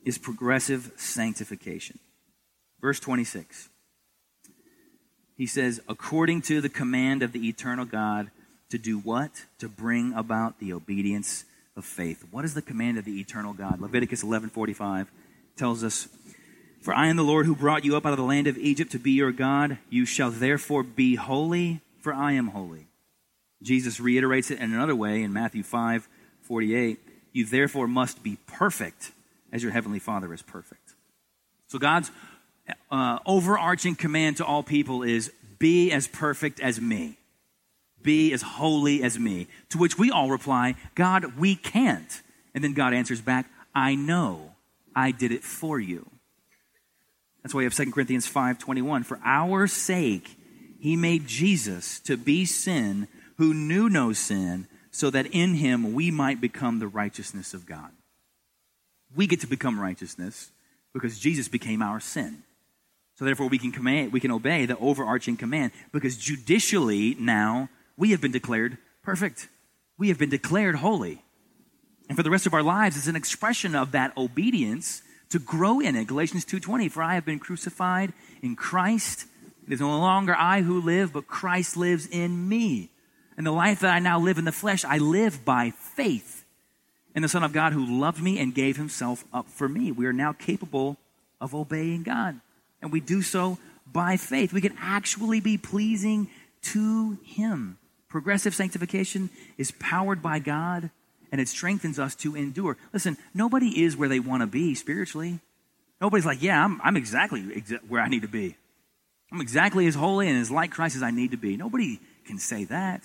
is 0.04 0.18
progressive 0.18 0.92
sanctification. 0.98 1.98
Verse 2.82 3.00
26. 3.00 3.70
He 5.38 5.48
says, 5.48 5.80
according 5.88 6.42
to 6.42 6.60
the 6.60 6.68
command 6.68 7.24
of 7.24 7.32
the 7.32 7.48
eternal 7.48 7.86
God, 7.86 8.30
to 8.72 8.78
do 8.78 9.00
what? 9.00 9.46
To 9.60 9.70
bring 9.70 10.12
about 10.16 10.60
the 10.60 10.74
obedience 10.74 11.46
of 11.76 11.86
faith. 11.86 12.26
What 12.32 12.46
is 12.46 12.54
the 12.54 12.62
command 12.62 12.98
of 12.98 13.06
the 13.06 13.20
eternal 13.20 13.54
God? 13.54 13.80
Leviticus 13.80 14.24
11:45 14.24 15.12
tells 15.56 15.84
us, 15.84 16.08
"For 16.82 16.94
I 16.94 17.08
am 17.08 17.16
the 17.16 17.24
Lord 17.24 17.46
who 17.46 17.56
brought 17.56 17.84
you 17.84 17.96
up 17.96 18.06
out 18.06 18.14
of 18.14 18.18
the 18.18 18.24
land 18.24 18.48
of 18.48 18.58
Egypt 18.58 18.92
to 18.92 19.00
be 19.00 19.12
your 19.12 19.32
God. 19.32 19.78
You 19.90 20.06
shall 20.06 20.32
therefore 20.32 20.84
be 20.84 21.16
holy, 21.16 21.82
for 22.00 22.14
I 22.14 22.34
am 22.34 22.48
holy." 22.48 22.88
Jesus 23.62 24.00
reiterates 24.00 24.52
it 24.52 24.60
in 24.60 24.74
another 24.74 24.96
way 24.96 25.24
in 25.24 25.34
Matthew 25.34 25.64
5 25.64 26.08
48, 26.42 27.00
you 27.34 27.44
therefore 27.44 27.88
must 27.88 28.22
be 28.22 28.38
perfect 28.46 29.12
as 29.52 29.64
your 29.64 29.72
heavenly 29.72 30.00
Father 30.00 30.32
is 30.34 30.44
perfect. 30.44 30.94
So 31.68 31.80
God's 31.80 32.12
uh, 32.92 33.20
overarching 33.26 33.96
command 33.96 34.38
to 34.38 34.46
all 34.46 34.62
people 34.64 35.02
is 35.02 35.32
be 35.58 35.92
as 35.92 36.08
perfect 36.08 36.60
as 36.60 36.80
me. 36.80 37.18
Be 38.06 38.32
as 38.32 38.42
holy 38.42 39.04
as 39.04 39.20
me. 39.20 39.48
To 39.70 39.78
which 39.78 39.98
we 39.98 40.12
all 40.12 40.30
reply, 40.30 40.76
God, 40.94 41.38
we 41.38 41.56
can't. 41.56 42.22
And 42.54 42.64
then 42.64 42.74
God 42.74 42.94
answers 42.94 43.20
back, 43.20 43.48
I 43.74 43.96
know. 43.96 44.52
I 44.96 45.12
did 45.12 45.32
it 45.32 45.44
for 45.44 45.80
you. 45.80 46.10
That's 47.44 47.54
why 47.54 47.62
you 47.62 47.66
have 47.66 47.74
2 47.74 47.92
Corinthians 47.92 48.28
5:21. 48.28 49.04
For 49.04 49.20
our 49.24 49.68
sake, 49.68 50.38
he 50.80 50.96
made 50.96 51.28
Jesus 51.28 52.00
to 52.02 52.16
be 52.16 52.46
sin 52.46 53.08
who 53.38 53.54
knew 53.54 53.90
no 53.90 54.14
sin 54.14 54.68
so 54.92 55.10
that 55.10 55.28
in 55.28 55.56
him 55.56 55.94
we 55.94 56.10
might 56.10 56.40
become 56.40 56.80
the 56.80 56.88
righteousness 56.88 57.54
of 57.54 57.66
God. 57.66 57.92
We 59.16 59.28
get 59.28 59.42
to 59.42 59.48
become 59.48 59.80
righteousness 59.80 60.52
because 60.94 61.20
Jesus 61.20 61.48
became 61.48 61.82
our 61.82 62.00
sin. 62.00 62.44
So 63.16 63.26
therefore 63.26 63.48
we 63.48 63.58
can 63.58 63.72
command, 63.72 64.12
we 64.12 64.20
can 64.20 64.32
obey 64.32 64.66
the 64.66 64.78
overarching 64.78 65.38
command 65.38 65.72
because 65.92 66.18
judicially 66.18 67.16
now 67.20 67.70
we 67.98 68.12
have 68.12 68.22
been 68.22 68.32
declared 68.32 68.78
perfect. 69.04 69.48
We 69.98 70.10
have 70.10 70.18
been 70.18 70.30
declared 70.30 70.76
holy. 70.76 71.24
And 72.10 72.18
for 72.18 72.24
the 72.24 72.32
rest 72.32 72.46
of 72.46 72.54
our 72.54 72.64
lives, 72.64 72.98
it's 72.98 73.08
an 73.08 73.16
expression 73.16 73.76
of 73.76 73.92
that 73.92 74.16
obedience 74.18 75.02
to 75.30 75.40
grow 75.40 75.80
in 75.80 75.96
it. 75.96 76.08
Galatians 76.08 76.46
2:20, 76.46 76.90
for 76.90 77.02
I 77.02 77.16
have 77.16 77.26
been 77.26 77.40
crucified 77.40 78.14
in 78.42 78.56
Christ. 78.56 79.26
It 79.66 79.74
is 79.74 79.80
no 79.80 79.98
longer 79.98 80.36
I 80.36 80.62
who 80.62 80.82
live, 80.82 81.14
but 81.14 81.28
Christ 81.28 81.78
lives 81.78 82.06
in 82.06 82.48
me. 82.48 82.92
And 83.38 83.46
the 83.46 83.52
life 83.52 83.80
that 83.80 83.94
I 83.94 84.00
now 84.00 84.20
live 84.20 84.38
in 84.38 84.46
the 84.46 84.52
flesh, 84.52 84.86
I 84.86 84.98
live 84.98 85.44
by 85.44 85.72
faith 85.72 86.46
in 87.16 87.22
the 87.22 87.30
Son 87.30 87.44
of 87.44 87.54
God 87.54 87.74
who 87.74 87.86
loved 87.86 88.22
me 88.22 88.40
and 88.40 88.54
gave 88.54 88.78
himself 88.78 89.26
up 89.34 89.50
for 89.50 89.68
me. 89.68 89.92
We 89.92 90.06
are 90.06 90.14
now 90.14 90.34
capable 90.34 90.98
of 91.42 91.56
obeying 91.56 92.04
God. 92.04 92.40
And 92.82 92.92
we 92.92 93.00
do 93.00 93.22
so 93.22 93.58
by 93.92 94.18
faith. 94.18 94.54
We 94.54 94.62
can 94.62 94.78
actually 94.80 95.40
be 95.40 95.58
pleasing 95.58 96.30
to 96.74 97.18
him. 97.24 97.78
Progressive 98.16 98.56
sanctification 98.56 99.30
is 99.58 99.72
powered 99.72 100.22
by 100.22 100.40
God 100.40 100.90
and 101.34 101.42
it 101.42 101.50
strengthens 101.50 102.00
us 102.00 102.16
to 102.16 102.34
endure. 102.34 102.78
Listen, 102.94 103.18
nobody 103.34 103.84
is 103.84 103.98
where 103.98 104.08
they 104.08 104.22
want 104.22 104.40
to 104.40 104.48
be 104.48 104.74
spiritually. 104.74 105.42
Nobody's 106.00 106.26
like, 106.26 106.42
yeah, 106.42 106.64
I'm, 106.64 106.80
I'm 106.82 106.96
exactly 106.96 107.42
exa- 107.42 107.86
where 107.90 108.02
I 108.02 108.08
need 108.08 108.22
to 108.22 108.30
be. 108.30 108.56
I'm 109.34 109.42
exactly 109.42 109.86
as 109.86 109.96
holy 109.96 110.30
and 110.30 110.40
as 110.40 110.50
like 110.50 110.72
Christ 110.72 110.96
as 110.96 111.04
I 111.04 111.12
need 111.12 111.32
to 111.32 111.38
be. 111.38 111.58
Nobody 111.58 112.00
can 112.26 112.40
say 112.40 112.64
that. 112.64 113.02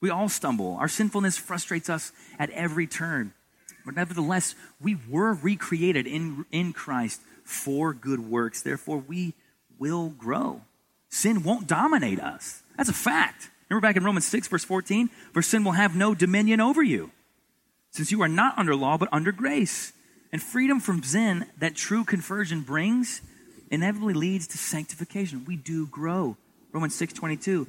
We 0.00 0.10
all 0.10 0.28
stumble. 0.28 0.74
Our 0.74 0.88
sinfulness 0.88 1.38
frustrates 1.38 1.88
us 1.88 2.10
at 2.36 2.50
every 2.50 2.88
turn. 2.88 3.34
But 3.84 3.94
nevertheless, 3.94 4.56
we 4.80 4.98
were 5.08 5.34
recreated 5.34 6.08
in, 6.08 6.46
in 6.50 6.72
Christ 6.72 7.20
for 7.44 7.94
good 7.94 8.28
works. 8.28 8.60
Therefore, 8.60 8.98
we 8.98 9.34
will 9.78 10.08
grow. 10.08 10.62
Sin 11.10 11.44
won't 11.44 11.68
dominate 11.68 12.18
us. 12.18 12.64
That's 12.76 12.88
a 12.88 12.92
fact. 12.92 13.50
Remember 13.72 13.88
back 13.88 13.96
in 13.96 14.04
Romans 14.04 14.26
6, 14.26 14.48
verse 14.48 14.64
14? 14.64 15.08
For 15.32 15.40
sin 15.40 15.64
will 15.64 15.72
have 15.72 15.96
no 15.96 16.14
dominion 16.14 16.60
over 16.60 16.82
you 16.82 17.10
since 17.90 18.12
you 18.12 18.20
are 18.20 18.28
not 18.28 18.58
under 18.58 18.76
law, 18.76 18.98
but 18.98 19.08
under 19.10 19.32
grace. 19.32 19.94
And 20.30 20.42
freedom 20.42 20.78
from 20.78 21.02
sin 21.02 21.46
that 21.58 21.74
true 21.74 22.04
conversion 22.04 22.60
brings 22.60 23.22
inevitably 23.70 24.12
leads 24.12 24.46
to 24.48 24.58
sanctification. 24.58 25.46
We 25.46 25.56
do 25.56 25.86
grow. 25.86 26.36
Romans 26.70 26.94
6 26.96 27.14
22. 27.14 27.66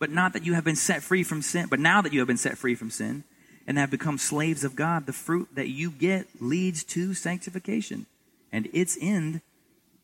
But 0.00 0.10
not 0.10 0.32
that 0.32 0.44
you 0.44 0.54
have 0.54 0.64
been 0.64 0.74
set 0.74 1.04
free 1.04 1.22
from 1.22 1.42
sin, 1.42 1.68
but 1.70 1.78
now 1.78 2.02
that 2.02 2.12
you 2.12 2.18
have 2.18 2.26
been 2.26 2.36
set 2.36 2.58
free 2.58 2.74
from 2.74 2.90
sin 2.90 3.22
and 3.68 3.78
have 3.78 3.90
become 3.92 4.18
slaves 4.18 4.64
of 4.64 4.74
God, 4.74 5.06
the 5.06 5.12
fruit 5.12 5.48
that 5.54 5.68
you 5.68 5.92
get 5.92 6.26
leads 6.40 6.82
to 6.84 7.14
sanctification. 7.14 8.06
And 8.50 8.68
its 8.72 8.98
end 9.00 9.42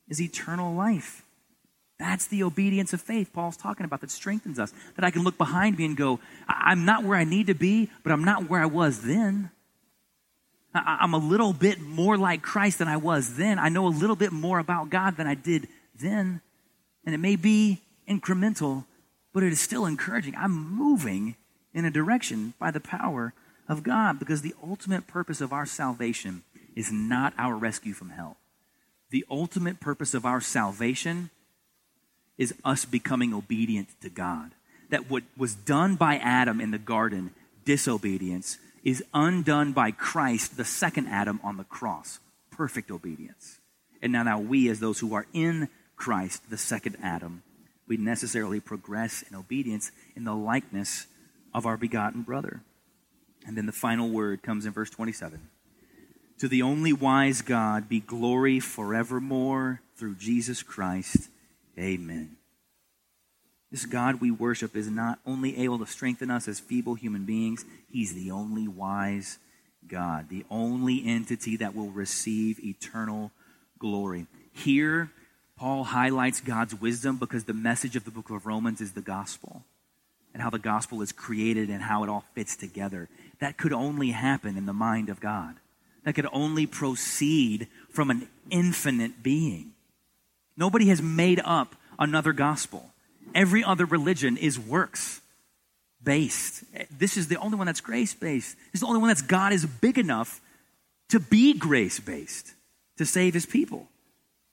is 0.09 0.23
eternal 0.23 0.73
life. 0.73 1.25
That's 2.03 2.27
the 2.27 2.43
obedience 2.43 2.93
of 2.93 3.01
faith 3.01 3.31
Paul's 3.33 3.57
talking 3.57 3.87
about 3.87 4.01
that 4.01 4.11
strengthens 4.11 4.59
us. 4.59 4.73
That 4.97 5.05
I 5.05 5.13
can 5.13 5.23
look 5.23 5.39
behind 5.39 5.79
me 5.79 5.85
and 5.85 5.97
go, 5.97 6.19
I'm 6.49 6.85
not 6.85 7.05
where 7.05 7.17
I 7.17 7.23
need 7.23 7.47
to 7.47 7.55
be, 7.55 7.91
but 8.03 8.11
I'm 8.11 8.25
not 8.25 8.51
where 8.51 8.61
I 8.61 8.67
was 8.67 9.03
then. 9.03 9.53
I'm 10.75 11.15
a 11.15 11.19
little 11.19 11.53
bit 11.53 11.81
more 11.81 12.19
like 12.19 12.43
Christ 12.43 12.81
than 12.81 12.89
I 12.89 12.97
was 12.97 13.37
then. 13.37 13.61
I 13.61 13.69
know 13.69 13.87
a 13.87 13.89
little 13.89 14.17
bit 14.17 14.33
more 14.33 14.59
about 14.59 14.91
God 14.91 15.17
than 15.17 15.29
I 15.29 15.37
did 15.37 15.69
then. 15.95 16.41
And 17.07 17.15
it 17.15 17.19
may 17.19 17.37
be 17.37 17.83
incremental, 18.11 18.85
but 19.33 19.45
it 19.45 19.53
is 19.53 19.61
still 19.61 19.87
encouraging. 19.87 20.35
I'm 20.35 20.51
moving 20.51 21.37
in 21.73 21.85
a 21.85 21.91
direction 21.91 22.55
by 22.59 22.73
the 22.73 22.81
power 22.81 23.33
of 23.69 23.85
God 23.85 24.19
because 24.19 24.43
the 24.43 24.57
ultimate 24.61 25.07
purpose 25.07 25.41
of 25.41 25.53
our 25.53 25.67
salvation 25.67 26.43
is 26.75 26.91
not 26.91 27.33
our 27.39 27.55
rescue 27.55 27.93
from 27.93 28.11
hell. 28.11 28.39
The 29.11 29.25
ultimate 29.31 29.79
purpose 29.79 30.15
of 30.15 30.27
our 30.27 30.41
salvation 30.41 31.31
is 32.43 32.53
us 32.65 32.85
becoming 32.85 33.33
obedient 33.33 33.89
to 34.01 34.11
God. 34.11 34.51
That 34.91 35.09
what 35.09 35.23
was 35.37 35.55
done 35.55 35.95
by 35.95 36.17
Adam 36.17 36.61
in 36.61 36.73
the 36.73 36.79
garden, 36.79 37.31
disobedience, 37.65 38.59
is 38.83 39.05
undone 39.15 39.73
by 39.73 39.93
Christ, 39.93 40.57
the 40.57 40.65
second 40.65 41.07
Adam, 41.07 41.39
on 41.45 41.57
the 41.57 41.65
cross. 41.65 42.19
Perfect 42.51 42.91
obedience. 42.91 43.61
And 44.03 44.13
now, 44.13 44.25
now 44.25 44.41
we, 44.41 44.69
as 44.69 44.81
those 44.81 44.99
who 44.99 45.15
are 45.15 45.27
in 45.33 45.69
Christ, 45.95 46.51
the 46.51 46.59
second 46.59 46.97
Adam, 47.01 47.45
we 47.87 47.97
necessarily 47.97 48.59
progress 48.59 49.23
in 49.23 49.37
obedience 49.37 49.93
in 50.17 50.25
the 50.25 50.35
likeness 50.35 51.07
of 51.55 51.65
our 51.65 51.77
begotten 51.77 52.23
brother. 52.23 52.61
And 53.47 53.57
then 53.57 53.67
the 53.67 53.73
final 53.73 54.11
word 54.11 54.43
comes 54.43 54.67
in 54.67 54.73
verse 54.73 54.91
27. 54.91 55.49
To 56.39 56.49
the 56.49 56.63
only 56.63 56.93
wise 56.93 57.41
God 57.41 57.89
be 57.89 58.01
glory 58.01 58.59
forevermore 58.59 59.81
through 59.95 60.17
Jesus 60.17 60.65
Christ. 60.65 61.29
Amen. 61.79 62.37
This 63.71 63.87
God 63.87 64.21
we 64.21 64.31
worship 64.31 64.77
is 64.77 64.89
not 64.89 65.19
only 65.25 65.57
able 65.57 65.79
to 65.79 65.87
strengthen 65.87 66.31
us 66.31 66.47
as 66.47 66.61
feeble 66.61 66.95
human 66.95 67.25
beings, 67.25 67.65
He's 67.91 68.15
the 68.15 68.31
only 68.31 68.69
wise 68.69 69.39
God, 69.87 70.29
the 70.29 70.45
only 70.51 71.03
entity 71.07 71.57
that 71.57 71.75
will 71.75 71.91
receive 71.91 72.63
eternal 72.63 73.33
glory. 73.79 74.27
Here, 74.53 75.11
Paul 75.57 75.85
highlights 75.85 76.41
God's 76.41 76.75
wisdom 76.75 77.17
because 77.17 77.45
the 77.45 77.55
message 77.55 77.97
of 77.97 78.05
the 78.05 78.11
book 78.11 78.31
of 78.31 78.47
Romans 78.47 78.81
is 78.81 78.93
the 78.93 79.01
gospel 79.01 79.65
and 80.35 80.43
how 80.43 80.51
the 80.51 80.59
gospel 80.59 81.03
is 81.03 81.13
created 81.13 81.69
and 81.69 81.83
how 81.83 82.03
it 82.03 82.11
all 82.11 82.25
fits 82.35 82.57
together. 82.57 83.09
That 83.41 83.57
could 83.57 83.73
only 83.73 84.11
happen 84.11 84.57
in 84.57 84.67
the 84.67 84.73
mind 84.73 85.09
of 85.09 85.21
God. 85.21 85.57
That 86.05 86.15
could 86.15 86.29
only 86.33 86.67
proceed 86.67 87.69
from 87.91 88.11
an 88.11 88.29
infinite 88.51 89.23
being. 89.23 89.72
Nobody 90.57 90.89
has 90.89 91.01
made 91.03 91.41
up 91.45 91.75
another 91.99 92.33
gospel. 92.33 92.91
Every 93.35 93.65
other 93.65 93.85
religion 93.85 94.37
is 94.37 94.59
works 94.59 95.21
based. 96.03 96.65
This 96.91 97.17
is 97.17 97.29
the 97.29 97.37
only 97.37 97.57
one 97.57 97.67
that's 97.67 97.81
grace 97.81 98.15
based. 98.15 98.57
It's 98.73 98.81
the 98.81 98.87
only 98.87 99.01
one 99.01 99.09
that's 99.09 99.23
God 99.23 99.53
is 99.53 99.65
big 99.65 99.99
enough 99.99 100.41
to 101.11 101.21
be 101.21 101.55
grace 101.55 102.01
based 102.01 102.55
to 102.99 103.07
save 103.07 103.35
his 103.35 103.47
people. 103.47 103.89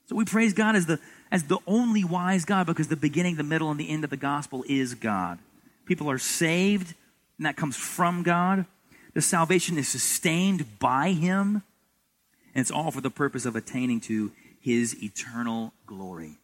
So 0.06 0.16
we 0.16 0.24
praise 0.24 0.52
God 0.54 0.76
as 0.76 0.86
the 0.86 0.98
as 1.30 1.44
the 1.44 1.58
only 1.66 2.02
wise 2.02 2.44
God 2.44 2.66
because 2.66 2.88
the 2.88 2.96
beginning, 2.96 3.36
the 3.36 3.44
middle, 3.44 3.70
and 3.70 3.78
the 3.78 3.88
end 3.88 4.02
of 4.02 4.10
the 4.10 4.16
gospel 4.16 4.64
is 4.68 4.94
God. 4.94 5.38
People 5.86 6.10
are 6.10 6.18
saved, 6.18 6.94
and 7.38 7.46
that 7.46 7.56
comes 7.56 7.76
from 7.76 8.22
God. 8.22 8.64
The 9.14 9.22
salvation 9.22 9.78
is 9.78 9.88
sustained 9.88 10.78
by 10.78 11.12
Him, 11.12 11.62
and 12.54 12.62
it's 12.62 12.70
all 12.70 12.90
for 12.90 13.00
the 13.00 13.10
purpose 13.10 13.46
of 13.46 13.54
attaining 13.54 14.00
to 14.02 14.32
His 14.60 15.02
eternal 15.02 15.72
glory. 15.86 16.38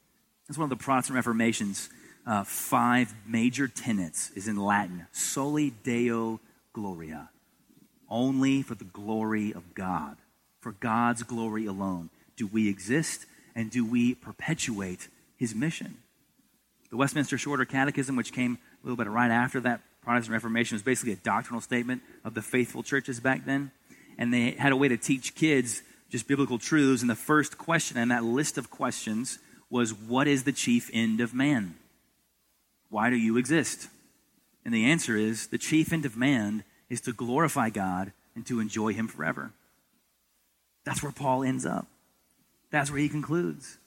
That's 0.48 0.58
one 0.58 0.70
of 0.70 0.78
the 0.78 0.82
Protestant 0.82 1.16
Reformation's 1.16 1.88
uh, 2.26 2.44
five 2.44 3.14
major 3.26 3.68
tenets 3.68 4.30
is 4.30 4.48
in 4.48 4.56
Latin 4.56 5.06
soli 5.12 5.70
deo 5.70 6.40
gloria. 6.72 7.30
Only 8.08 8.62
for 8.62 8.74
the 8.74 8.84
glory 8.84 9.52
of 9.52 9.74
God. 9.74 10.16
For 10.60 10.72
God's 10.72 11.22
glory 11.22 11.66
alone 11.66 12.10
do 12.36 12.46
we 12.46 12.68
exist 12.68 13.26
and 13.54 13.70
do 13.70 13.84
we 13.84 14.14
perpetuate 14.14 15.08
his 15.36 15.54
mission. 15.54 15.98
The 16.90 16.96
Westminster 16.96 17.38
Shorter 17.38 17.64
Catechism, 17.64 18.16
which 18.16 18.32
came 18.32 18.58
a 18.82 18.86
little 18.86 18.96
bit 18.96 19.08
right 19.08 19.30
after 19.30 19.60
that 19.60 19.80
Protestant 20.02 20.32
Reformation, 20.32 20.74
was 20.74 20.82
basically 20.82 21.12
a 21.12 21.16
doctrinal 21.16 21.60
statement 21.60 22.02
of 22.24 22.34
the 22.34 22.42
faithful 22.42 22.82
churches 22.82 23.20
back 23.20 23.44
then. 23.44 23.72
And 24.18 24.32
they 24.32 24.52
had 24.52 24.72
a 24.72 24.76
way 24.76 24.88
to 24.88 24.96
teach 24.96 25.34
kids 25.34 25.82
just 26.10 26.28
biblical 26.28 26.58
truths. 26.58 27.02
And 27.02 27.10
the 27.10 27.14
first 27.14 27.58
question 27.58 27.96
in 27.96 28.08
that 28.08 28.24
list 28.24 28.58
of 28.58 28.70
questions 28.70 29.38
was, 29.70 29.92
What 29.92 30.26
is 30.26 30.44
the 30.44 30.52
chief 30.52 30.90
end 30.92 31.20
of 31.20 31.34
man? 31.34 31.74
Why 32.88 33.10
do 33.10 33.16
you 33.16 33.36
exist? 33.36 33.88
And 34.64 34.74
the 34.74 34.86
answer 34.86 35.16
is 35.16 35.48
the 35.48 35.58
chief 35.58 35.92
end 35.92 36.04
of 36.04 36.16
man 36.16 36.64
is 36.88 37.00
to 37.02 37.12
glorify 37.12 37.70
God 37.70 38.12
and 38.34 38.46
to 38.46 38.60
enjoy 38.60 38.92
Him 38.92 39.08
forever. 39.08 39.52
That's 40.84 41.02
where 41.02 41.12
Paul 41.12 41.42
ends 41.42 41.66
up. 41.66 41.86
That's 42.70 42.90
where 42.90 43.00
he 43.00 43.08
concludes. 43.08 43.78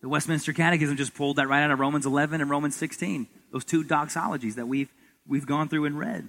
The 0.00 0.08
Westminster 0.08 0.52
Catechism 0.52 0.96
just 0.96 1.14
pulled 1.14 1.36
that 1.36 1.48
right 1.48 1.62
out 1.62 1.70
of 1.70 1.78
Romans 1.78 2.06
11 2.06 2.40
and 2.40 2.50
Romans 2.50 2.74
16, 2.76 3.26
those 3.52 3.64
two 3.64 3.84
doxologies 3.84 4.54
that 4.54 4.66
we've, 4.66 4.88
we've 5.26 5.46
gone 5.46 5.68
through 5.68 5.84
and 5.84 5.98
read. 5.98 6.28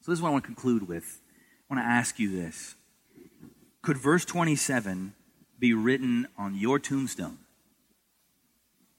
So, 0.00 0.12
this 0.12 0.18
is 0.18 0.22
what 0.22 0.28
I 0.28 0.32
want 0.32 0.44
to 0.44 0.48
conclude 0.48 0.86
with. 0.86 1.20
I 1.68 1.74
want 1.74 1.84
to 1.84 1.90
ask 1.90 2.18
you 2.18 2.30
this 2.30 2.74
Could 3.84 3.98
verse 3.98 4.24
27 4.24 5.12
be 5.58 5.74
written 5.74 6.26
on 6.38 6.54
your 6.54 6.78
tombstone? 6.78 7.36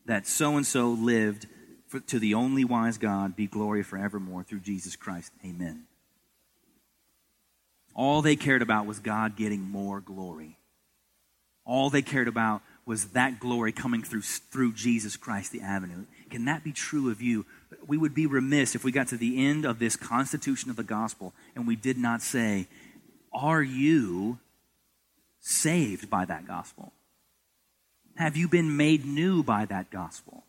That 0.05 0.27
so 0.27 0.57
and 0.57 0.65
so 0.65 0.91
lived 0.91 1.47
for, 1.87 1.99
to 2.01 2.19
the 2.19 2.35
only 2.35 2.63
wise 2.63 2.99
God 2.99 3.35
be 3.35 3.47
glory 3.47 3.81
forevermore 3.81 4.43
through 4.43 4.59
Jesus 4.59 4.95
Christ. 4.95 5.31
Amen. 5.43 5.85
All 7.95 8.21
they 8.21 8.35
cared 8.35 8.61
about 8.61 8.85
was 8.85 8.99
God 8.99 9.35
getting 9.35 9.61
more 9.61 10.01
glory. 10.01 10.59
All 11.65 11.89
they 11.89 12.03
cared 12.03 12.27
about 12.27 12.61
was 12.85 13.05
that 13.09 13.39
glory 13.39 13.71
coming 13.71 14.03
through, 14.03 14.21
through 14.21 14.73
Jesus 14.73 15.17
Christ, 15.17 15.51
the 15.51 15.61
avenue. 15.61 16.05
Can 16.29 16.45
that 16.45 16.63
be 16.63 16.71
true 16.71 17.09
of 17.09 17.23
you? 17.23 17.47
We 17.87 17.97
would 17.97 18.13
be 18.13 18.27
remiss 18.27 18.75
if 18.75 18.83
we 18.83 18.91
got 18.91 19.07
to 19.07 19.17
the 19.17 19.47
end 19.47 19.65
of 19.65 19.79
this 19.79 19.95
constitution 19.95 20.69
of 20.69 20.75
the 20.75 20.83
gospel 20.83 21.33
and 21.55 21.65
we 21.65 21.75
did 21.75 21.97
not 21.97 22.21
say, 22.21 22.67
Are 23.33 23.63
you 23.63 24.37
saved 25.45 26.09
by 26.09 26.25
that 26.25 26.47
gospel? 26.47 26.91
Have 28.15 28.35
you 28.35 28.47
been 28.47 28.75
made 28.75 29.05
new 29.05 29.43
by 29.43 29.65
that 29.65 29.91
gospel? 29.91 30.43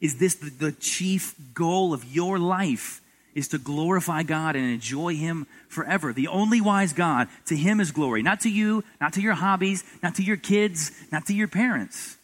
Is 0.00 0.16
this 0.16 0.34
the, 0.34 0.50
the 0.50 0.72
chief 0.72 1.34
goal 1.54 1.94
of 1.94 2.04
your 2.04 2.38
life? 2.38 3.00
is 3.32 3.46
to 3.46 3.58
glorify 3.58 4.24
God 4.24 4.56
and 4.56 4.64
enjoy 4.64 5.14
Him 5.14 5.46
forever. 5.68 6.12
The 6.12 6.26
only 6.26 6.60
wise 6.60 6.92
God, 6.92 7.28
to 7.46 7.56
Him 7.56 7.78
is 7.78 7.92
glory. 7.92 8.22
Not 8.22 8.40
to 8.40 8.50
you, 8.50 8.82
not 9.00 9.12
to 9.12 9.20
your 9.20 9.34
hobbies, 9.34 9.84
not 10.02 10.16
to 10.16 10.24
your 10.24 10.36
kids, 10.36 10.90
not 11.12 11.26
to 11.26 11.32
your 11.32 11.46
parents, 11.46 12.16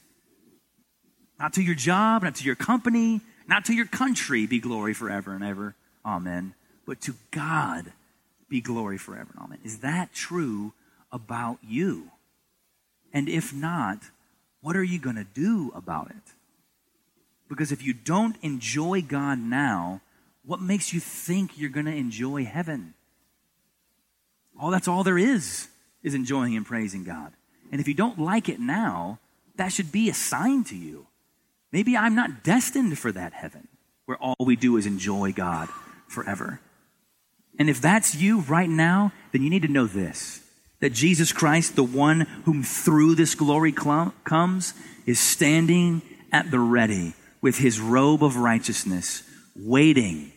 not 1.39 1.53
to 1.53 1.62
your 1.62 1.77
job, 1.77 2.24
not 2.24 2.35
to 2.35 2.45
your 2.45 2.57
company, 2.57 3.20
not 3.47 3.66
to 3.66 3.72
your 3.72 3.87
country 3.87 4.49
be 4.49 4.59
glory 4.59 4.95
forever 4.95 5.33
and 5.33 5.45
ever. 5.45 5.77
Amen. 6.05 6.55
But 6.87 7.01
to 7.03 7.14
God 7.31 7.93
be 8.49 8.61
glory 8.61 8.99
forever 8.99 9.31
and 9.37 9.45
amen. 9.45 9.59
Is 9.64 9.79
that 9.79 10.12
true 10.12 10.72
about 11.12 11.59
you? 11.62 12.11
And 13.13 13.29
if 13.29 13.55
not, 13.55 13.99
what 14.61 14.77
are 14.77 14.85
you 14.85 14.99
going 14.99 15.17
to 15.17 15.25
do 15.25 15.73
about 15.75 16.11
it? 16.11 16.35
Because 17.49 17.73
if 17.73 17.83
you 17.83 17.93
don't 17.93 18.37
enjoy 18.43 19.03
God 19.03 19.39
now, 19.39 20.01
what 20.45 20.61
makes 20.61 20.93
you 20.93 21.01
think 21.01 21.59
you're 21.59 21.71
going 21.71 21.87
to 21.87 21.95
enjoy 21.95 22.45
heaven? 22.45 22.95
All 24.61 24.71
that's 24.71 24.89
all 24.89 25.05
there 25.05 25.19
is, 25.19 25.69
is 26.03 26.15
enjoying 26.15 26.57
and 26.57 26.67
praising 26.67 27.05
God. 27.05 27.33
And 27.71 27.81
if 27.81 27.89
you 27.89 27.95
don't 27.95 28.19
like 28.19 28.49
it 28.49 28.61
now, 28.61 29.19
that 29.57 29.73
should 29.73 29.93
be 29.93 30.09
a 30.09 30.15
sign 30.15 30.65
to 30.65 30.77
you. 30.77 31.07
Maybe 31.73 31.97
I'm 31.97 32.15
not 32.15 32.43
destined 32.43 32.99
for 32.99 33.13
that 33.13 33.33
heaven 33.33 33.69
where 34.07 34.17
all 34.19 34.37
we 34.41 34.57
do 34.57 34.77
is 34.77 34.87
enjoy 34.87 35.33
God 35.33 35.69
forever. 36.09 36.61
And 37.59 37.69
if 37.69 37.81
that's 37.81 38.15
you 38.15 38.41
right 38.41 38.69
now, 38.69 39.13
then 39.33 39.43
you 39.43 39.51
need 39.51 39.63
to 39.63 39.69
know 39.69 39.87
this 39.87 40.43
that 40.81 40.93
Jesus 40.93 41.33
Christ, 41.33 41.77
the 41.77 41.83
one 41.83 42.20
whom 42.45 42.62
through 42.62 43.14
this 43.14 43.35
glory 43.35 43.72
cl- 43.72 44.14
comes, 44.24 44.74
is 45.07 45.18
standing 45.18 46.03
at 46.33 46.51
the 46.51 46.59
ready 46.59 47.14
with 47.41 47.59
his 47.59 47.81
robe 47.81 48.22
of 48.22 48.37
righteousness, 48.37 49.22
waiting 49.55 50.33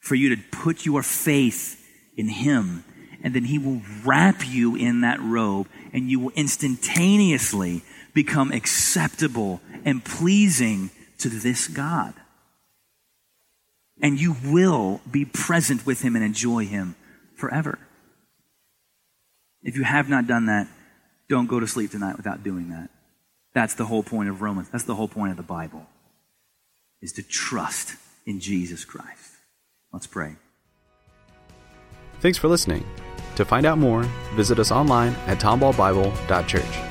for 0.00 0.14
you 0.14 0.34
to 0.34 0.42
put 0.50 0.86
your 0.86 1.02
faith 1.02 1.86
in 2.16 2.28
him. 2.28 2.84
And 3.22 3.34
then 3.34 3.44
he 3.44 3.58
will 3.58 3.82
wrap 4.04 4.48
you 4.48 4.74
in 4.74 5.02
that 5.02 5.20
robe, 5.20 5.68
and 5.92 6.10
you 6.10 6.18
will 6.18 6.32
instantaneously 6.34 7.82
become 8.14 8.50
acceptable 8.50 9.60
and 9.84 10.04
pleasing 10.04 10.90
to 11.18 11.28
this 11.28 11.68
God. 11.68 12.14
And 14.02 14.18
you 14.18 14.34
will 14.44 15.02
be 15.10 15.26
present 15.26 15.84
with 15.84 16.00
him 16.00 16.16
and 16.16 16.24
enjoy 16.24 16.64
him 16.64 16.96
forever. 17.36 17.78
If 19.62 19.76
you 19.76 19.82
have 19.84 20.08
not 20.08 20.26
done 20.26 20.46
that, 20.46 20.68
don't 21.28 21.46
go 21.46 21.60
to 21.60 21.66
sleep 21.66 21.90
tonight 21.90 22.16
without 22.16 22.42
doing 22.42 22.70
that. 22.70 22.90
That's 23.54 23.74
the 23.74 23.86
whole 23.86 24.02
point 24.02 24.28
of 24.28 24.42
Romans. 24.42 24.68
That's 24.68 24.84
the 24.84 24.94
whole 24.94 25.08
point 25.08 25.32
of 25.32 25.36
the 25.36 25.42
Bible, 25.42 25.86
is 27.02 27.12
to 27.14 27.22
trust 27.22 27.96
in 28.26 28.40
Jesus 28.40 28.84
Christ. 28.84 29.32
Let's 29.92 30.06
pray. 30.06 30.36
Thanks 32.20 32.38
for 32.38 32.48
listening. 32.48 32.84
To 33.36 33.44
find 33.44 33.66
out 33.66 33.78
more, 33.78 34.02
visit 34.34 34.58
us 34.58 34.70
online 34.70 35.14
at 35.26 35.38
tomballbible.church. 35.38 36.89